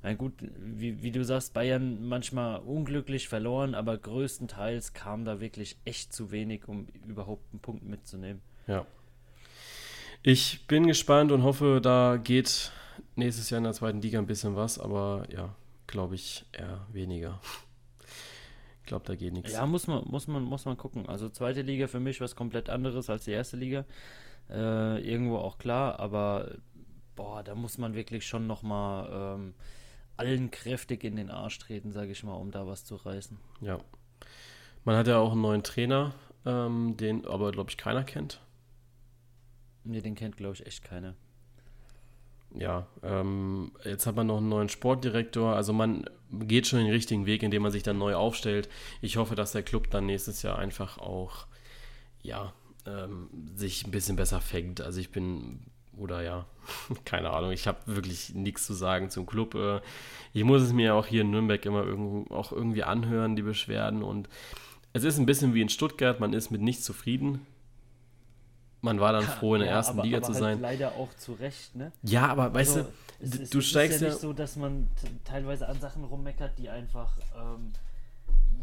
Na 0.01 0.13
gut, 0.13 0.33
wie, 0.57 1.01
wie 1.01 1.11
du 1.11 1.23
sagst, 1.23 1.53
Bayern 1.53 2.07
manchmal 2.07 2.59
unglücklich 2.61 3.29
verloren, 3.29 3.75
aber 3.75 3.97
größtenteils 3.97 4.93
kam 4.93 5.25
da 5.25 5.39
wirklich 5.39 5.77
echt 5.85 6.11
zu 6.11 6.31
wenig, 6.31 6.67
um 6.67 6.87
überhaupt 7.07 7.45
einen 7.51 7.61
Punkt 7.61 7.83
mitzunehmen. 7.83 8.41
Ja, 8.67 8.85
ich 10.23 10.65
bin 10.67 10.87
gespannt 10.87 11.31
und 11.31 11.43
hoffe, 11.43 11.79
da 11.81 12.17
geht 12.17 12.71
nächstes 13.15 13.49
Jahr 13.49 13.59
in 13.59 13.65
der 13.65 13.73
zweiten 13.73 14.01
Liga 14.01 14.19
ein 14.19 14.25
bisschen 14.25 14.55
was, 14.55 14.79
aber 14.79 15.25
ja, 15.31 15.53
glaube 15.85 16.15
ich 16.15 16.45
eher 16.53 16.87
weniger. 16.91 17.39
Ich 18.81 18.87
glaube, 18.87 19.05
da 19.05 19.15
geht 19.15 19.33
nichts. 19.33 19.53
Ja, 19.53 19.65
muss 19.65 19.87
man, 19.87 20.03
muss, 20.05 20.27
man, 20.27 20.43
muss 20.43 20.65
man 20.65 20.77
gucken. 20.77 21.07
Also 21.07 21.29
zweite 21.29 21.61
Liga 21.61 21.87
für 21.87 21.99
mich 21.99 22.19
was 22.19 22.35
komplett 22.35 22.69
anderes 22.69 23.09
als 23.09 23.25
die 23.25 23.31
erste 23.31 23.57
Liga. 23.57 23.85
Äh, 24.49 24.99
irgendwo 25.09 25.37
auch 25.37 25.57
klar, 25.57 25.99
aber 25.99 26.55
boah, 27.15 27.43
da 27.43 27.55
muss 27.55 27.77
man 27.77 27.93
wirklich 27.93 28.25
schon 28.27 28.47
nochmal 28.47 29.37
ähm, 29.37 29.53
allen 30.17 30.51
kräftig 30.51 31.03
in 31.03 31.15
den 31.15 31.29
Arsch 31.29 31.59
treten, 31.59 31.91
sage 31.91 32.11
ich 32.11 32.23
mal, 32.23 32.33
um 32.33 32.51
da 32.51 32.67
was 32.67 32.85
zu 32.85 32.95
reißen. 32.95 33.37
Ja. 33.61 33.79
Man 34.83 34.97
hat 34.97 35.07
ja 35.07 35.17
auch 35.17 35.31
einen 35.31 35.41
neuen 35.41 35.63
Trainer, 35.63 36.13
ähm, 36.45 36.97
den 36.97 37.25
aber, 37.25 37.51
glaube 37.51 37.69
ich, 37.69 37.77
keiner 37.77 38.03
kennt. 38.03 38.41
Ne, 39.85 40.01
den 40.01 40.15
kennt, 40.15 40.37
glaube 40.37 40.55
ich, 40.55 40.65
echt 40.65 40.83
keiner. 40.83 41.15
Ja, 42.55 42.85
ähm, 43.01 43.71
jetzt 43.83 44.05
hat 44.05 44.15
man 44.15 44.27
noch 44.27 44.37
einen 44.37 44.49
neuen 44.49 44.69
Sportdirektor. 44.69 45.55
Also 45.55 45.73
man 45.73 46.05
geht 46.31 46.67
schon 46.67 46.79
den 46.79 46.91
richtigen 46.91 47.25
Weg, 47.25 47.43
indem 47.43 47.63
man 47.63 47.71
sich 47.71 47.83
dann 47.83 47.97
neu 47.97 48.15
aufstellt. 48.15 48.69
Ich 49.01 49.17
hoffe, 49.17 49.35
dass 49.35 49.53
der 49.53 49.63
Club 49.63 49.89
dann 49.89 50.05
nächstes 50.05 50.43
Jahr 50.43 50.59
einfach 50.59 50.99
auch, 50.99 51.47
ja, 52.21 52.53
ähm, 52.85 53.29
sich 53.55 53.85
ein 53.85 53.91
bisschen 53.91 54.15
besser 54.15 54.39
fängt. 54.39 54.81
Also 54.81 54.99
ich 54.99 55.09
bin, 55.09 55.61
oder 55.97 56.21
ja, 56.21 56.45
keine 57.05 57.31
Ahnung, 57.31 57.51
ich 57.51 57.67
habe 57.67 57.79
wirklich 57.85 58.35
nichts 58.35 58.67
zu 58.67 58.73
sagen 58.73 59.09
zum 59.09 59.25
Club. 59.25 59.55
Äh, 59.55 59.81
ich 60.33 60.43
muss 60.43 60.61
es 60.61 60.73
mir 60.73 60.93
auch 60.93 61.07
hier 61.07 61.21
in 61.21 61.31
Nürnberg 61.31 61.65
immer 61.65 61.83
irgend, 61.83 62.29
auch 62.31 62.51
irgendwie 62.51 62.83
anhören, 62.83 63.35
die 63.35 63.41
Beschwerden. 63.41 64.03
Und 64.03 64.29
es 64.93 65.03
ist 65.03 65.17
ein 65.17 65.25
bisschen 65.25 65.55
wie 65.55 65.61
in 65.61 65.69
Stuttgart, 65.69 66.19
man 66.19 66.33
ist 66.33 66.51
mit 66.51 66.61
nichts 66.61 66.83
zufrieden 66.85 67.47
man 68.83 68.99
war 68.99 69.13
dann 69.13 69.23
froh, 69.23 69.55
in 69.55 69.61
der 69.61 69.69
ja, 69.69 69.77
ersten 69.77 69.93
aber, 69.97 70.03
Liga 70.03 70.17
aber 70.17 70.25
zu 70.27 70.33
halt 70.33 70.39
sein. 70.41 70.61
Leider 70.61 70.91
auch 70.91 71.13
zu 71.15 71.33
Recht, 71.33 71.75
ne? 71.75 71.91
Ja, 72.03 72.27
aber 72.27 72.53
weißt 72.53 72.77
Also, 72.77 72.89
du, 72.89 73.25
es 73.25 73.35
ist, 73.35 73.53
du 73.53 73.59
es 73.59 73.67
steigst 73.67 73.95
ist 73.95 74.01
ja 74.01 74.07
ja. 74.07 74.13
nicht 74.13 74.21
so, 74.21 74.33
dass 74.33 74.57
man 74.57 74.89
teilweise 75.23 75.67
an 75.67 75.79
Sachen 75.79 76.03
rummeckert, 76.03 76.59
die 76.59 76.69
einfach 76.69 77.17
ähm, 77.35 77.71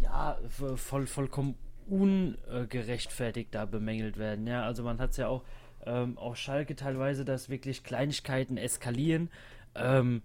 ja 0.02 0.38
voll, 0.76 1.06
vollkommen 1.06 1.54
ungerechtfertigt 1.88 3.54
da 3.54 3.64
bemängelt 3.64 4.18
werden. 4.18 4.46
Ja, 4.46 4.64
also 4.64 4.82
man 4.82 4.98
hat 5.00 5.12
es 5.12 5.16
ja 5.16 5.28
auch 5.28 5.42
ähm, 5.86 6.18
auf 6.18 6.36
Schalke 6.36 6.76
teilweise, 6.76 7.24
dass 7.24 7.48
wirklich 7.48 7.82
Kleinigkeiten 7.82 8.58
eskalieren, 8.58 9.30
ähm, 9.74 10.22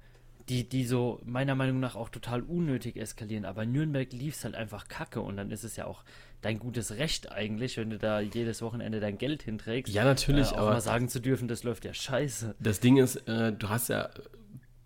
die, 0.49 0.67
die 0.69 0.85
so 0.85 1.21
meiner 1.25 1.55
Meinung 1.55 1.79
nach 1.79 1.95
auch 1.95 2.09
total 2.09 2.41
unnötig 2.41 2.97
eskalieren. 2.97 3.45
Aber 3.45 3.63
in 3.63 3.71
Nürnberg 3.71 4.11
lief 4.13 4.35
es 4.35 4.43
halt 4.43 4.55
einfach 4.55 4.87
kacke 4.87 5.21
und 5.21 5.37
dann 5.37 5.49
ist 5.51 5.63
es 5.63 5.75
ja 5.75 5.85
auch 5.85 6.03
dein 6.41 6.59
gutes 6.59 6.97
Recht 6.97 7.31
eigentlich, 7.31 7.77
wenn 7.77 7.89
du 7.89 7.97
da 7.97 8.19
jedes 8.19 8.61
Wochenende 8.61 8.99
dein 8.99 9.17
Geld 9.17 9.41
hinträgst. 9.43 9.91
Ja, 9.93 10.03
natürlich, 10.03 10.51
äh, 10.51 10.55
auch 10.55 10.57
aber- 10.59 10.71
mal 10.73 10.81
sagen 10.81 11.09
zu 11.09 11.19
dürfen, 11.19 11.47
das 11.47 11.63
läuft 11.63 11.85
ja 11.85 11.93
scheiße. 11.93 12.55
Das 12.59 12.79
Ding 12.79 12.97
ist, 12.97 13.15
äh, 13.27 13.53
du 13.53 13.69
hast 13.69 13.89
ja 13.89 14.09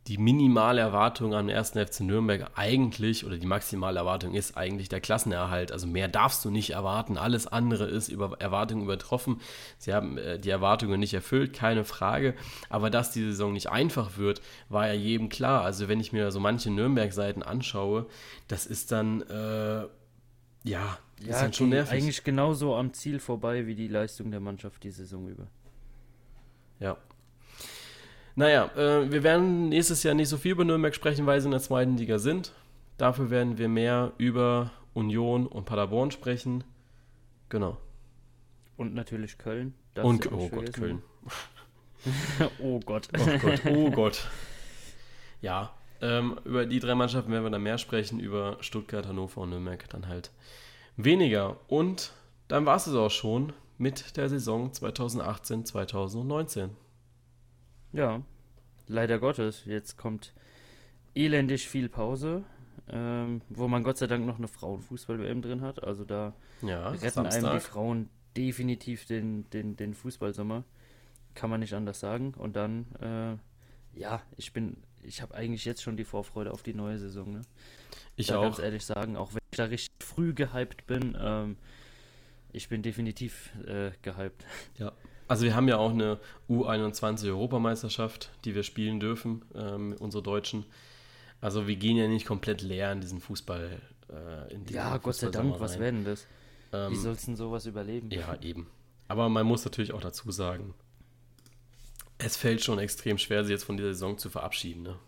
die 0.07 0.17
minimale 0.17 0.81
Erwartung 0.81 1.35
am 1.35 1.49
ersten 1.49 1.85
FC 1.85 2.01
Nürnberg 2.01 2.49
eigentlich, 2.55 3.25
oder 3.25 3.37
die 3.37 3.45
maximale 3.45 3.99
Erwartung 3.99 4.33
ist 4.33 4.57
eigentlich 4.57 4.89
der 4.89 5.01
Klassenerhalt. 5.01 5.71
Also 5.71 5.85
mehr 5.87 6.07
darfst 6.07 6.43
du 6.43 6.49
nicht 6.49 6.71
erwarten. 6.71 7.17
Alles 7.17 7.45
andere 7.45 7.85
ist 7.85 8.07
über 8.07 8.39
Erwartungen 8.39 8.83
übertroffen. 8.83 9.39
Sie 9.77 9.93
haben 9.93 10.17
äh, 10.17 10.39
die 10.39 10.49
Erwartungen 10.49 10.99
nicht 10.99 11.13
erfüllt, 11.13 11.53
keine 11.53 11.83
Frage. 11.83 12.33
Aber 12.69 12.89
dass 12.89 13.11
die 13.11 13.23
Saison 13.23 13.53
nicht 13.53 13.69
einfach 13.69 14.17
wird, 14.17 14.41
war 14.67 14.87
ja 14.87 14.93
jedem 14.93 15.29
klar. 15.29 15.63
Also 15.63 15.87
wenn 15.87 15.99
ich 15.99 16.11
mir 16.11 16.31
so 16.31 16.39
manche 16.39 16.71
Nürnberg-Seiten 16.71 17.43
anschaue, 17.43 18.07
das 18.47 18.65
ist 18.65 18.91
dann, 18.91 19.21
äh, 19.21 19.81
ja, 20.63 20.97
das 21.19 21.27
ist 21.27 21.41
dann 21.41 21.53
schon 21.53 21.69
nervig. 21.69 21.93
Eigentlich 21.93 22.23
genauso 22.23 22.75
am 22.75 22.93
Ziel 22.93 23.19
vorbei 23.19 23.67
wie 23.67 23.75
die 23.75 23.87
Leistung 23.87 24.31
der 24.31 24.39
Mannschaft 24.39 24.83
die 24.83 24.91
Saison 24.91 25.27
über. 25.27 25.47
Ja. 26.79 26.97
Naja, 28.39 28.71
äh, 28.77 29.11
wir 29.11 29.23
werden 29.23 29.67
nächstes 29.67 30.01
Jahr 30.03 30.13
nicht 30.13 30.29
so 30.29 30.37
viel 30.37 30.53
über 30.53 30.63
Nürnberg 30.63 30.95
sprechen, 30.95 31.25
weil 31.25 31.41
sie 31.41 31.47
in 31.47 31.51
der 31.51 31.59
zweiten 31.59 31.97
Liga 31.97 32.19
sind. 32.19 32.53
Dafür 32.97 33.29
werden 33.29 33.57
wir 33.57 33.67
mehr 33.67 34.13
über 34.17 34.71
Union 34.93 35.45
und 35.45 35.65
Paderborn 35.65 36.09
sprechen. 36.11 36.63
Genau. 37.49 37.75
Und 38.77 38.95
natürlich 38.95 39.37
Köln. 39.39 39.73
darfst 39.93 40.09
und, 40.09 40.27
auch 40.31 40.37
oh 40.37 40.41
nicht 40.43 40.53
Gott. 40.53 40.73
Köln. 40.73 41.01
oh 42.59 42.79
Gott. 42.79 43.09
Oh 43.19 43.37
Gott, 43.39 43.61
oh 43.65 43.91
Gott. 43.91 44.27
Ja, 45.41 45.73
ähm, 46.01 46.39
über 46.45 46.65
die 46.65 46.79
drei 46.79 46.95
Mannschaften 46.95 47.33
werden 47.33 47.43
wir 47.43 47.49
dann 47.49 47.63
mehr 47.63 47.77
sprechen, 47.77 48.21
über 48.21 48.55
Stuttgart, 48.61 49.05
Hannover 49.05 49.41
und 49.41 49.49
Nürnberg 49.49 49.89
dann 49.89 50.07
halt 50.07 50.31
weniger. 50.95 51.57
Und 51.67 52.13
dann 52.47 52.65
war 52.65 52.77
es 52.77 52.87
es 52.87 52.95
auch 52.95 53.11
schon 53.11 53.51
mit 53.77 54.15
der 54.15 54.29
Saison 54.29 54.71
2018, 54.71 55.65
2019. 55.65 56.69
Ja, 57.93 58.21
leider 58.87 59.19
Gottes. 59.19 59.63
Jetzt 59.65 59.97
kommt 59.97 60.33
elendig 61.15 61.67
viel 61.67 61.89
Pause, 61.89 62.43
ähm, 62.89 63.41
wo 63.49 63.67
man 63.67 63.83
Gott 63.83 63.97
sei 63.97 64.07
Dank 64.07 64.25
noch 64.25 64.37
eine 64.37 64.47
Frauenfußball-WM 64.47 65.41
drin 65.41 65.61
hat. 65.61 65.83
Also 65.83 66.05
da 66.05 66.33
Ja, 66.61 66.89
retten 66.89 67.19
einem 67.19 67.29
die 67.29 67.41
Samstag. 67.41 67.61
Frauen 67.61 68.09
definitiv 68.37 69.05
den, 69.05 69.49
den, 69.51 69.75
den 69.75 69.93
Fußballsommer. 69.93 70.63
Kann 71.35 71.49
man 71.49 71.59
nicht 71.59 71.73
anders 71.73 71.99
sagen. 71.99 72.33
Und 72.35 72.55
dann, 72.55 72.85
äh, 73.01 73.99
ja, 73.99 74.21
ich 74.37 74.53
bin, 74.53 74.77
ich 75.03 75.21
habe 75.21 75.35
eigentlich 75.35 75.65
jetzt 75.65 75.81
schon 75.83 75.97
die 75.97 76.03
Vorfreude 76.03 76.51
auf 76.51 76.63
die 76.63 76.73
neue 76.73 76.97
Saison. 76.99 77.31
Ne? 77.31 77.41
Ich 78.15 78.27
da 78.27 78.37
auch. 78.39 78.43
ganz 78.43 78.59
ehrlich 78.59 78.85
sagen, 78.85 79.15
auch 79.15 79.33
wenn 79.33 79.41
ich 79.51 79.57
da 79.57 79.65
richtig 79.65 79.95
früh 80.05 80.33
gehypt 80.33 80.85
bin, 80.87 81.17
ähm, 81.19 81.57
ich 82.51 82.67
bin 82.69 82.81
definitiv 82.81 83.51
äh, 83.65 83.91
gehypt. 84.01 84.45
Ja, 84.77 84.91
also 85.29 85.45
wir 85.45 85.55
haben 85.55 85.67
ja 85.69 85.77
auch 85.77 85.91
eine 85.91 86.19
U21-Europameisterschaft, 86.49 88.31
die 88.43 88.53
wir 88.55 88.63
spielen 88.63 88.99
dürfen, 88.99 89.45
ähm, 89.55 89.95
unsere 89.99 90.21
Deutschen. 90.21 90.65
Also 91.39 91.67
wir 91.67 91.77
gehen 91.77 91.95
ja 91.95 92.07
nicht 92.07 92.25
komplett 92.25 92.61
leer 92.61 92.91
in 92.91 92.99
diesen 92.99 93.21
Fußball. 93.21 93.79
Äh, 94.11 94.53
in 94.53 94.65
diesen 94.65 94.75
Ja, 94.75 94.97
Gott 94.97 95.15
sei 95.15 95.29
Dank, 95.29 95.59
was 95.59 95.73
rein. 95.73 95.79
wäre 95.79 95.91
denn 95.93 96.05
das? 96.05 96.27
Ähm, 96.73 96.91
Wie 96.91 96.95
sollst 96.97 97.23
du 97.23 97.25
denn 97.27 97.35
sowas 97.37 97.65
überleben? 97.65 98.09
ja, 98.11 98.35
eben. 98.41 98.67
Aber 99.07 99.29
man 99.29 99.45
muss 99.45 99.63
natürlich 99.65 99.93
auch 99.93 100.01
dazu 100.01 100.29
sagen, 100.31 100.73
es 102.17 102.35
fällt 102.35 102.61
schon 102.63 102.77
extrem 102.79 103.17
schwer, 103.17 103.45
sie 103.45 103.53
jetzt 103.53 103.63
von 103.63 103.77
dieser 103.77 103.93
Saison 103.93 104.17
zu 104.17 104.29
verabschieden. 104.29 104.83
Ne? 104.83 104.99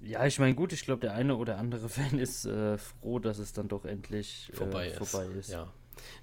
Ja, 0.00 0.24
ich 0.26 0.38
meine, 0.38 0.54
gut, 0.54 0.72
ich 0.72 0.82
glaube, 0.84 1.00
der 1.00 1.14
eine 1.14 1.36
oder 1.36 1.58
andere 1.58 1.88
Fan 1.88 2.18
ist 2.18 2.44
äh, 2.44 2.78
froh, 2.78 3.18
dass 3.18 3.38
es 3.38 3.52
dann 3.52 3.68
doch 3.68 3.84
endlich 3.84 4.50
äh, 4.52 4.56
Vorbei, 4.56 4.88
ist. 4.88 4.98
vorbei 5.10 5.26
ist. 5.38 5.50
Ja. 5.50 5.72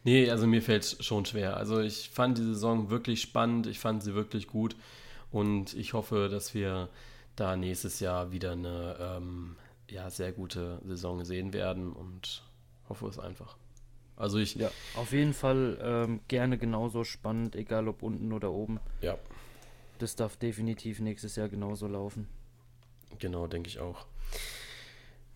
Nee, 0.04 0.30
also 0.30 0.48
mir 0.48 0.62
fällt 0.62 0.84
es 0.84 1.06
schon 1.06 1.26
schwer. 1.26 1.58
Also 1.58 1.80
ich 1.82 2.10
fand 2.10 2.38
die 2.38 2.44
Saison 2.44 2.90
wirklich 2.90 3.22
spannend, 3.22 3.68
ich 3.68 3.80
fand 3.80 4.04
sie 4.04 4.14
wirklich 4.14 4.48
gut 4.48 4.76
und 5.32 5.74
ich 5.74 5.94
hoffe, 5.94 6.30
dass 6.30 6.54
wir 6.54 6.90
da 7.36 7.56
nächstes 7.56 8.00
Jahr 8.00 8.32
wieder 8.32 8.54
eine 8.54 8.96
ähm, 9.00 9.56
ja, 9.90 10.10
sehr 10.10 10.32
gute 10.32 10.80
Saison 10.86 11.24
sehen 11.26 11.54
werden 11.54 11.92
und 11.92 12.44
hoffe 12.90 13.08
es 13.08 13.20
einfach. 13.20 13.58
Also 14.18 14.38
ich, 14.38 14.56
Ja, 14.56 14.72
auf 14.96 15.12
jeden 15.12 15.34
Fall 15.34 15.78
ähm, 15.82 16.22
gerne 16.30 16.58
genauso 16.58 17.04
spannend, 17.04 17.56
egal 17.56 17.88
ob 17.90 18.02
unten 18.02 18.32
oder 18.32 18.52
oben. 18.52 18.80
ja, 19.02 19.18
Das 20.00 20.16
darf 20.16 20.38
definitiv 20.38 21.00
nächstes 21.02 21.36
Jahr 21.36 21.50
genauso 21.50 21.88
laufen. 21.88 22.28
genau, 23.20 23.48
denke 23.48 23.68
ich 23.70 23.80
auch. 23.80 24.06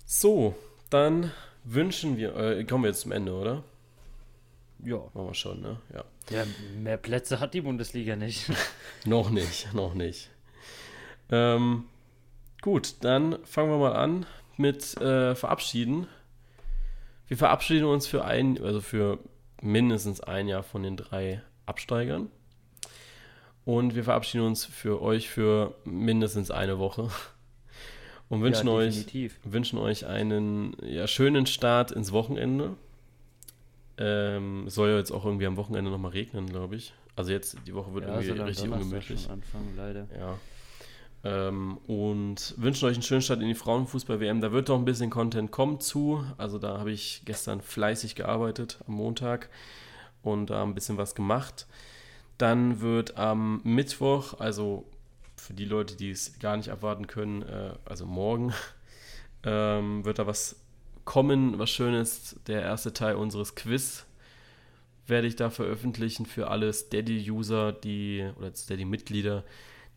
So, 0.05 0.55
dann 0.89 1.31
wünschen 1.65 2.17
wir, 2.17 2.35
äh, 2.35 2.63
kommen 2.63 2.83
wir 2.85 2.89
jetzt 2.89 3.01
zum 3.01 3.11
Ende, 3.11 3.33
oder? 3.33 3.63
Ja. 4.83 4.97
Machen 5.13 5.27
wir 5.27 5.33
schon, 5.33 5.61
ne? 5.61 5.77
Ja. 5.93 6.03
ja, 6.29 6.45
mehr 6.77 6.97
Plätze 6.97 7.39
hat 7.39 7.53
die 7.53 7.61
Bundesliga 7.61 8.15
nicht. 8.15 8.49
Noch 9.05 9.29
nicht, 9.29 9.73
noch 9.73 9.93
nicht. 9.93 10.29
Ähm, 11.31 11.85
gut, 12.61 12.95
dann 13.01 13.43
fangen 13.45 13.69
wir 13.69 13.77
mal 13.77 13.95
an 13.95 14.25
mit 14.57 14.97
äh, 14.97 15.35
Verabschieden. 15.35 16.07
Wir 17.27 17.37
verabschieden 17.37 17.85
uns 17.85 18.07
für 18.07 18.25
ein, 18.25 18.61
also 18.61 18.81
für 18.81 19.19
mindestens 19.61 20.19
ein 20.19 20.47
Jahr 20.47 20.63
von 20.63 20.83
den 20.83 20.97
drei 20.97 21.41
Absteigern. 21.65 22.29
Und 23.65 23.95
wir 23.95 24.03
verabschieden 24.03 24.45
uns 24.45 24.65
für 24.65 25.01
euch 25.01 25.29
für 25.29 25.75
mindestens 25.85 26.51
eine 26.51 26.79
Woche. 26.79 27.09
Und 28.29 28.41
wünschen 28.41 28.67
ja, 28.67 28.73
euch 28.73 29.05
wünschen 29.43 29.79
euch 29.79 30.05
einen 30.05 30.75
ja, 30.83 31.07
schönen 31.07 31.45
Start 31.45 31.91
ins 31.91 32.11
Wochenende. 32.11 32.75
Ähm, 34.01 34.63
es 34.67 34.75
soll 34.75 34.89
ja 34.89 34.97
jetzt 34.97 35.11
auch 35.11 35.25
irgendwie 35.25 35.45
am 35.45 35.57
Wochenende 35.57 35.91
nochmal 35.91 36.11
regnen, 36.11 36.47
glaube 36.47 36.77
ich. 36.77 36.93
Also 37.17 37.31
jetzt, 37.31 37.57
die 37.67 37.73
Woche 37.75 37.93
wird 37.93 38.05
Ja, 38.05 38.19
irgendwie 38.21 38.31
am 38.39 38.47
richtig 38.47 38.69
Donnerstag 38.69 38.81
ungemütlich. 38.85 39.21
schon 39.23 39.31
anfangen, 39.31 39.73
leider. 39.75 40.07
Ja. 40.17 40.37
Ähm, 41.25 41.77
und 41.85 42.53
wünschen 42.57 42.87
euch 42.87 42.93
einen 42.93 43.03
schönen 43.03 43.21
Start 43.21 43.41
in 43.41 43.49
die 43.49 43.55
Frauenfußball-WM. 43.55 44.39
Da 44.39 44.53
wird 44.53 44.69
noch 44.69 44.77
ein 44.77 44.85
bisschen 44.85 45.09
Content 45.09 45.51
kommen 45.51 45.81
zu. 45.81 46.23
Also 46.37 46.59
da 46.59 46.77
habe 46.77 46.91
ich 46.91 47.23
gestern 47.25 47.59
fleißig 47.59 48.15
gearbeitet 48.15 48.79
am 48.87 48.93
Montag 48.93 49.49
und 50.23 50.49
da 50.49 50.63
ein 50.63 50.75
bisschen 50.75 50.97
was 50.97 51.15
gemacht. 51.15 51.67
Dann 52.37 52.79
wird 52.79 53.17
am 53.17 53.59
Mittwoch, 53.65 54.39
also 54.39 54.85
für 55.35 55.53
die 55.53 55.65
Leute, 55.65 55.97
die 55.97 56.11
es 56.11 56.39
gar 56.39 56.55
nicht 56.55 56.69
abwarten 56.71 57.07
können, 57.07 57.41
äh, 57.41 57.73
also 57.83 58.05
morgen, 58.05 58.53
ähm, 59.43 60.05
wird 60.05 60.19
da 60.19 60.25
was 60.27 60.55
kommen, 61.09 61.57
was 61.57 61.71
Schönes. 61.71 62.35
Der 62.45 62.61
erste 62.61 62.93
Teil 62.93 63.15
unseres 63.15 63.55
Quiz 63.55 64.05
werde 65.07 65.25
ich 65.25 65.35
da 65.35 65.49
veröffentlichen 65.49 66.27
für 66.27 66.51
alle 66.51 66.71
Steady-User, 66.71 67.71
die 67.71 68.29
oder 68.37 68.53
Steady-Mitglieder, 68.53 69.43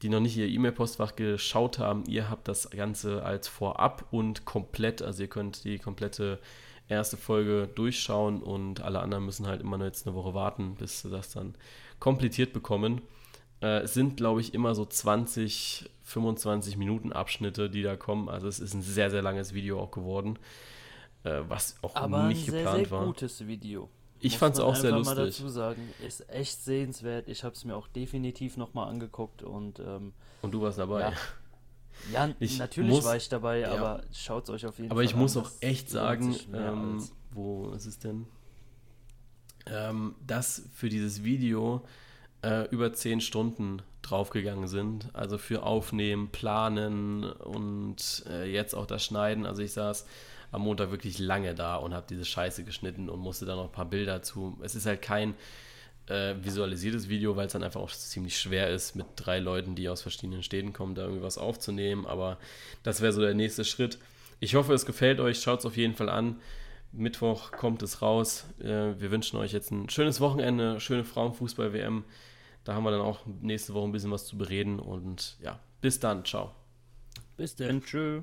die 0.00 0.08
noch 0.08 0.20
nicht 0.20 0.38
ihr 0.38 0.48
E-Mail-Postfach 0.48 1.14
geschaut 1.14 1.78
haben. 1.78 2.04
Ihr 2.06 2.30
habt 2.30 2.48
das 2.48 2.70
Ganze 2.70 3.22
als 3.24 3.46
Vorab 3.46 4.06
und 4.10 4.46
komplett, 4.46 5.02
also 5.02 5.24
ihr 5.24 5.28
könnt 5.28 5.64
die 5.64 5.78
komplette 5.78 6.38
erste 6.88 7.18
Folge 7.18 7.68
durchschauen 7.74 8.42
und 8.42 8.80
alle 8.80 9.00
anderen 9.00 9.26
müssen 9.26 9.46
halt 9.46 9.60
immer 9.60 9.78
jetzt 9.84 10.06
eine 10.06 10.16
Woche 10.16 10.32
warten, 10.32 10.76
bis 10.76 11.02
sie 11.02 11.10
das 11.10 11.30
dann 11.30 11.56
komplettiert 11.98 12.54
bekommen. 12.54 13.02
Äh, 13.60 13.80
es 13.80 13.92
sind, 13.92 14.16
glaube 14.16 14.40
ich, 14.40 14.54
immer 14.54 14.74
so 14.74 14.86
20, 14.86 15.90
25 16.04 16.78
Minuten 16.78 17.12
Abschnitte, 17.12 17.68
die 17.68 17.82
da 17.82 17.96
kommen. 17.96 18.30
Also 18.30 18.48
es 18.48 18.60
ist 18.60 18.72
ein 18.72 18.80
sehr, 18.80 19.10
sehr 19.10 19.20
langes 19.20 19.52
Video 19.52 19.78
auch 19.78 19.90
geworden, 19.90 20.38
äh, 21.24 21.40
was 21.48 21.76
auch 21.82 21.94
Aber 21.94 22.24
nicht 22.28 22.48
ein 22.48 22.50
sehr, 22.52 22.60
geplant 22.62 22.78
sehr 22.86 22.90
war. 22.90 23.04
gutes 23.06 23.46
Video. 23.46 23.88
Ich 24.20 24.38
fand 24.38 24.54
es 24.54 24.60
auch 24.60 24.76
sehr 24.76 24.94
einfach 24.94 25.14
mal 25.16 25.24
lustig. 25.24 25.42
dazu 25.44 25.48
sagen, 25.52 25.88
ist 26.06 26.28
echt 26.30 26.62
sehenswert. 26.62 27.28
Ich 27.28 27.42
habe 27.44 27.54
es 27.56 27.64
mir 27.64 27.74
auch 27.74 27.88
definitiv 27.88 28.56
nochmal 28.56 28.88
angeguckt 28.88 29.42
und 29.42 29.80
ähm, 29.80 30.12
Und 30.42 30.52
du 30.52 30.60
warst 30.62 30.78
dabei. 30.78 31.00
Ja. 31.00 31.12
ja, 32.12 32.34
Ich 32.38 32.58
natürlich 32.58 32.90
muss- 32.90 33.04
war 33.04 33.16
ich 33.16 33.28
dabei, 33.28 33.60
ja. 33.60 33.72
aber 33.72 34.02
schaut 34.12 34.44
es 34.44 34.50
euch 34.50 34.64
auf 34.66 34.78
jeden 34.78 34.90
Aber 34.92 34.98
Fall 35.00 35.04
ich 35.06 35.14
an. 35.14 35.18
muss 35.20 35.36
auch 35.36 35.50
echt 35.60 35.90
sagen, 35.90 36.36
ähm, 36.54 37.02
wo 37.32 37.70
ist 37.70 37.86
es 37.86 37.98
denn? 37.98 38.26
Ähm, 39.66 40.14
dass 40.26 40.68
für 40.74 40.88
dieses 40.88 41.22
Video 41.24 41.82
äh, 42.42 42.68
über 42.70 42.92
10 42.92 43.20
Stunden 43.20 43.82
draufgegangen 44.02 44.66
sind. 44.66 45.08
Also 45.14 45.38
für 45.38 45.62
Aufnehmen, 45.62 46.30
Planen 46.30 47.24
und 47.24 48.24
äh, 48.28 48.50
jetzt 48.52 48.74
auch 48.74 48.86
das 48.86 49.04
Schneiden. 49.04 49.46
Also 49.46 49.62
ich 49.62 49.72
saß 49.72 50.04
am 50.52 50.62
Montag 50.62 50.90
wirklich 50.90 51.18
lange 51.18 51.54
da 51.54 51.76
und 51.76 51.94
habe 51.94 52.06
diese 52.08 52.24
Scheiße 52.24 52.62
geschnitten 52.62 53.08
und 53.08 53.18
musste 53.18 53.46
dann 53.46 53.56
noch 53.56 53.64
ein 53.64 53.72
paar 53.72 53.88
Bilder 53.88 54.22
zu. 54.22 54.58
Es 54.62 54.74
ist 54.74 54.86
halt 54.86 55.02
kein 55.02 55.34
äh, 56.06 56.34
visualisiertes 56.40 57.08
Video, 57.08 57.36
weil 57.36 57.46
es 57.46 57.52
dann 57.52 57.64
einfach 57.64 57.80
auch 57.80 57.90
ziemlich 57.90 58.38
schwer 58.38 58.70
ist, 58.70 58.94
mit 58.94 59.06
drei 59.16 59.38
Leuten, 59.38 59.74
die 59.74 59.88
aus 59.88 60.02
verschiedenen 60.02 60.42
Städten 60.42 60.72
kommen, 60.72 60.94
da 60.94 61.02
irgendwie 61.02 61.22
was 61.22 61.38
aufzunehmen. 61.38 62.06
Aber 62.06 62.38
das 62.82 63.00
wäre 63.00 63.12
so 63.12 63.22
der 63.22 63.34
nächste 63.34 63.64
Schritt. 63.64 63.98
Ich 64.40 64.54
hoffe, 64.54 64.74
es 64.74 64.86
gefällt 64.86 65.20
euch. 65.20 65.40
Schaut 65.40 65.60
es 65.60 65.66
auf 65.66 65.76
jeden 65.76 65.94
Fall 65.94 66.10
an. 66.10 66.40
Mittwoch 66.92 67.52
kommt 67.52 67.82
es 67.82 68.02
raus. 68.02 68.44
Äh, 68.60 69.00
wir 69.00 69.10
wünschen 69.10 69.38
euch 69.38 69.52
jetzt 69.52 69.70
ein 69.70 69.88
schönes 69.88 70.20
Wochenende, 70.20 70.80
schöne 70.80 71.04
Frauenfußball-WM. 71.04 72.04
Da 72.64 72.74
haben 72.74 72.84
wir 72.84 72.90
dann 72.90 73.00
auch 73.00 73.20
nächste 73.40 73.72
Woche 73.72 73.88
ein 73.88 73.92
bisschen 73.92 74.10
was 74.10 74.26
zu 74.26 74.36
bereden. 74.36 74.78
Und 74.78 75.38
ja, 75.40 75.58
bis 75.80 75.98
dann. 75.98 76.24
Ciao. 76.26 76.50
Bis 77.36 77.56
dann. 77.56 77.82
Tschüss. 77.82 78.22